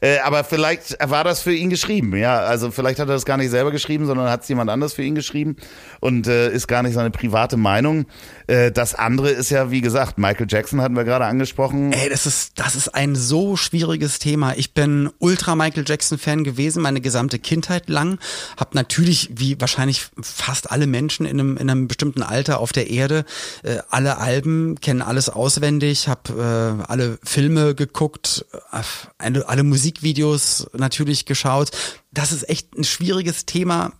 Äh, 0.00 0.18
aber 0.20 0.44
vielleicht 0.44 0.96
war 1.08 1.24
das 1.24 1.40
für 1.40 1.54
ihn 1.54 1.70
geschrieben, 1.70 2.16
ja. 2.16 2.38
Also 2.40 2.70
vielleicht 2.70 2.98
hat 2.98 3.08
er 3.08 3.14
das 3.14 3.24
gar 3.24 3.36
nicht 3.36 3.50
selber 3.50 3.70
geschrieben, 3.70 4.06
sondern 4.06 4.28
hat 4.28 4.42
es 4.42 4.48
jemand 4.48 4.70
anders 4.70 4.92
für 4.92 5.02
ihn 5.02 5.14
geschrieben 5.14 5.56
und 6.00 6.26
äh, 6.26 6.52
ist 6.52 6.68
gar 6.68 6.82
nicht 6.82 6.94
seine 6.94 7.10
private 7.10 7.56
Meinung. 7.56 8.06
Äh, 8.48 8.72
das 8.72 8.94
andere 8.94 9.30
ist 9.30 9.50
ja, 9.50 9.70
wie 9.70 9.80
gesagt, 9.80 10.18
Michael 10.18 10.46
Jackson 10.48 10.80
hatten 10.80 10.96
wir 10.96 11.04
gerade 11.04 11.26
angesprochen. 11.26 11.92
Ey, 11.92 12.08
das 12.08 12.26
ist, 12.26 12.58
das 12.58 12.74
ist 12.74 12.88
ein 12.88 13.14
so 13.14 13.56
schwieriges 13.56 14.18
Thema. 14.18 14.54
Ich 14.56 14.74
bin 14.74 15.10
ultra 15.18 15.54
Michael 15.54 15.84
Jackson 15.86 16.18
Fan 16.18 16.42
gewesen, 16.42 16.82
meine 16.82 17.00
gesamte 17.00 17.38
Kindheit 17.38 17.88
lang. 17.88 18.18
Hab 18.56 18.74
natürlich, 18.74 19.30
wie 19.34 19.60
wahrscheinlich 19.60 20.06
fast 20.20 20.72
alle 20.72 20.86
Menschen 20.86 21.26
in 21.26 21.38
einem, 21.38 21.56
in 21.56 21.70
einem 21.70 21.88
bestimmten 21.88 22.22
Alter 22.22 22.58
auf 22.58 22.72
der 22.72 22.90
Erde, 22.90 23.24
äh, 23.62 23.78
alle 23.90 24.18
Alben, 24.18 24.80
kennen 24.80 25.02
alles 25.02 25.28
auswendig, 25.28 26.08
hab 26.08 26.30
äh, 26.30 26.42
alle 26.42 27.18
Filme 27.22 27.74
geguckt, 27.74 28.46
äh, 28.72 29.40
alle 29.46 29.62
Musikvideos 29.62 30.70
natürlich 30.72 31.26
geschaut. 31.26 31.70
Das 32.12 32.32
ist 32.32 32.48
echt 32.48 32.76
ein 32.76 32.84
schwieriges 32.84 33.44
Thema 33.44 33.92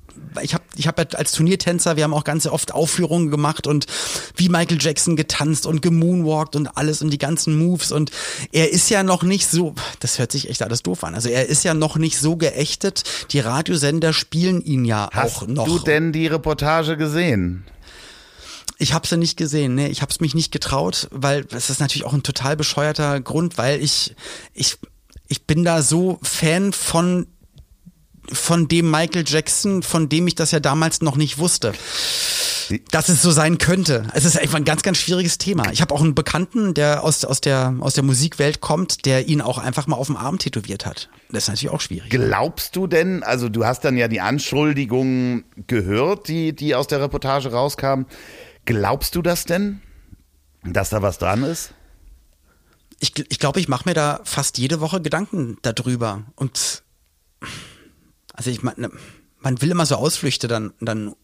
ich 0.43 0.55
habe 0.55 0.65
ich 0.77 0.87
hab 0.87 0.99
als 0.99 1.33
Turniertänzer, 1.33 1.97
wir 1.97 2.05
haben 2.05 2.15
auch 2.15 2.25
ganz 2.25 2.47
oft 2.47 2.73
Aufführungen 2.73 3.31
gemacht 3.31 3.67
und 3.67 3.87
wie 4.37 4.49
Michael 4.49 4.79
Jackson 4.81 5.17
getanzt 5.17 5.67
und 5.67 5.83
gemoonwalkt 5.83 6.57
und 6.57 6.69
alles 6.77 7.03
und 7.03 7.11
die 7.11 7.19
ganzen 7.19 7.59
Moves 7.59 7.93
und 7.93 8.11
er 8.53 8.71
ist 8.71 8.91
ja 8.91 9.03
noch 9.03 9.23
nicht 9.23 9.49
so, 9.51 9.75
das 10.01 10.19
hört 10.19 10.33
sich 10.33 10.49
echt 10.51 10.63
alles 10.63 10.83
doof 10.83 11.05
an, 11.05 11.15
also 11.15 11.29
er 11.29 11.47
ist 11.47 11.65
ja 11.65 11.75
noch 11.75 11.97
nicht 11.97 12.19
so 12.19 12.37
geächtet, 12.37 13.05
die 13.31 13.41
Radiosender 13.41 14.13
spielen 14.13 14.63
ihn 14.63 14.85
ja 14.85 15.09
Hast 15.13 15.43
auch 15.43 15.47
noch. 15.47 15.67
du 15.67 15.79
denn 15.79 16.13
die 16.13 16.27
Reportage 16.27 16.97
gesehen? 16.97 17.65
Ich 18.81 18.93
habe 18.93 19.07
sie 19.07 19.17
nicht 19.17 19.37
gesehen, 19.37 19.75
ne? 19.75 19.89
Ich 19.89 20.03
habe 20.03 20.13
es 20.13 20.21
mich 20.21 20.35
nicht 20.35 20.53
getraut, 20.53 21.09
weil 21.11 21.45
es 21.51 21.69
ist 21.69 21.81
natürlich 21.81 22.05
auch 22.05 22.13
ein 22.13 22.23
total 22.23 22.57
bescheuerter 22.57 23.21
Grund, 23.21 23.59
weil 23.59 23.83
ich 23.83 24.15
ich 24.55 24.79
ich 25.27 25.47
bin 25.47 25.65
da 25.65 25.83
so 25.83 26.19
Fan 26.23 26.73
von 26.73 27.27
von 28.33 28.69
dem 28.69 28.91
Michael 28.91 29.25
Jackson, 29.27 29.83
von 29.83 30.09
dem 30.09 30.27
ich 30.27 30.35
das 30.35 30.51
ja 30.51 30.61
damals 30.61 31.01
noch 31.01 31.17
nicht 31.17 31.39
wusste. 31.39 31.73
Dass 32.91 33.09
es 33.09 33.23
so 33.23 33.31
sein 33.31 33.57
könnte. 33.57 34.07
Es 34.13 34.27
ist 34.27 34.39
einfach 34.39 34.57
ein 34.57 34.65
ganz, 34.65 34.83
ganz 34.83 34.99
schwieriges 34.99 35.39
Thema. 35.39 35.73
Ich 35.73 35.81
habe 35.81 35.95
auch 35.95 36.03
einen 36.03 36.15
Bekannten, 36.15 36.75
der 36.75 37.03
aus, 37.03 37.25
aus, 37.25 37.41
der, 37.41 37.75
aus 37.81 37.95
der 37.95 38.05
Musikwelt 38.05 38.61
kommt, 38.61 39.07
der 39.07 39.27
ihn 39.27 39.41
auch 39.41 39.57
einfach 39.57 39.87
mal 39.87 39.97
auf 39.97 40.09
dem 40.09 40.17
Arm 40.17 40.39
tätowiert 40.39 40.85
hat. 40.85 41.09
Das 41.31 41.45
ist 41.45 41.49
natürlich 41.49 41.71
auch 41.71 41.81
schwierig. 41.81 42.11
Glaubst 42.11 42.77
du 42.77 42.87
denn, 42.87 43.23
also 43.23 43.49
du 43.49 43.65
hast 43.65 43.85
dann 43.85 43.97
ja 43.97 44.09
die 44.09 44.21
Anschuldigungen 44.21 45.45
gehört, 45.67 46.29
die, 46.29 46.55
die 46.55 46.75
aus 46.75 46.89
der 46.89 47.01
Reportage 47.01 47.53
rauskamen. 47.53 48.07
Glaubst 48.67 49.15
du 49.15 49.23
das 49.23 49.47
denn, 49.47 49.81
dass 50.63 50.91
da 50.91 51.01
was 51.01 51.17
dran 51.17 51.45
ist? 51.45 51.73
Ich, 53.01 53.13
ich 53.31 53.39
glaube, 53.39 53.61
ich 53.61 53.69
mache 53.69 53.89
mir 53.89 53.95
da 53.95 54.21
fast 54.25 54.59
jede 54.59 54.81
Woche 54.81 55.01
Gedanken 55.01 55.57
darüber. 55.63 56.25
Und 56.35 56.83
also 58.39 58.51
ich 58.51 58.63
meine, 58.63 58.89
man 59.41 59.61
will 59.63 59.71
immer 59.71 59.85
so 59.87 59.97
Ausflüchte 59.97 60.47
dann, 60.49 60.73
dann 60.81 61.15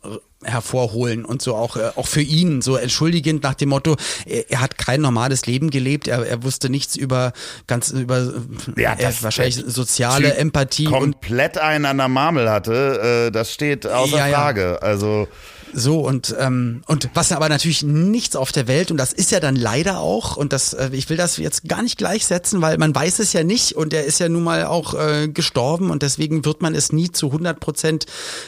hervorholen 0.43 1.25
und 1.25 1.43
so 1.43 1.55
auch, 1.55 1.77
äh, 1.77 1.91
auch 1.97 2.07
für 2.07 2.21
ihn, 2.21 2.61
so 2.61 2.77
entschuldigend 2.77 3.43
nach 3.43 3.55
dem 3.55 3.69
Motto, 3.71 3.97
er, 4.27 4.51
er 4.51 4.61
hat 4.61 4.79
kein 4.79 5.01
normales 5.01 5.47
Leben 5.47 5.71
gelebt, 5.71 6.07
er, 6.09 6.25
er 6.27 6.43
wusste 6.43 6.71
nichts 6.71 6.97
über 6.97 7.33
ganz 7.67 7.91
über 7.91 8.33
Ja, 8.77 8.91
er 8.93 8.97
das- 8.97 9.23
wahrscheinlich 9.23 9.57
soziale 9.67 10.31
Typ 10.31 10.39
Empathie 10.39 10.87
und 10.89 10.93
komplett 11.21 11.57
einen 11.59 11.87
an 11.87 11.99
der 11.99 12.09
Marmel 12.09 12.51
hatte, 12.51 13.27
äh, 13.29 13.31
das 13.33 13.53
steht 13.53 13.87
außer 13.87 14.17
Ja, 14.17 14.27
ja. 14.29 14.35
Frage. 14.39 14.83
Also 14.83 15.29
So 15.77 16.01
und 16.01 16.35
ähm, 16.39 16.83
und 16.87 17.11
was 17.15 17.33
aber 17.33 17.49
natürlich 17.49 17.83
nichts 17.83 18.37
auf 18.37 18.53
der 18.53 18.69
Welt 18.69 18.93
und 18.93 18.97
das 18.97 19.13
ist 19.13 19.33
ja 19.33 19.41
dann 19.41 19.57
leider 19.57 19.99
auch 19.99 20.37
und 20.37 20.53
das 20.53 20.73
äh, 20.73 20.91
ich 20.93 21.11
will 21.11 21.17
das 21.17 21.37
jetzt 21.37 21.69
gar 21.69 21.83
nicht 21.83 21.99
gleichsetzen, 21.99 22.63
weil 22.63 22.79
man 22.79 22.95
weiß 22.95 23.19
es 23.19 23.33
ja 23.33 23.43
nicht 23.43 23.75
und 23.75 23.93
er 23.93 24.05
ist 24.05 24.21
ja 24.21 24.29
nun 24.29 24.45
mal 24.45 24.67
auch 24.67 24.95
äh, 24.95 25.29
gestorben 25.29 25.91
und 25.91 26.03
deswegen 26.03 26.45
wird 26.45 26.63
man 26.63 26.75
es 26.77 26.93
nie 26.93 27.11
zu 27.11 27.27
100 27.27 27.59
Prozent 27.59 28.07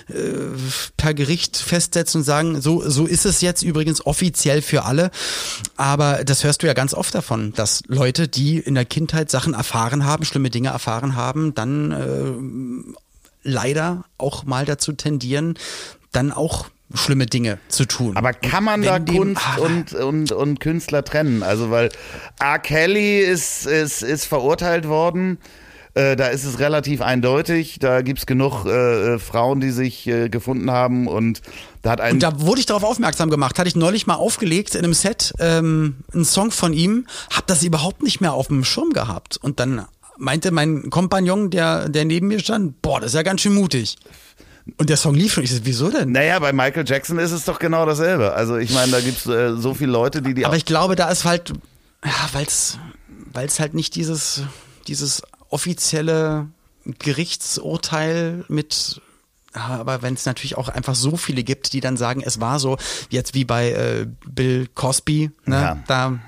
äh, 0.09 0.15
per 0.97 1.15
Gericht 1.15 1.57
festsetzen 1.57 2.21
und 2.21 2.25
sagen, 2.25 2.61
so 2.61 2.89
so 2.89 3.07
ist 3.07 3.27
es 3.27 3.41
jetzt 3.41 3.63
übrigens 3.63 4.07
offiziell 4.07 4.63
für 4.63 4.85
alle, 4.85 5.11
aber 5.77 6.25
das 6.25 6.45
hörst 6.45 6.63
du 6.63 6.69
ja 6.69 6.75
ganz 6.75 6.95
oft 6.95 7.15
davon, 7.15 7.53
dass 7.55 7.83
Leute, 7.89 8.29
die 8.29 8.59
in 8.59 8.77
der 8.77 8.85
Kindheit 8.85 9.31
Sachen 9.31 9.55
erfahren 9.55 10.05
haben, 10.05 10.25
schlimme 10.25 10.51
Dinge 10.51 10.69
erfahren 10.69 11.17
haben, 11.17 11.55
dann 11.55 11.91
äh, 11.91 12.97
leider 13.43 14.05
auch 14.19 14.45
mal 14.45 14.65
dazu 14.65 14.93
tendieren, 14.93 15.55
dann 16.13 16.33
auch 16.33 16.67
schlimme 16.95 17.27
Dinge 17.27 17.59
zu 17.69 17.85
tun. 17.85 18.17
Aber 18.17 18.33
kann 18.33 18.65
man 18.65 18.83
da 18.83 18.99
dem- 18.99 19.17
Kunst 19.17 19.43
Ah, 19.45 19.59
und, 19.61 19.93
und, 19.93 20.33
und 20.33 20.61
Künstler 20.61 21.05
trennen? 21.05 21.43
Also, 21.43 21.71
weil 21.71 21.91
R. 22.41 22.59
Kelly 22.59 23.19
ist, 23.21 23.67
ist, 23.67 24.03
ist 24.03 24.25
verurteilt 24.27 24.87
worden. 24.89 25.39
Äh, 25.95 26.15
da 26.15 26.27
ist 26.29 26.45
es 26.45 26.59
relativ 26.59 27.01
eindeutig. 27.01 27.79
Da 27.81 28.03
gibt's 28.03 28.27
genug 28.27 28.67
äh, 28.67 29.15
äh, 29.15 29.19
Frauen, 29.19 29.61
die 29.61 29.71
sich 29.71 30.07
äh, 30.07 30.29
gefunden 30.29 30.71
haben. 30.71 31.07
Und 31.09 31.41
da 31.83 31.91
hat 31.93 32.01
ein. 32.03 32.13
Und 32.15 32.23
da 32.23 32.39
wurde 32.41 32.61
ich 32.61 32.67
darauf 32.67 32.85
aufmerksam 32.85 33.31
gemacht, 33.31 33.59
hatte 33.59 33.69
ich 33.69 33.77
neulich 33.77 34.07
mal 34.07 34.15
aufgelegt 34.17 34.75
in 34.75 34.85
einem 34.85 34.93
Set, 34.95 35.33
ähm, 35.39 35.97
einen 36.13 36.25
Song 36.27 36.51
von 36.51 36.73
ihm, 36.75 37.07
hab 37.35 37.47
das 37.47 37.63
überhaupt 37.65 38.03
nicht 38.03 38.21
mehr 38.21 38.35
auf 38.35 38.49
dem 38.49 38.63
Schirm 38.63 38.93
gehabt. 38.93 39.39
Und 39.39 39.59
dann 39.59 39.87
meinte 40.19 40.51
mein 40.51 40.91
Kompagnon, 40.91 41.49
der, 41.51 41.89
der 41.89 42.05
neben 42.05 42.29
mir 42.29 42.41
stand, 42.41 42.81
boah, 42.83 43.01
das 43.01 43.13
ist 43.13 43.15
ja 43.17 43.23
ganz 43.23 43.41
schön 43.41 43.55
mutig. 43.55 43.97
Und 44.79 44.91
der 44.91 44.97
Song 44.97 45.15
lief 45.15 45.33
schon. 45.33 45.45
Ich 45.45 45.53
so, 45.53 45.61
wieso 45.63 45.91
denn? 45.91 46.13
naja, 46.13 46.39
bei 46.39 46.53
Michael 46.53 46.85
Jackson 46.87 47.19
ist 47.19 47.31
es 47.31 47.45
doch 47.45 47.59
genau 47.59 47.87
dasselbe. 47.87 48.33
Also, 48.33 48.57
ich 48.57 48.73
meine, 48.73 48.93
da 48.93 49.01
gibt's 49.01 49.27
äh, 49.27 49.57
so 49.57 49.75
viele 49.75 49.93
Leute, 49.93 50.23
die 50.23 50.35
die. 50.35 50.45
Aber 50.45 50.57
ich 50.57 50.65
glaube, 50.65 50.97
da 50.97 51.09
ist 51.09 51.25
halt, 51.25 51.53
ja, 52.05 52.11
weil's, 52.33 52.79
weil's 53.33 53.61
halt 53.61 53.75
nicht 53.75 53.95
dieses, 53.95 54.43
dieses 54.89 55.23
offizielle 55.51 56.49
Gerichtsurteil 56.99 58.45
mit 58.49 59.01
aber 59.53 60.03
wenn 60.03 60.13
es 60.13 60.27
natürlich 60.27 60.59
auch 60.59 60.69
einfach 60.69 60.95
so 60.95 61.17
viele 61.17 61.43
gibt, 61.43 61.73
die 61.73 61.81
dann 61.81 61.97
sagen, 61.97 62.23
es 62.23 62.43
war 62.43 62.61
so, 62.61 62.77
jetzt 63.09 63.33
wie 63.33 63.47
bei 63.47 63.71
äh, 63.71 64.07
Bill 64.29 64.69
Cosby, 64.75 65.31
ne? 65.47 65.57
Ja. 65.57 65.79
da 65.87 66.19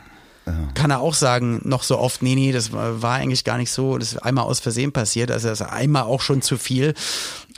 kann 0.74 0.90
er 0.90 1.00
auch 1.00 1.14
sagen, 1.14 1.60
noch 1.64 1.82
so 1.82 1.98
oft, 1.98 2.22
nee, 2.22 2.34
nee, 2.34 2.52
das 2.52 2.72
war, 2.72 3.02
war 3.02 3.14
eigentlich 3.16 3.44
gar 3.44 3.58
nicht 3.58 3.70
so, 3.70 3.98
das 3.98 4.12
ist 4.12 4.18
einmal 4.18 4.44
aus 4.44 4.60
Versehen 4.60 4.92
passiert, 4.92 5.30
also 5.30 5.48
das 5.48 5.60
ist 5.60 5.66
einmal 5.66 6.04
auch 6.04 6.20
schon 6.20 6.42
zu 6.42 6.56
viel. 6.56 6.94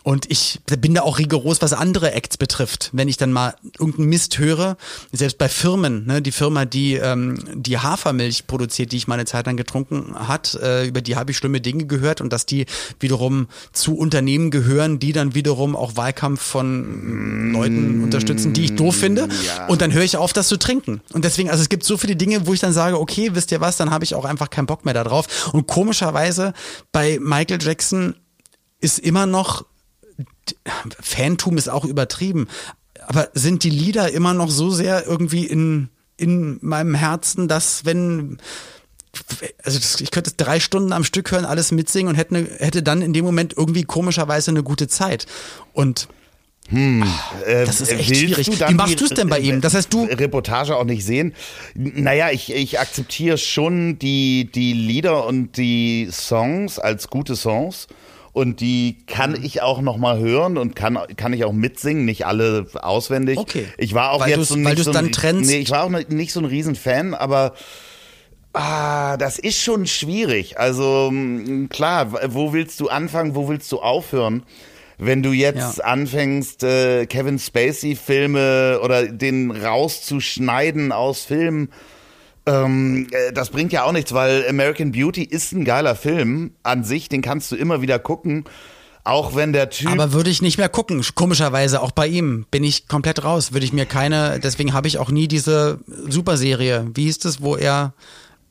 Und 0.02 0.30
ich 0.30 0.60
bin 0.80 0.94
da 0.94 1.02
auch 1.02 1.18
rigoros, 1.18 1.60
was 1.60 1.72
andere 1.72 2.12
Acts 2.12 2.36
betrifft. 2.36 2.90
Wenn 2.92 3.08
ich 3.08 3.16
dann 3.16 3.32
mal 3.32 3.54
irgendeinen 3.78 4.08
Mist 4.08 4.38
höre, 4.38 4.76
selbst 5.12 5.38
bei 5.38 5.48
Firmen, 5.48 6.06
ne, 6.06 6.22
die 6.22 6.32
Firma, 6.32 6.64
die 6.64 6.94
ähm, 6.94 7.38
die 7.54 7.78
Hafermilch 7.78 8.46
produziert, 8.46 8.92
die 8.92 8.96
ich 8.96 9.08
meine 9.08 9.24
Zeit 9.24 9.46
lang 9.46 9.56
getrunken 9.56 10.14
hat, 10.16 10.54
äh, 10.54 10.86
über 10.86 11.00
die 11.00 11.16
habe 11.16 11.32
ich 11.32 11.36
schlimme 11.36 11.60
Dinge 11.60 11.86
gehört 11.86 12.20
und 12.20 12.32
dass 12.32 12.46
die 12.46 12.66
wiederum 12.98 13.48
zu 13.72 13.96
Unternehmen 13.96 14.50
gehören, 14.50 14.98
die 14.98 15.12
dann 15.12 15.34
wiederum 15.34 15.76
auch 15.76 15.96
Wahlkampf 15.96 16.40
von 16.40 17.52
Leuten 17.52 18.02
unterstützen, 18.02 18.52
die 18.52 18.64
ich 18.64 18.76
doof 18.76 18.96
finde. 18.96 19.28
ja. 19.46 19.66
Und 19.66 19.82
dann 19.82 19.92
höre 19.92 20.04
ich 20.04 20.16
auf, 20.16 20.32
das 20.32 20.48
zu 20.48 20.56
trinken. 20.56 21.00
Und 21.12 21.24
deswegen, 21.24 21.50
also 21.50 21.62
es 21.62 21.68
gibt 21.68 21.84
so 21.84 21.96
viele 21.96 22.16
Dinge, 22.16 22.46
wo 22.46 22.54
ich 22.54 22.60
dann 22.60 22.72
sage, 22.72 22.98
okay, 22.98 23.30
wisst 23.34 23.52
ihr 23.52 23.60
was, 23.60 23.76
dann 23.76 23.90
habe 23.90 24.04
ich 24.04 24.14
auch 24.14 24.24
einfach 24.24 24.50
keinen 24.50 24.66
Bock 24.66 24.84
mehr 24.84 24.94
darauf. 24.94 25.52
Und 25.52 25.66
komischerweise 25.66 26.54
bei 26.92 27.18
Michael 27.20 27.58
Jackson 27.60 28.14
ist 28.80 28.98
immer 28.98 29.26
noch 29.26 29.64
Fantum 31.00 31.56
ist 31.58 31.68
auch 31.68 31.84
übertrieben, 31.84 32.48
aber 33.06 33.28
sind 33.34 33.64
die 33.64 33.70
Lieder 33.70 34.12
immer 34.12 34.34
noch 34.34 34.50
so 34.50 34.70
sehr 34.70 35.06
irgendwie 35.06 35.44
in, 35.46 35.88
in 36.16 36.58
meinem 36.62 36.94
Herzen, 36.94 37.48
dass 37.48 37.84
wenn 37.84 38.38
also 39.64 39.78
das, 39.78 40.00
ich 40.00 40.12
könnte 40.12 40.30
drei 40.36 40.60
Stunden 40.60 40.92
am 40.92 41.02
Stück 41.02 41.32
hören, 41.32 41.44
alles 41.44 41.72
mitsingen 41.72 42.08
und 42.10 42.14
hätte, 42.14 42.34
ne, 42.34 42.48
hätte 42.58 42.82
dann 42.84 43.02
in 43.02 43.12
dem 43.12 43.24
Moment 43.24 43.54
irgendwie 43.56 43.82
komischerweise 43.82 44.52
eine 44.52 44.62
gute 44.62 44.86
Zeit. 44.86 45.26
Und 45.72 46.06
Äh, 46.72 47.64
Das 47.66 47.80
ist 47.80 47.90
echt 47.90 48.08
willst 48.10 48.20
schwierig. 48.22 48.46
du 48.46 48.68
Wie 48.68 48.74
machst 48.74 48.92
die 48.92 48.96
du's 48.96 49.08
denn 49.10 49.28
bei 49.28 49.40
ihm? 49.40 49.60
Das 49.60 49.74
heißt, 49.74 49.92
du- 49.92 50.04
Reportage 50.04 50.76
auch 50.76 50.84
nicht 50.84 51.04
sehen. 51.04 51.34
Naja, 51.74 52.30
ich, 52.30 52.52
ich 52.54 52.78
akzeptiere 52.78 53.38
schon 53.38 53.98
die, 53.98 54.48
die 54.54 54.72
Lieder 54.74 55.26
und 55.26 55.56
die 55.56 56.08
Songs 56.12 56.78
als 56.78 57.08
gute 57.08 57.34
Songs. 57.34 57.88
Und 58.32 58.60
die 58.60 58.98
kann 59.06 59.32
Mhm. 59.32 59.44
ich 59.44 59.60
auch 59.62 59.80
noch 59.80 59.96
mal 59.96 60.18
hören 60.18 60.56
und 60.56 60.76
kann, 60.76 60.98
kann 61.16 61.32
ich 61.32 61.44
auch 61.44 61.52
mitsingen, 61.52 62.04
nicht 62.04 62.26
alle 62.26 62.66
auswendig. 62.80 63.38
Okay. 63.38 63.66
Ich 63.76 63.92
war 63.94 64.12
auch 64.12 64.20
Weil 64.20 64.30
jetzt 64.30 64.48
so 64.48 64.54
weil 64.54 64.62
nicht 64.62 64.78
du's 64.78 64.84
so 64.84 64.92
dann 64.92 65.06
ein, 65.06 65.12
trennst. 65.12 65.50
Nee, 65.50 65.58
ich 65.58 65.70
war 65.70 65.82
auch 65.84 65.90
nicht 65.90 66.32
so 66.32 66.40
ein 66.40 66.46
Riesenfan, 66.46 67.14
aber 67.14 67.54
Ah, 68.52 69.16
das 69.16 69.38
ist 69.38 69.60
schon 69.62 69.86
schwierig. 69.86 70.58
Also 70.58 71.08
mh, 71.12 71.68
klar, 71.68 72.12
wo 72.34 72.52
willst 72.52 72.80
du 72.80 72.88
anfangen, 72.88 73.36
wo 73.36 73.48
willst 73.48 73.70
du 73.70 73.78
aufhören? 73.78 74.42
Wenn 74.98 75.22
du 75.22 75.30
jetzt 75.32 75.78
Ja. 75.78 75.84
anfängst, 75.84 76.64
äh, 76.64 77.06
Kevin 77.06 77.38
Spacey-Filme 77.38 78.80
oder 78.82 79.06
den 79.06 79.52
rauszuschneiden 79.52 80.90
aus 80.92 81.22
Filmen, 81.24 81.70
ähm, 82.46 83.08
äh, 83.10 83.32
das 83.32 83.50
bringt 83.50 83.72
ja 83.72 83.84
auch 83.84 83.92
nichts, 83.92 84.12
weil 84.12 84.46
American 84.48 84.92
Beauty 84.92 85.22
ist 85.22 85.52
ein 85.52 85.64
geiler 85.64 85.94
Film 85.94 86.52
an 86.62 86.84
sich, 86.84 87.08
den 87.08 87.22
kannst 87.22 87.50
du 87.52 87.56
immer 87.56 87.82
wieder 87.82 87.98
gucken. 87.98 88.44
Auch 89.02 89.34
wenn 89.34 89.54
der 89.54 89.70
Typ. 89.70 89.90
Aber 89.90 90.12
würde 90.12 90.28
ich 90.28 90.42
nicht 90.42 90.58
mehr 90.58 90.68
gucken. 90.68 91.02
Komischerweise, 91.14 91.80
auch 91.80 91.90
bei 91.90 92.06
ihm 92.06 92.44
bin 92.50 92.62
ich 92.62 92.86
komplett 92.86 93.24
raus. 93.24 93.52
Würde 93.52 93.64
ich 93.64 93.72
mir 93.72 93.86
keine, 93.86 94.38
deswegen 94.40 94.74
habe 94.74 94.88
ich 94.88 94.98
auch 94.98 95.10
nie 95.10 95.26
diese 95.26 95.78
Superserie, 95.86 96.86
wie 96.94 97.04
hieß 97.04 97.20
das, 97.20 97.40
wo 97.40 97.56
er 97.56 97.94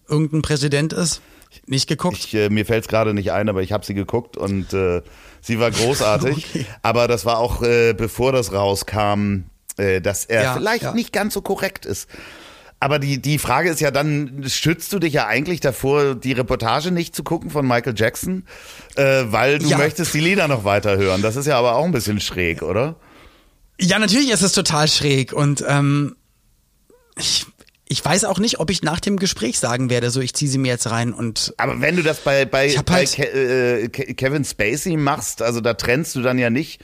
irgendein 0.08 0.42
Präsident 0.42 0.92
ist, 0.92 1.22
nicht 1.68 1.88
geguckt. 1.88 2.18
Ich, 2.18 2.34
äh, 2.34 2.50
mir 2.50 2.66
fällt 2.66 2.86
es 2.86 2.88
gerade 2.88 3.14
nicht 3.14 3.32
ein, 3.32 3.48
aber 3.48 3.62
ich 3.62 3.72
habe 3.72 3.86
sie 3.86 3.94
geguckt 3.94 4.38
und 4.38 4.74
äh, 4.74 5.04
sie 5.42 5.60
war 5.60 5.70
großartig. 5.72 6.48
Okay. 6.50 6.66
Aber 6.82 7.08
das 7.08 7.26
war 7.26 7.38
auch, 7.38 7.62
äh, 7.62 7.94
bevor 7.94 8.32
das 8.32 8.52
rauskam, 8.52 9.44
äh, 9.78 10.02
dass 10.02 10.26
er 10.26 10.44
Ja, 10.44 10.54
vielleicht 10.56 10.84
ja. 10.84 10.94
nicht 10.94 11.14
ganz 11.14 11.36
so 11.36 11.42
korrekt 11.42 11.86
ist. 11.86 12.10
Aber 12.82 12.98
die, 13.00 13.22
die 13.22 13.40
Frage 13.40 13.70
ist 13.70 13.82
ja 13.82 13.92
dann, 13.92 14.44
schützt 14.48 14.94
du 14.94 15.00
dich 15.00 15.12
ja 15.14 15.28
eigentlich 15.28 15.60
davor, 15.60 16.16
die 16.16 16.32
Reportage 16.32 16.92
nicht 16.92 17.14
zu 17.14 17.24
gucken 17.24 17.50
von 17.50 17.68
Michael 17.68 17.94
Jackson, 17.98 18.46
äh, 18.96 19.24
weil 19.26 19.60
du 19.60 19.68
Ja. 19.68 19.78
möchtest 19.78 20.14
die 20.14 20.22
Lieder 20.22 20.48
noch 20.48 20.64
weiter 20.64 20.96
hören. 20.98 21.22
Das 21.22 21.36
ist 21.36 21.46
ja 21.46 21.58
aber 21.60 21.76
auch 21.76 21.84
ein 21.84 21.92
bisschen 21.92 22.22
schräg, 22.22 22.62
oder? 22.62 22.96
Ja, 23.82 24.00
natürlich 24.00 24.30
ist 24.30 24.42
es 24.44 24.54
total 24.54 24.88
schräg 24.88 25.34
und 25.34 25.64
ähm, 25.68 26.16
ich, 27.18 27.46
ich 27.88 28.04
weiß 28.04 28.24
auch 28.26 28.40
nicht, 28.40 28.60
ob 28.60 28.70
ich 28.70 28.82
nach 28.82 29.00
dem 29.02 29.18
Gespräch 29.18 29.60
sagen 29.60 29.90
werde, 29.90 30.10
so 30.10 30.22
ich 30.22 30.34
ziehe 30.34 30.50
sie 30.50 30.58
mir 30.58 30.70
jetzt 30.70 30.90
rein 30.90 31.12
und 31.14 31.54
Aber 31.58 31.82
wenn 31.82 31.96
du 31.98 32.04
das 32.04 32.20
bei, 32.22 32.46
bei, 32.46 32.74
bei 32.86 32.94
halt- 32.96 33.12
Ke 33.14 33.24
äh, 33.24 33.90
Ke 33.90 34.14
Kevin 34.14 34.46
Spacey 34.46 34.96
machst, 34.96 35.42
also 35.42 35.60
da 35.60 35.74
trennst 35.74 36.16
du 36.16 36.22
dann 36.22 36.38
ja 36.40 36.50
nicht 36.50 36.82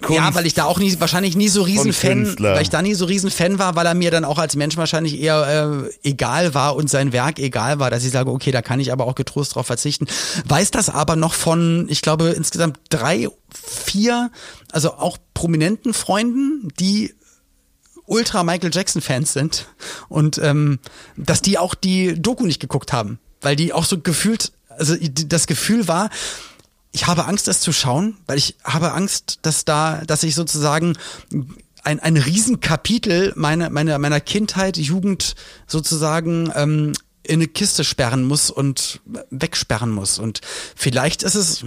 Kunst 0.00 0.16
ja, 0.16 0.32
weil 0.34 0.46
ich 0.46 0.54
da 0.54 0.64
auch 0.64 0.78
nie, 0.78 0.94
wahrscheinlich 1.00 1.34
nie 1.34 1.48
so 1.48 1.62
riesen 1.62 1.92
Fan, 1.92 2.36
weil 2.38 2.62
ich 2.62 2.70
da 2.70 2.82
nie 2.82 2.94
so 2.94 3.04
riesen 3.04 3.32
Fan 3.32 3.58
war, 3.58 3.74
weil 3.74 3.84
er 3.84 3.94
mir 3.94 4.12
dann 4.12 4.24
auch 4.24 4.38
als 4.38 4.54
Mensch 4.54 4.76
wahrscheinlich 4.76 5.20
eher 5.20 5.82
äh, 5.84 6.08
egal 6.08 6.54
war 6.54 6.76
und 6.76 6.88
sein 6.88 7.12
Werk 7.12 7.40
egal 7.40 7.80
war, 7.80 7.90
dass 7.90 8.04
ich 8.04 8.12
sage, 8.12 8.30
okay, 8.30 8.52
da 8.52 8.62
kann 8.62 8.78
ich 8.78 8.92
aber 8.92 9.06
auch 9.06 9.16
getrost 9.16 9.56
drauf 9.56 9.66
verzichten. 9.66 10.06
Weiß 10.46 10.70
das 10.70 10.88
aber 10.88 11.16
noch 11.16 11.34
von, 11.34 11.86
ich 11.88 12.00
glaube, 12.00 12.28
insgesamt 12.28 12.78
drei, 12.90 13.28
vier, 13.52 14.30
also 14.70 14.94
auch 14.94 15.18
prominenten 15.34 15.92
Freunden, 15.92 16.68
die 16.78 17.14
Ultra 18.06 18.44
Michael 18.44 18.70
Jackson 18.72 19.02
Fans 19.02 19.32
sind 19.32 19.66
und 20.08 20.38
ähm, 20.38 20.78
dass 21.16 21.42
die 21.42 21.58
auch 21.58 21.74
die 21.74 22.20
Doku 22.20 22.46
nicht 22.46 22.60
geguckt 22.60 22.92
haben, 22.92 23.18
weil 23.40 23.56
die 23.56 23.72
auch 23.72 23.84
so 23.84 23.98
gefühlt, 24.00 24.52
also 24.68 24.94
das 25.26 25.46
Gefühl 25.48 25.88
war, 25.88 26.08
ich 26.92 27.06
habe 27.06 27.26
Angst, 27.26 27.48
das 27.48 27.60
zu 27.60 27.72
schauen, 27.72 28.16
weil 28.26 28.38
ich 28.38 28.56
habe 28.64 28.92
Angst, 28.92 29.40
dass 29.42 29.64
da, 29.64 30.02
dass 30.06 30.22
ich 30.22 30.34
sozusagen 30.34 30.96
ein, 31.84 32.00
ein 32.00 32.16
Riesenkapitel 32.16 33.32
meiner, 33.36 33.70
meiner, 33.70 33.98
meiner 33.98 34.20
Kindheit, 34.20 34.76
Jugend 34.76 35.34
sozusagen 35.66 36.52
ähm, 36.54 36.92
in 37.22 37.34
eine 37.34 37.48
Kiste 37.48 37.84
sperren 37.84 38.24
muss 38.24 38.50
und 38.50 39.00
wegsperren 39.30 39.90
muss. 39.90 40.18
Und 40.18 40.40
vielleicht 40.74 41.22
ist 41.22 41.34
es, 41.34 41.64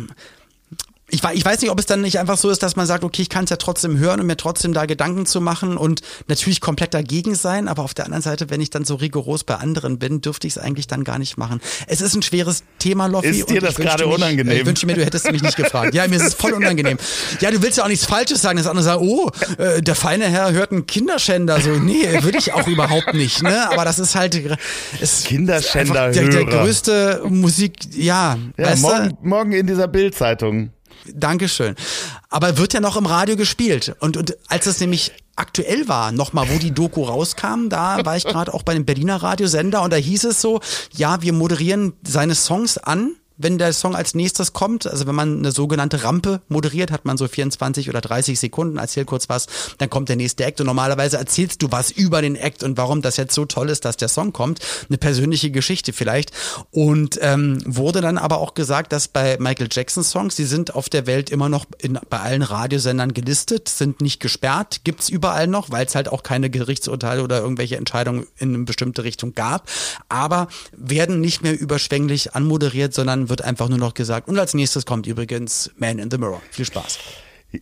ich, 1.12 1.22
ich 1.34 1.46
weiß 1.46 1.62
nicht, 1.62 1.70
ob 1.72 1.80
es 1.80 1.86
dann 1.86 2.02
nicht 2.02 2.20
einfach 2.20 2.38
so 2.38 2.50
ist, 2.50 2.64
dass 2.64 2.76
man 2.76 2.88
sagt, 2.88 3.04
okay, 3.04 3.22
ich 3.22 3.30
kann 3.30 3.44
es 3.44 3.50
ja 3.50 3.58
trotzdem 3.58 3.98
hören 4.00 4.20
und 4.20 4.28
mir 4.28 4.38
trotzdem 4.38 4.74
da 4.74 4.86
Gedanken 4.86 5.26
zu 5.26 5.42
machen 5.42 5.78
und 5.78 6.02
natürlich 6.28 6.62
komplett 6.62 6.94
dagegen 6.94 7.36
sein, 7.36 7.68
aber 7.68 7.84
auf 7.84 7.94
der 7.94 8.06
anderen 8.06 8.22
Seite, 8.24 8.50
wenn 8.50 8.62
ich 8.62 8.70
dann 8.70 8.86
so 8.86 8.96
rigoros 8.96 9.44
bei 9.44 9.56
anderen 9.56 10.00
bin, 10.00 10.22
dürfte 10.22 10.48
ich 10.48 10.54
es 10.54 10.58
eigentlich 10.58 10.88
dann 10.88 11.04
gar 11.04 11.20
nicht 11.20 11.38
machen. 11.38 11.60
Es 11.88 12.02
ist 12.02 12.16
ein 12.16 12.22
schweres 12.22 12.64
Thema, 12.80 13.08
Loffi. 13.08 13.28
Ist 13.28 13.50
dir 13.50 13.62
das 13.62 13.76
gerade 13.76 14.06
mich- 14.06 14.16
unangenehm? 14.16 14.58
Ich 14.58 14.66
wünsche 14.66 14.86
mir, 14.86 14.94
du 14.96 15.06
hättest 15.06 15.32
mich 15.32 15.42
nicht 15.42 15.58
gefragt. 15.58 15.94
Ja, 15.94 16.08
mir 16.08 16.16
ist 16.16 16.24
es 16.28 16.34
voll 16.34 16.54
unangenehm. 16.54 16.98
Ja, 17.42 17.52
du 17.52 17.62
willst 17.62 17.78
ja 17.78 17.84
auch 17.84 17.90
nichts 17.90 18.06
Falsches 18.06 18.42
sagen, 18.42 18.58
dass 18.58 18.68
andere 18.68 18.84
sagen, 18.84 19.08
oh, 19.08 19.30
äh, 19.58 19.82
der 19.82 19.96
feine 19.96 20.26
Herr 20.30 20.52
hört 20.54 20.72
einen 20.72 20.88
Kinderschänder. 20.88 21.60
So, 21.62 21.72
nee, 21.72 22.06
würde 22.22 22.38
ich 22.38 22.54
auch 22.54 22.68
überhaupt 22.68 23.14
nicht, 23.14 23.44
ne? 23.44 23.70
Aber 23.72 23.84
das 23.86 24.00
ist 24.00 24.16
halt, 24.16 24.40
es 25.02 25.24
Kinderschänder 25.26 26.10
ist 26.10 26.16
der, 26.20 26.30
der 26.30 26.46
größte 26.46 27.24
Musik, 27.28 27.74
ja, 27.92 28.38
Ja, 28.58 28.76
morgen, 28.78 29.18
morgen 29.22 29.52
in 29.52 29.68
dieser 29.68 29.88
Bildzeitung. 29.88 30.72
Dankeschön. 31.14 31.76
Aber 32.30 32.58
wird 32.58 32.74
ja 32.74 32.80
noch 32.80 32.98
im 32.98 33.06
Radio 33.06 33.36
gespielt. 33.36 33.96
Und, 34.00 34.18
und 34.18 34.38
als 34.48 34.66
es 34.66 34.80
nämlich 34.80 35.12
aktuell 35.36 35.88
war, 35.88 36.12
nochmal, 36.12 36.50
wo 36.50 36.58
die 36.58 36.72
Doku 36.72 37.04
rauskam, 37.04 37.70
da 37.70 38.06
war 38.06 38.18
ich 38.18 38.26
gerade 38.26 38.54
auch 38.54 38.64
bei 38.64 38.74
einem 38.74 38.86
Berliner 38.86 39.24
Radiosender 39.24 39.82
und 39.82 39.92
da 39.92 39.98
hieß 39.98 40.26
es 40.26 40.42
so, 40.42 40.60
ja, 40.96 41.22
wir 41.22 41.34
moderieren 41.34 41.94
seine 42.06 42.36
Songs 42.36 42.78
an. 42.78 43.16
Wenn 43.42 43.58
der 43.58 43.74
Song 43.74 43.96
als 43.96 44.14
nächstes 44.16 44.54
kommt, 44.54 44.88
also 44.88 45.08
wenn 45.08 45.16
man 45.16 45.40
eine 45.40 45.52
sogenannte 45.52 46.04
Rampe 46.04 46.42
moderiert, 46.48 46.92
hat 46.92 47.06
man 47.06 47.18
so 47.18 47.28
24 47.28 47.90
oder 47.90 48.02
30 48.02 48.40
Sekunden, 48.40 48.78
erzähl 48.78 49.06
kurz 49.06 49.30
was, 49.30 49.48
dann 49.78 49.90
kommt 49.90 50.10
der 50.10 50.16
nächste 50.16 50.46
Act 50.46 50.60
und 50.60 50.68
normalerweise 50.68 51.18
erzählst 51.18 51.62
du 51.62 51.72
was 51.72 51.92
über 51.92 52.22
den 52.22 52.36
Act 52.36 52.64
und 52.64 52.78
warum 52.78 53.02
das 53.02 53.18
jetzt 53.18 53.34
so 53.34 53.46
toll 53.46 53.70
ist, 53.70 53.86
dass 53.86 53.98
der 53.98 54.08
Song 54.08 54.34
kommt. 54.34 54.60
Eine 54.90 54.98
persönliche 54.98 55.52
Geschichte 55.52 55.94
vielleicht. 55.94 56.32
Und 56.72 57.20
ähm, 57.22 57.62
wurde 57.66 58.02
dann 58.02 58.18
aber 58.18 58.40
auch 58.40 58.54
gesagt, 58.54 58.94
dass 58.94 59.08
bei 59.08 59.38
Michael 59.40 59.70
Jackson 59.72 60.04
Songs, 60.04 60.36
die 60.36 60.46
sind 60.46 60.76
auf 60.76 60.90
der 60.90 61.08
Welt 61.08 61.30
immer 61.30 61.50
noch 61.50 61.66
in, 61.80 62.00
bei 62.10 62.20
allen 62.20 62.42
Radiosendern 62.42 63.14
gelistet, 63.14 63.70
sind 63.70 64.02
nicht 64.02 64.20
gesperrt, 64.20 64.82
gibt's 64.84 65.10
überall 65.10 65.48
noch, 65.48 65.72
weil 65.72 65.86
es 65.86 65.96
halt 65.96 66.10
auch 66.10 66.24
keine 66.24 66.50
Gerichtsurteile 66.50 67.24
oder 67.24 67.40
irgendwelche 67.40 67.78
Entscheidungen 67.78 68.28
in 68.38 68.54
eine 68.54 68.64
bestimmte 68.66 69.04
Richtung 69.04 69.34
gab, 69.34 69.70
aber 70.10 70.48
werden 70.72 71.22
nicht 71.22 71.42
mehr 71.42 71.60
überschwänglich 71.60 72.36
anmoderiert, 72.36 72.94
sondern 72.94 73.30
wird 73.32 73.42
einfach 73.42 73.68
nur 73.68 73.80
noch 73.80 73.96
gesagt. 73.96 74.28
Und 74.28 74.38
als 74.38 74.54
nächstes 74.54 74.86
kommt 74.86 75.08
übrigens 75.08 75.72
Man 75.78 75.98
in 75.98 76.12
the 76.12 76.20
Mirror. 76.20 76.42
Viel 76.52 76.66
Spaß. 76.66 77.00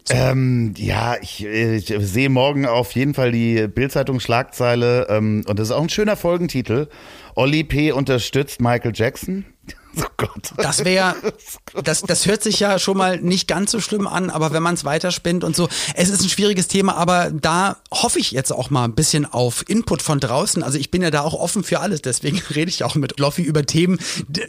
Ähm, 0.09 0.73
ja, 0.77 1.15
ich, 1.19 1.43
äh, 1.43 1.77
ich 1.77 1.93
sehe 1.99 2.29
morgen 2.29 2.67
auf 2.67 2.91
jeden 2.91 3.13
Fall 3.13 3.31
die 3.31 3.67
Bildzeitung-Schlagzeile 3.67 5.07
ähm, 5.09 5.43
und 5.47 5.57
das 5.57 5.69
ist 5.69 5.71
auch 5.71 5.81
ein 5.81 5.89
schöner 5.89 6.15
Folgentitel. 6.15 6.89
Olli 7.35 7.63
P. 7.63 7.91
unterstützt 7.91 8.61
Michael 8.61 8.91
Jackson. 8.93 9.45
Oh 9.97 10.03
Gott. 10.17 10.53
Das 10.57 10.85
wäre, 10.85 11.15
das, 11.83 12.03
das 12.03 12.27
hört 12.27 12.43
sich 12.43 12.59
ja 12.59 12.77
schon 12.77 12.95
mal 12.95 13.19
nicht 13.19 13.47
ganz 13.47 13.71
so 13.71 13.79
schlimm 13.79 14.05
an, 14.05 14.29
aber 14.29 14.53
wenn 14.53 14.61
man 14.61 14.75
es 14.75 14.85
weiterspinnt 14.85 15.43
und 15.43 15.55
so, 15.55 15.67
es 15.95 16.09
ist 16.09 16.21
ein 16.21 16.29
schwieriges 16.29 16.67
Thema, 16.67 16.95
aber 16.95 17.31
da 17.31 17.77
hoffe 17.91 18.19
ich 18.19 18.31
jetzt 18.31 18.51
auch 18.51 18.69
mal 18.69 18.85
ein 18.85 18.93
bisschen 18.93 19.25
auf 19.25 19.67
Input 19.67 20.03
von 20.03 20.19
draußen. 20.19 20.61
Also 20.61 20.77
ich 20.77 20.91
bin 20.91 21.01
ja 21.01 21.09
da 21.09 21.21
auch 21.21 21.33
offen 21.33 21.63
für 21.63 21.79
alles, 21.79 22.03
deswegen 22.03 22.37
rede 22.55 22.69
ich 22.69 22.83
auch 22.83 22.93
mit 22.95 23.19
Loffi 23.19 23.41
über 23.41 23.65
Themen, 23.65 23.97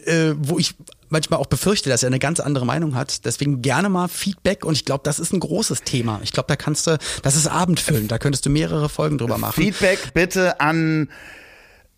äh, 0.04 0.34
wo 0.36 0.58
ich 0.58 0.74
manchmal 1.10 1.38
auch 1.38 1.46
befürchte, 1.46 1.90
dass 1.90 2.02
er 2.02 2.08
eine 2.08 2.18
ganz 2.18 2.40
andere 2.40 2.64
Meinung 2.64 2.94
hat. 2.94 3.24
Deswegen 3.24 3.62
gerne 3.62 3.88
mal 3.88 4.08
Feedback 4.08 4.64
und 4.64 4.72
ich 4.74 4.84
glaube, 4.84 5.02
das 5.04 5.18
ist 5.18 5.32
ein 5.32 5.40
großes 5.40 5.82
Thema. 5.82 6.20
Ich 6.22 6.32
glaube, 6.32 6.46
da 6.46 6.56
kannst 6.56 6.86
du, 6.86 6.98
das 7.22 7.36
ist 7.36 7.46
abendfüllend, 7.46 8.10
da 8.10 8.18
könntest 8.18 8.46
du 8.46 8.50
mehrere 8.50 8.88
Folgen 8.88 9.18
drüber 9.18 9.38
machen. 9.38 9.62
Feedback 9.62 10.14
bitte 10.14 10.60
an 10.60 11.08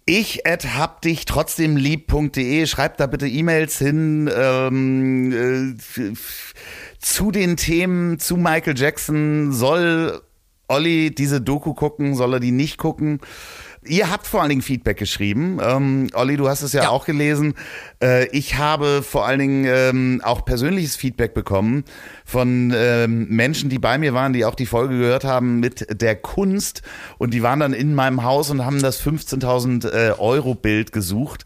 ich 0.04 0.46
at 0.46 0.76
hab 0.76 1.00
dich 1.02 1.26
trotzdem 1.26 1.76
lieb.de. 1.76 2.66
Schreibt 2.66 2.98
da 2.98 3.06
bitte 3.06 3.28
E-Mails 3.28 3.78
hin 3.78 4.28
ähm, 4.34 5.76
äh, 5.78 6.12
zu 6.98 7.30
den 7.30 7.56
Themen, 7.56 8.18
zu 8.18 8.36
Michael 8.36 8.76
Jackson. 8.76 9.52
Soll 9.52 10.20
Olli 10.66 11.14
diese 11.14 11.40
Doku 11.40 11.74
gucken? 11.74 12.16
Soll 12.16 12.34
er 12.34 12.40
die 12.40 12.50
nicht 12.50 12.78
gucken? 12.78 13.20
Ihr 13.84 14.10
habt 14.10 14.28
vor 14.28 14.40
allen 14.40 14.50
Dingen 14.50 14.62
Feedback 14.62 14.96
geschrieben. 14.96 15.58
Ähm, 15.60 16.08
Olli, 16.14 16.36
du 16.36 16.48
hast 16.48 16.62
es 16.62 16.72
ja, 16.72 16.84
Ja. 16.84 16.88
auch 16.90 17.04
gelesen. 17.04 17.54
Äh, 18.00 18.26
ich 18.28 18.56
habe 18.56 19.02
vor 19.02 19.26
allen 19.26 19.40
Dingen 19.40 19.64
ähm, 19.66 20.20
auch 20.24 20.44
persönliches 20.44 20.94
Feedback 20.94 21.34
bekommen 21.34 21.84
von 22.24 22.72
ähm, 22.76 23.26
Menschen, 23.28 23.70
die 23.70 23.80
bei 23.80 23.98
mir 23.98 24.14
waren, 24.14 24.32
die 24.32 24.44
auch 24.44 24.54
die 24.54 24.66
Folge 24.66 24.98
gehört 24.98 25.24
haben 25.24 25.58
mit 25.58 26.00
der 26.00 26.14
Kunst. 26.14 26.82
Und 27.18 27.34
die 27.34 27.42
waren 27.42 27.58
dann 27.58 27.72
in 27.72 27.94
meinem 27.96 28.22
Haus 28.22 28.50
und 28.50 28.64
haben 28.64 28.80
das 28.80 29.02
15.000 29.04 29.88
äh, 29.90 30.12
Euro 30.16 30.54
Bild 30.54 30.92
gesucht. 30.92 31.44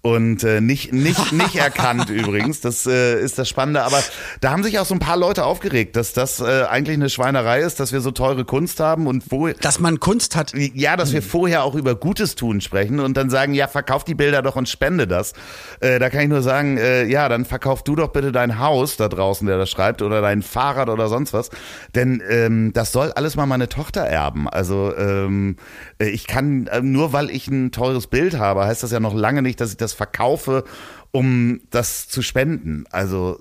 Und 0.00 0.44
äh, 0.44 0.60
nicht, 0.60 0.92
nicht, 0.92 1.32
nicht 1.32 1.56
erkannt 1.56 2.08
übrigens. 2.10 2.60
Das 2.60 2.86
äh, 2.86 3.20
ist 3.20 3.38
das 3.38 3.48
Spannende. 3.48 3.82
Aber 3.82 4.02
da 4.40 4.50
haben 4.50 4.62
sich 4.62 4.78
auch 4.78 4.86
so 4.86 4.94
ein 4.94 5.00
paar 5.00 5.16
Leute 5.16 5.44
aufgeregt, 5.44 5.96
dass 5.96 6.12
das 6.12 6.40
äh, 6.40 6.64
eigentlich 6.68 6.96
eine 6.96 7.10
Schweinerei 7.10 7.60
ist, 7.60 7.80
dass 7.80 7.92
wir 7.92 8.00
so 8.00 8.12
teure 8.12 8.44
Kunst 8.44 8.78
haben 8.78 9.06
und 9.08 9.24
wo 9.30 9.48
Dass 9.48 9.80
man 9.80 9.98
Kunst 9.98 10.36
hat, 10.36 10.52
ja, 10.54 10.96
dass 10.96 11.12
wir 11.12 11.22
vorher 11.22 11.64
auch 11.64 11.74
über 11.74 11.96
Gutes 11.96 12.36
tun 12.36 12.60
sprechen 12.60 13.00
und 13.00 13.16
dann 13.16 13.28
sagen, 13.28 13.54
ja, 13.54 13.66
verkauf 13.66 14.04
die 14.04 14.14
Bilder 14.14 14.40
doch 14.42 14.54
und 14.54 14.68
spende 14.68 15.08
das. 15.08 15.32
Äh, 15.80 15.98
da 15.98 16.10
kann 16.10 16.22
ich 16.22 16.28
nur 16.28 16.42
sagen, 16.42 16.78
äh, 16.78 17.04
ja, 17.04 17.28
dann 17.28 17.44
verkauf 17.44 17.82
du 17.82 17.96
doch 17.96 18.08
bitte 18.08 18.30
dein 18.30 18.60
Haus 18.60 18.96
da 18.96 19.08
draußen, 19.08 19.46
der 19.46 19.58
das 19.58 19.68
schreibt, 19.68 20.00
oder 20.02 20.20
dein 20.20 20.42
Fahrrad 20.42 20.88
oder 20.90 21.08
sonst 21.08 21.32
was. 21.32 21.50
Denn 21.94 22.22
ähm, 22.28 22.72
das 22.72 22.92
soll 22.92 23.12
alles 23.12 23.34
mal 23.34 23.46
meine 23.46 23.68
Tochter 23.68 24.02
erben. 24.02 24.48
Also 24.48 24.94
ähm, 24.96 25.56
äh, 25.98 26.08
ich 26.08 26.26
kann, 26.26 26.68
äh, 26.68 26.80
nur 26.80 27.12
weil 27.12 27.30
ich 27.30 27.48
ein 27.48 27.72
teures 27.72 28.06
Bild 28.06 28.38
habe, 28.38 28.64
heißt 28.64 28.82
das 28.82 28.92
ja 28.92 29.00
noch 29.00 29.14
lange 29.14 29.42
nicht, 29.42 29.60
dass 29.60 29.70
ich 29.70 29.76
das 29.76 29.87
verkaufe, 29.92 30.64
um 31.10 31.60
das 31.70 32.08
zu 32.08 32.22
spenden. 32.22 32.84
Also 32.90 33.40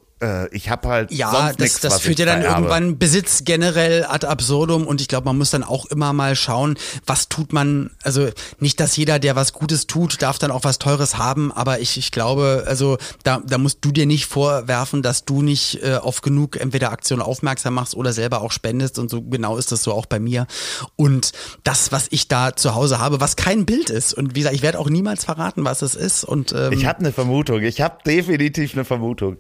ich 0.52 0.70
habe 0.70 0.88
halt 0.88 1.12
Ja, 1.12 1.32
sonst 1.32 1.50
das, 1.50 1.58
nichts, 1.60 1.80
das 1.82 2.00
führt 2.02 2.18
ja 2.18 2.26
dann 2.26 2.42
irgendwann 2.42 2.98
Besitz 2.98 3.44
generell 3.44 4.04
ad 4.06 4.26
absurdum 4.26 4.88
und 4.88 5.00
ich 5.00 5.08
glaube, 5.08 5.26
man 5.26 5.38
muss 5.38 5.52
dann 5.52 5.64
auch 5.64 5.86
immer 5.86 6.12
mal 6.14 6.36
schauen, 6.36 6.78
was 7.06 7.30
tut 7.30 7.54
man, 7.54 7.92
also 8.04 8.30
nicht, 8.60 8.80
dass 8.80 8.98
jeder, 8.98 9.20
der 9.20 9.36
was 9.36 9.54
Gutes 9.54 9.86
tut, 9.86 10.22
darf 10.22 10.40
dann 10.40 10.50
auch 10.50 10.64
was 10.64 10.80
Teures 10.80 11.18
haben, 11.18 11.52
aber 11.52 11.80
ich, 11.80 11.98
ich 11.98 12.12
glaube, 12.12 12.64
also 12.66 12.98
da, 13.24 13.42
da 13.46 13.60
musst 13.60 13.80
du 13.82 13.92
dir 13.92 14.08
nicht 14.08 14.26
vorwerfen, 14.26 15.04
dass 15.04 15.26
du 15.26 15.44
nicht 15.44 15.84
äh, 15.84 15.98
auf 15.98 16.22
genug 16.22 16.60
entweder 16.60 16.92
Aktionen 16.92 17.22
aufmerksam 17.22 17.76
machst 17.76 17.96
oder 17.96 18.12
selber 18.12 18.42
auch 18.42 18.52
spendest 18.52 18.98
und 18.98 19.10
so 19.10 19.22
genau 19.22 19.58
ist 19.58 19.72
das 19.72 19.84
so 19.84 19.94
auch 19.94 20.08
bei 20.08 20.20
mir 20.20 20.48
und 20.96 21.32
das, 21.64 21.92
was 21.92 22.08
ich 22.10 22.28
da 22.28 22.56
zu 22.56 22.74
Hause 22.74 22.98
habe, 23.00 23.20
was 23.20 23.36
kein 23.36 23.66
Bild 23.66 23.92
ist 23.92 24.16
und 24.16 24.34
wie 24.34 24.40
gesagt, 24.40 24.56
ich 24.56 24.64
werde 24.64 24.80
auch 24.80 24.90
niemals 24.90 25.26
verraten, 25.26 25.64
was 25.64 25.84
es 25.84 25.94
ist 25.94 26.24
und 26.24 26.54
ähm, 26.54 26.72
Ich 26.72 26.88
habe 26.88 27.00
eine 27.00 27.12
Vermutung. 27.12 27.62
Ich 27.62 27.82
habe 27.82 27.98
definitiv 28.06 28.74
eine 28.74 28.84
Vermutung. 28.86 29.38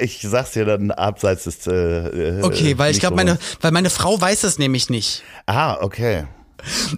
Ich 0.00 0.20
sag's 0.22 0.52
dir 0.52 0.64
dann 0.64 0.90
abseits 0.90 1.44
des. 1.44 1.66
Äh, 1.66 1.72
äh, 1.72 2.42
Okay, 2.42 2.78
weil 2.78 2.92
ich 2.92 3.00
glaube, 3.00 3.16
meine, 3.16 3.38
weil 3.60 3.70
meine 3.72 3.90
Frau 3.90 4.20
weiß 4.20 4.44
es 4.44 4.58
nämlich 4.58 4.90
nicht. 4.90 5.22
Ah, 5.46 5.78
okay. 5.80 6.24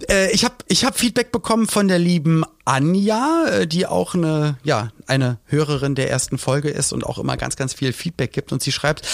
Äh, 0.09 0.30
ich 0.32 0.44
habe 0.44 0.55
ich 0.68 0.84
hab 0.84 0.98
Feedback 0.98 1.32
bekommen 1.32 1.66
von 1.66 1.88
der 1.88 1.98
lieben 1.98 2.44
Anja, 2.64 3.44
äh, 3.46 3.66
die 3.66 3.86
auch 3.86 4.14
eine, 4.14 4.59
ja, 4.64 4.90
eine 5.07 5.38
Hörerin 5.46 5.94
der 5.94 6.11
ersten 6.11 6.38
Folge 6.38 6.68
ist 6.68 6.92
und 6.92 7.05
auch 7.05 7.18
immer 7.18 7.36
ganz, 7.36 7.57
ganz 7.57 7.74
viel 7.74 7.92
Feedback 7.92 8.32
gibt. 8.32 8.53
Und 8.53 8.62
sie 8.62 8.72
schreibt, 8.72 9.07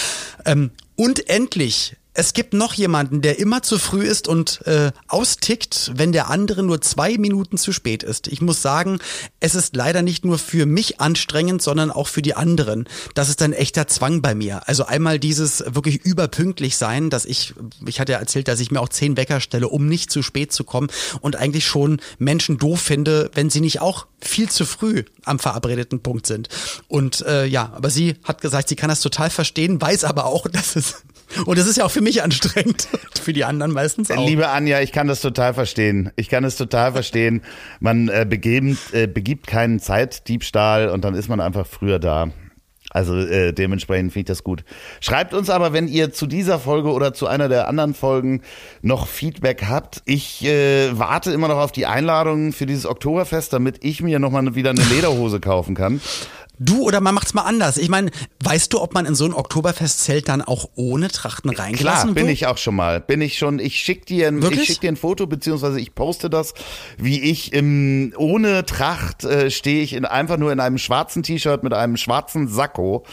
ähm, 0.45 0.71
und 0.95 1.29
endlich, 1.29 1.97
es 2.13 2.33
gibt 2.33 2.53
noch 2.53 2.73
jemanden, 2.73 3.21
der 3.21 3.39
immer 3.39 3.61
zu 3.61 3.77
früh 3.77 4.03
ist 4.03 4.27
und 4.27 4.65
äh, 4.65 4.91
austickt, 5.07 5.91
wenn 5.95 6.11
der 6.11 6.29
andere 6.29 6.63
nur 6.63 6.81
zwei 6.81 7.17
Minuten 7.17 7.57
zu 7.57 7.71
spät 7.71 8.03
ist. 8.03 8.27
Ich 8.27 8.41
muss 8.41 8.61
sagen, 8.61 8.99
es 9.39 9.55
ist 9.55 9.75
leider 9.75 10.01
nicht 10.01 10.25
nur 10.25 10.39
für 10.39 10.65
mich 10.65 10.99
anstrengend, 10.99 11.61
sondern 11.61 11.91
auch 11.91 12.07
für 12.07 12.21
die 12.21 12.35
anderen. 12.35 12.87
Das 13.13 13.29
ist 13.29 13.41
ein 13.41 13.53
echter 13.53 13.87
Zwang 13.87 14.21
bei 14.21 14.33
mir. 14.33 14.67
Also 14.67 14.85
einmal 14.85 15.19
dieses 15.19 15.63
wirklich 15.67 16.03
überpünktlich 16.03 16.77
sein, 16.77 17.09
dass 17.09 17.25
ich, 17.25 17.53
ich 17.85 17.99
hatte 17.99 18.13
ja 18.13 18.19
erzählt, 18.19 18.47
dass 18.47 18.59
ich 18.59 18.71
mir 18.71 18.81
auch 18.81 18.89
zehn 18.89 19.15
Wecker 19.15 19.39
stelle, 19.39 19.69
um 19.69 19.87
nicht 19.87 20.11
zu 20.11 20.23
spät 20.23 20.51
zu 20.51 20.63
kommen 20.63 20.89
und 21.21 21.35
eigentlich 21.35 21.67
schon 21.67 22.01
Menschen 22.17 22.57
doof 22.57 22.81
finde, 22.81 23.29
wenn 23.35 23.49
sie 23.49 23.61
nicht 23.61 23.81
auch 23.81 24.07
viel 24.19 24.49
zu 24.49 24.65
früh 24.65 25.03
am 25.23 25.39
verabredeten 25.39 26.01
Punkt 26.01 26.25
sind. 26.25 26.49
Und 26.87 27.21
äh, 27.21 27.45
ja, 27.45 27.71
aber 27.75 27.91
sie 27.91 28.15
hat 28.23 28.41
gesagt, 28.41 28.69
sie 28.69 28.75
kann 28.75 28.89
das 28.89 29.01
total 29.01 29.29
verstehen, 29.29 29.79
weiß 29.79 30.03
aber 30.03 30.25
auch, 30.25 30.47
dass 30.51 30.75
es 30.75 31.03
Und 31.45 31.57
das 31.57 31.67
ist 31.67 31.77
ja 31.77 31.85
auch 31.85 31.91
für 31.91 32.01
mich 32.01 32.23
anstrengend. 32.23 32.87
Für 33.21 33.33
die 33.33 33.43
anderen 33.43 33.71
meistens 33.71 34.09
auch. 34.09 34.25
Liebe 34.25 34.49
Anja, 34.49 34.79
ich 34.81 34.91
kann 34.91 35.07
das 35.07 35.21
total 35.21 35.53
verstehen. 35.53 36.11
Ich 36.15 36.29
kann 36.29 36.43
es 36.43 36.55
total 36.55 36.93
verstehen. 36.93 37.41
Man 37.79 38.07
äh, 38.07 38.25
begibt, 38.27 38.93
äh, 38.93 39.07
begibt 39.07 39.45
keinen 39.45 39.79
Zeitdiebstahl 39.79 40.89
und 40.89 41.03
dann 41.03 41.13
ist 41.15 41.27
man 41.27 41.41
einfach 41.41 41.67
früher 41.67 41.99
da. 41.99 42.31
Also 42.91 43.15
äh, 43.15 43.53
dementsprechend 43.53 44.13
finde 44.13 44.21
ich 44.21 44.37
das 44.37 44.43
gut. 44.43 44.63
Schreibt 44.99 45.33
uns 45.33 45.49
aber, 45.49 45.73
wenn 45.73 45.87
ihr 45.87 46.11
zu 46.11 46.25
dieser 46.25 46.57
Folge 46.57 46.91
oder 46.91 47.13
zu 47.13 47.27
einer 47.27 47.47
der 47.47 47.67
anderen 47.67 47.93
Folgen 47.93 48.41
noch 48.81 49.07
Feedback 49.07 49.65
habt. 49.67 50.01
Ich 50.05 50.43
äh, 50.43 50.97
warte 50.97 51.31
immer 51.31 51.47
noch 51.47 51.57
auf 51.57 51.71
die 51.71 51.85
Einladung 51.85 52.51
für 52.51 52.65
dieses 52.65 52.87
Oktoberfest, 52.87 53.53
damit 53.53 53.83
ich 53.83 54.01
mir 54.01 54.17
nochmal 54.17 54.55
wieder 54.55 54.71
eine 54.71 54.83
Lederhose 54.83 55.39
kaufen 55.39 55.75
kann. 55.75 56.01
Du 56.59 56.81
oder 56.83 56.99
man 56.99 57.15
macht's 57.15 57.33
mal 57.33 57.43
anders. 57.43 57.77
Ich 57.77 57.87
meine, 57.87 58.11
weißt 58.43 58.73
du, 58.73 58.81
ob 58.81 58.93
man 58.93 59.05
in 59.05 59.15
so 59.15 59.25
ein 59.25 59.33
Oktoberfestzelt 59.33 60.27
dann 60.27 60.41
auch 60.41 60.69
ohne 60.75 61.07
Trachten 61.07 61.49
reingelassen 61.49 62.07
Klar, 62.09 62.13
bin 62.13 62.25
wird? 62.25 62.33
ich 62.33 62.47
auch 62.47 62.57
schon 62.57 62.75
mal. 62.75 62.99
Bin 62.99 63.21
ich 63.21 63.37
schon. 63.37 63.59
Ich 63.59 63.79
schick 63.79 64.05
dir, 64.05 64.27
ein, 64.27 64.43
ich 64.43 64.65
schick 64.65 64.81
dir 64.81 64.91
ein 64.91 64.97
Foto 64.97 65.25
beziehungsweise 65.25 65.79
ich 65.79 65.95
poste 65.95 66.29
das, 66.29 66.53
wie 66.97 67.21
ich 67.21 67.53
im 67.53 68.13
ohne 68.17 68.65
Tracht 68.65 69.23
äh, 69.23 69.49
stehe 69.49 69.81
ich 69.81 69.93
in 69.93 70.03
einfach 70.05 70.37
nur 70.37 70.51
in 70.51 70.59
einem 70.59 70.77
schwarzen 70.77 71.23
T-Shirt 71.23 71.63
mit 71.63 71.73
einem 71.73 71.95
schwarzen 71.95 72.47
Sakko 72.47 73.05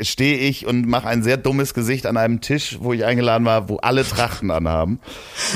stehe 0.00 0.38
ich 0.38 0.66
und 0.66 0.86
mache 0.86 1.08
ein 1.08 1.22
sehr 1.22 1.36
dummes 1.36 1.74
Gesicht 1.74 2.06
an 2.06 2.16
einem 2.16 2.40
Tisch, 2.40 2.78
wo 2.80 2.92
ich 2.92 3.04
eingeladen 3.04 3.44
war, 3.44 3.68
wo 3.68 3.76
alle 3.76 4.04
Trachten 4.04 4.50
anhaben. 4.50 5.00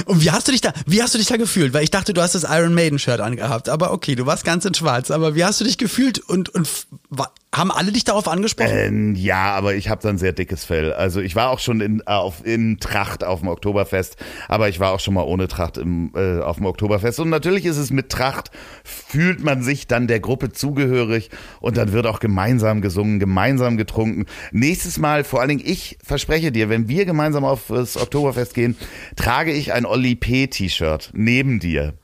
Und 0.06 0.22
wie 0.22 0.30
hast 0.30 0.48
du 0.48 0.52
dich 0.52 0.60
da, 0.60 0.72
wie 0.86 1.02
hast 1.02 1.14
du 1.14 1.18
dich 1.18 1.26
da 1.26 1.36
gefühlt? 1.36 1.72
Weil 1.74 1.84
ich 1.84 1.90
dachte, 1.90 2.12
du 2.14 2.22
hast 2.22 2.34
das 2.34 2.44
Iron 2.44 2.74
Maiden 2.74 2.98
Shirt 2.98 3.20
angehabt. 3.20 3.68
Aber 3.68 3.92
okay, 3.92 4.14
du 4.14 4.26
warst 4.26 4.44
ganz 4.44 4.64
in 4.64 4.74
Schwarz. 4.74 5.10
Aber 5.10 5.34
wie 5.34 5.44
hast 5.44 5.60
du 5.60 5.64
dich 5.64 5.78
gefühlt 5.78 6.18
und, 6.18 6.48
und 6.50 6.62
f- 6.66 6.86
wa- 7.10 7.32
haben 7.54 7.70
alle 7.70 7.92
dich 7.92 8.04
darauf 8.04 8.28
angesprochen? 8.28 8.70
Ähm, 8.70 9.14
ja, 9.14 9.54
aber 9.54 9.74
ich 9.74 9.88
habe 9.88 10.02
dann 10.02 10.18
sehr 10.18 10.32
dickes 10.32 10.64
Fell. 10.64 10.92
Also 10.92 11.20
ich 11.20 11.34
war 11.34 11.48
auch 11.48 11.58
schon 11.58 11.80
in, 11.80 12.00
äh, 12.00 12.10
auf, 12.10 12.44
in 12.44 12.78
Tracht 12.78 13.24
auf 13.24 13.40
dem 13.40 13.48
Oktoberfest, 13.48 14.16
aber 14.48 14.68
ich 14.68 14.80
war 14.80 14.92
auch 14.92 15.00
schon 15.00 15.14
mal 15.14 15.22
ohne 15.22 15.48
Tracht 15.48 15.78
im, 15.78 16.12
äh, 16.14 16.40
auf 16.40 16.56
dem 16.56 16.66
Oktoberfest. 16.66 17.20
Und 17.20 17.30
natürlich 17.30 17.64
ist 17.64 17.78
es 17.78 17.90
mit 17.90 18.10
Tracht, 18.10 18.50
fühlt 18.84 19.42
man 19.42 19.62
sich 19.62 19.86
dann 19.86 20.08
der 20.08 20.20
Gruppe 20.20 20.52
zugehörig 20.52 21.30
und 21.60 21.78
dann 21.78 21.92
wird 21.92 22.06
auch 22.06 22.20
gemeinsam 22.20 22.82
gesungen, 22.82 23.18
gemeinsam 23.18 23.78
getrunken. 23.78 24.26
Nächstes 24.52 24.98
Mal, 24.98 25.24
vor 25.24 25.40
allen 25.40 25.48
Dingen 25.48 25.62
ich 25.64 25.96
verspreche 26.04 26.52
dir, 26.52 26.68
wenn 26.68 26.88
wir 26.88 27.06
gemeinsam 27.06 27.44
auf 27.44 27.68
das 27.68 27.96
Oktoberfest 27.96 28.52
gehen, 28.52 28.76
trage 29.16 29.52
ich 29.52 29.72
ein 29.72 29.86
Olli 29.86 30.16
P. 30.16 30.48
T-Shirt 30.48 31.10
neben 31.14 31.60
dir. 31.60 31.94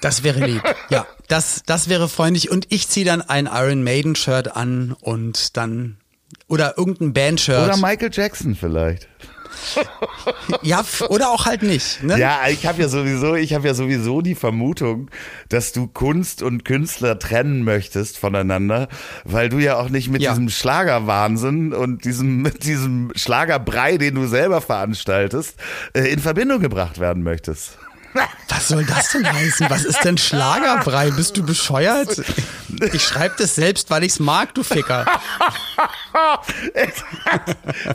Das 0.00 0.22
wäre 0.22 0.44
lieb. 0.44 0.62
Ja, 0.90 1.06
das, 1.28 1.62
das 1.66 1.88
wäre 1.88 2.08
freundlich. 2.08 2.50
Und 2.50 2.66
ich 2.70 2.88
ziehe 2.88 3.06
dann 3.06 3.22
ein 3.22 3.46
Iron 3.52 3.82
Maiden 3.82 4.14
Shirt 4.16 4.54
an 4.56 4.94
und 5.00 5.56
dann, 5.56 5.96
oder 6.46 6.76
irgendein 6.76 7.12
Band-Shirt. 7.14 7.64
Oder 7.68 7.76
Michael 7.78 8.10
Jackson 8.12 8.54
vielleicht. 8.54 9.08
Ja, 10.62 10.80
f- 10.80 11.02
oder 11.08 11.30
auch 11.30 11.46
halt 11.46 11.62
nicht. 11.62 12.02
Ne? 12.02 12.18
Ja, 12.18 12.40
ich 12.50 12.66
habe 12.66 12.82
ja 12.82 12.88
sowieso, 12.88 13.34
ich 13.34 13.54
habe 13.54 13.66
ja 13.68 13.74
sowieso 13.74 14.20
die 14.20 14.34
Vermutung, 14.34 15.10
dass 15.48 15.72
du 15.72 15.86
Kunst 15.86 16.42
und 16.42 16.64
Künstler 16.64 17.18
trennen 17.18 17.62
möchtest 17.62 18.18
voneinander, 18.18 18.88
weil 19.24 19.48
du 19.48 19.58
ja 19.58 19.76
auch 19.78 19.88
nicht 19.90 20.08
mit 20.10 20.22
Ja. 20.22 20.30
diesem 20.32 20.48
Schlagerwahnsinn 20.50 21.72
und 21.72 22.04
diesem 22.04 22.42
mit 22.42 22.64
diesem 22.64 23.12
Schlagerbrei, 23.14 23.96
den 23.96 24.16
du 24.16 24.26
selber 24.26 24.60
veranstaltest, 24.60 25.56
äh, 25.94 26.08
in 26.12 26.18
Verbindung 26.18 26.60
gebracht 26.60 26.98
werden 26.98 27.22
möchtest. 27.22 27.78
Was 28.48 28.68
soll 28.68 28.84
das 28.84 29.10
denn 29.10 29.30
heißen? 29.30 29.68
Was 29.68 29.84
ist 29.84 30.04
denn 30.04 30.16
Schlagerbrei? 30.16 31.10
Bist 31.10 31.36
du 31.36 31.44
bescheuert? 31.44 32.22
Ich 32.92 33.02
schreibe 33.02 33.34
das 33.38 33.54
selbst, 33.54 33.90
weil 33.90 34.04
ich's 34.04 34.18
mag, 34.20 34.54
du 34.54 34.62
Ficker. 34.62 35.04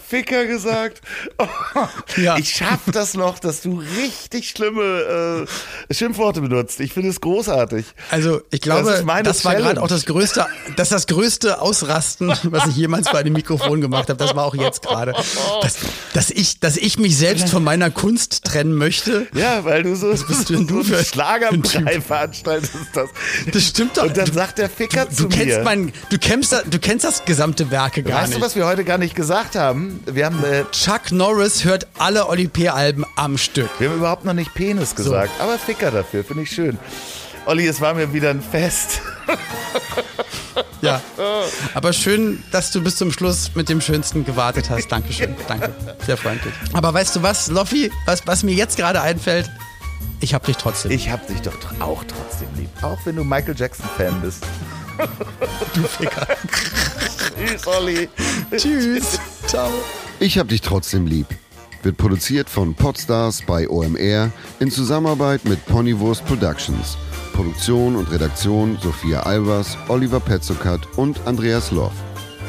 Ficker 0.07 0.45
gesagt. 0.45 1.01
Ja. 2.17 2.37
Ich 2.37 2.49
schaff 2.49 2.79
das 2.91 3.13
noch, 3.13 3.39
dass 3.39 3.61
du 3.61 3.81
richtig 3.97 4.49
schlimme 4.49 5.45
äh, 5.89 5.93
Schimpfworte 5.93 6.41
benutzt. 6.41 6.79
Ich 6.79 6.91
finde 6.93 7.09
es 7.09 7.21
großartig. 7.21 7.85
Also 8.11 8.41
ich 8.51 8.61
glaube, 8.61 8.89
Das 8.89 9.03
das, 9.23 9.45
war 9.45 9.55
gerade 9.55 9.81
auch 9.81 9.87
das 9.87 10.05
größte, 10.05 10.45
das 10.75 10.89
das 10.89 11.07
größte 11.07 11.61
Ausrasten, 11.61 12.33
was 12.43 12.67
ich 12.67 12.75
jemals 12.75 13.09
bei 13.11 13.19
einem 13.19 13.33
Mikrofon 13.33 13.79
gemacht 13.79 14.09
habe. 14.09 14.17
Das 14.17 14.35
war 14.35 14.45
auch 14.45 14.55
jetzt 14.55 14.81
gerade, 14.81 15.13
dass, 15.61 15.77
dass 16.13 16.29
ich, 16.29 16.59
dass 16.59 16.77
ich 16.77 16.97
mich 16.99 17.17
selbst 17.17 17.49
von 17.49 17.63
meiner 17.63 17.89
Kunst 17.91 18.43
trennen 18.43 18.73
möchte. 18.73 19.27
Ja, 19.33 19.63
weil 19.63 19.83
du 19.83 19.95
so, 19.95 20.08
bist 20.27 20.49
du 20.49 20.55
denn 20.55 20.67
du 20.67 20.81
so 20.83 20.89
für 20.93 20.97
ein 20.99 21.05
Schlagerbrei 21.05 22.01
veranstaltest. 22.01 22.73
Das. 22.93 23.09
Das 23.51 23.63
stimmt 23.63 23.97
doch. 23.97 24.03
Und 24.03 24.17
dann 24.17 24.25
Du- 24.25 24.33
sagt 24.33 24.57
der 24.57 24.69
Ficker 24.69 25.05
Du 25.05 25.13
zu 25.15 25.27
kennst 25.29 25.57
mir. 25.57 25.63
mein, 25.63 25.91
du 26.09 26.17
kennst, 26.17 26.51
das- 26.51 26.63
du 26.69 26.79
kennst 26.79 27.05
das 27.05 27.25
gesamte 27.25 27.71
Werke 27.71 28.03
gar 28.03 28.21
weißt 28.21 28.29
nicht. 28.29 28.41
du, 28.41 28.45
was 28.45 28.55
wir 28.55 28.65
heute 28.65 28.83
gar 28.83 28.97
nicht 28.97 29.15
gesagt 29.15 29.55
haben? 29.55 29.99
Wir 30.05 30.25
haben, 30.25 30.43
äh, 30.43 30.63
Chuck 30.71 31.11
Norris 31.11 31.63
hört 31.65 31.87
alle 31.97 32.27
Oli 32.27 32.47
P-Alben 32.47 33.05
am 33.15 33.37
Stück. 33.37 33.69
wir 33.79 33.89
haben 33.89 33.97
überhaupt 33.97 34.25
noch 34.25 34.33
nicht 34.33 34.53
Penis 34.53 34.95
gesagt, 34.95 35.31
aber 35.39 35.57
Ficker 35.57 35.91
dafür, 35.91 36.23
finde 36.23 36.43
ich 36.43 36.51
schön. 36.51 36.77
Olli, 37.45 37.65
es 37.67 37.81
war 37.81 37.93
mir 37.93 38.13
wieder 38.13 38.29
ein 38.29 38.41
Fest. 38.41 39.01
Ja. 40.81 41.01
Aber 41.73 41.91
schön, 41.91 42.41
dass 42.51 42.71
du 42.71 42.81
bis 42.81 42.95
zum 42.95 43.11
Schluss 43.11 43.51
mit 43.53 43.67
dem 43.67 43.81
Schönsten 43.81 44.23
gewartet 44.25 44.69
hast. 44.69 44.87
Dankeschön. 44.89 45.35
Danke. 45.47 45.73
Sehr 46.05 46.15
freundlich. 46.15 46.53
Aber 46.73 46.93
weißt 46.93 47.17
du 47.17 47.21
was, 47.23 47.49
Loffi, 47.49 47.91
was, 48.05 48.25
was 48.25 48.43
mir 48.43 48.53
jetzt 48.55 48.77
gerade 48.77 49.01
einfällt, 49.01 49.49
ich 50.21 50.33
hab 50.33 50.45
dich 50.45 50.57
trotzdem. 50.57 50.91
Ich 50.91 51.09
hab 51.09 51.27
dich 51.27 51.41
doch 51.41 51.55
auch 51.79 52.03
trotzdem 52.03 52.49
lieb. 52.55 52.69
Auch 52.81 52.99
wenn 53.05 53.15
du 53.15 53.23
Michael 53.23 53.55
Jackson-Fan 53.57 54.21
bist. 54.21 54.45
du 55.73 55.83
Ficker. 55.83 56.27
Tschüss, 57.37 57.67
Olli. 57.67 58.09
Tschüss. 58.55 59.19
Ciao. 59.47 59.69
Ich 60.19 60.37
hab 60.37 60.49
dich 60.49 60.61
trotzdem 60.61 61.07
lieb. 61.07 61.27
Wird 61.83 61.95
produziert 61.95 62.49
von 62.49 62.75
Podstars 62.75 63.41
bei 63.47 63.69
OMR 63.69 64.31
in 64.59 64.69
Zusammenarbeit 64.69 65.45
mit 65.45 65.65
Ponywurst 65.65 66.25
Productions. 66.25 66.97
Produktion 67.33 67.95
und 67.95 68.11
Redaktion 68.11 68.77
Sophia 68.81 69.21
Albers, 69.21 69.77
Oliver 69.87 70.19
Petzokat 70.19 70.81
und 70.97 71.25
Andreas 71.25 71.71
Loff. 71.71 71.93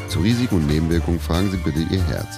Zu 0.09 0.19
Risiken 0.19 0.55
und 0.55 0.67
Nebenwirkungen 0.67 1.21
fragen 1.21 1.49
Sie 1.49 1.57
bitte 1.57 1.79
Ihr 1.79 2.03
Herz. 2.03 2.37